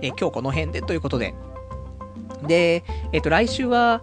[0.00, 1.34] えー、今日この辺でということで、
[2.46, 4.02] で、えっ、ー、と、来週は、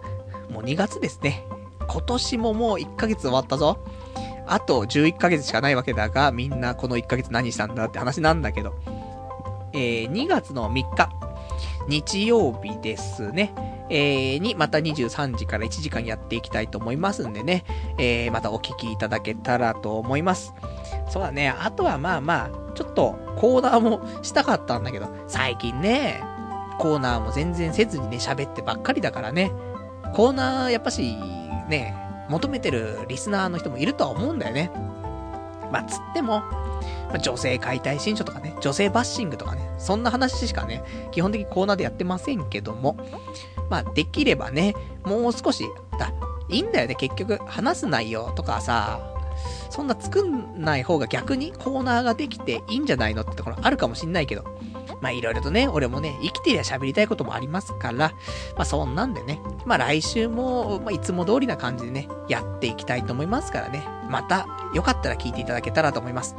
[0.50, 1.44] もう2月ですね。
[1.88, 3.78] 今年ももう1ヶ月終わったぞ。
[4.46, 8.74] あと11ヶ月しかないわけだが、みんなこの1ヶ月何したんだって話なんだけど、
[9.72, 11.08] えー、2月の3日、
[11.88, 13.54] 日曜日ですね。
[13.92, 17.64] えー、に、また23時から1時間やっていきたいと思いますんでね、
[17.98, 20.54] えー、またお聞きいただけたらと思います。
[21.10, 26.22] そうだね、あとはまあまあ、ちょっとコーナーもしたかったんだけど、最近ね、
[26.78, 29.52] コーナーも全然せずにね、喋ってばっかりだからね、
[30.14, 31.14] コーナーやっぱし、
[31.68, 31.94] ね、
[32.30, 34.70] 求めてるリスナーの人もいるとは思うんだよね。
[35.70, 36.42] まあ、つっても、
[37.12, 40.82] まあ、女性解体新書とかね、女性バッシングとかね、そんな話しかね、
[41.12, 42.96] 基本的にコーナーでやってませんけども、
[43.70, 44.74] まあ、できればね、
[45.04, 45.64] もう少し、
[45.98, 46.12] だ、
[46.48, 49.00] いいんだよね、結局、話す内容とかさ、
[49.70, 54.44] そんな作んない方が逆にコーナーができていいんじゃないのってところあるかもしんないけど、
[55.00, 58.12] まあいろいろとね、俺もね、生きてりゃ喋りたいこともありますから、ま
[58.58, 66.36] あそんなんでね、まあ来週も、まあいつも通りな感じでね、やっていきたいと思いますからね、またよかったら聞いていただけたらと思います。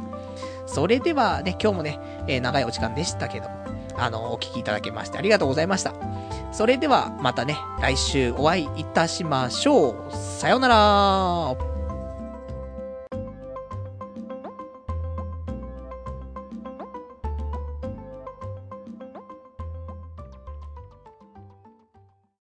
[0.66, 3.64] それではね、今日もね、えー、長いお時間でしたけども、
[3.96, 5.94] あの、お聴きいただきましてありがとうございました。
[6.52, 10.12] それではまたね、来週お会いいたしましょう。
[10.12, 11.73] さようなら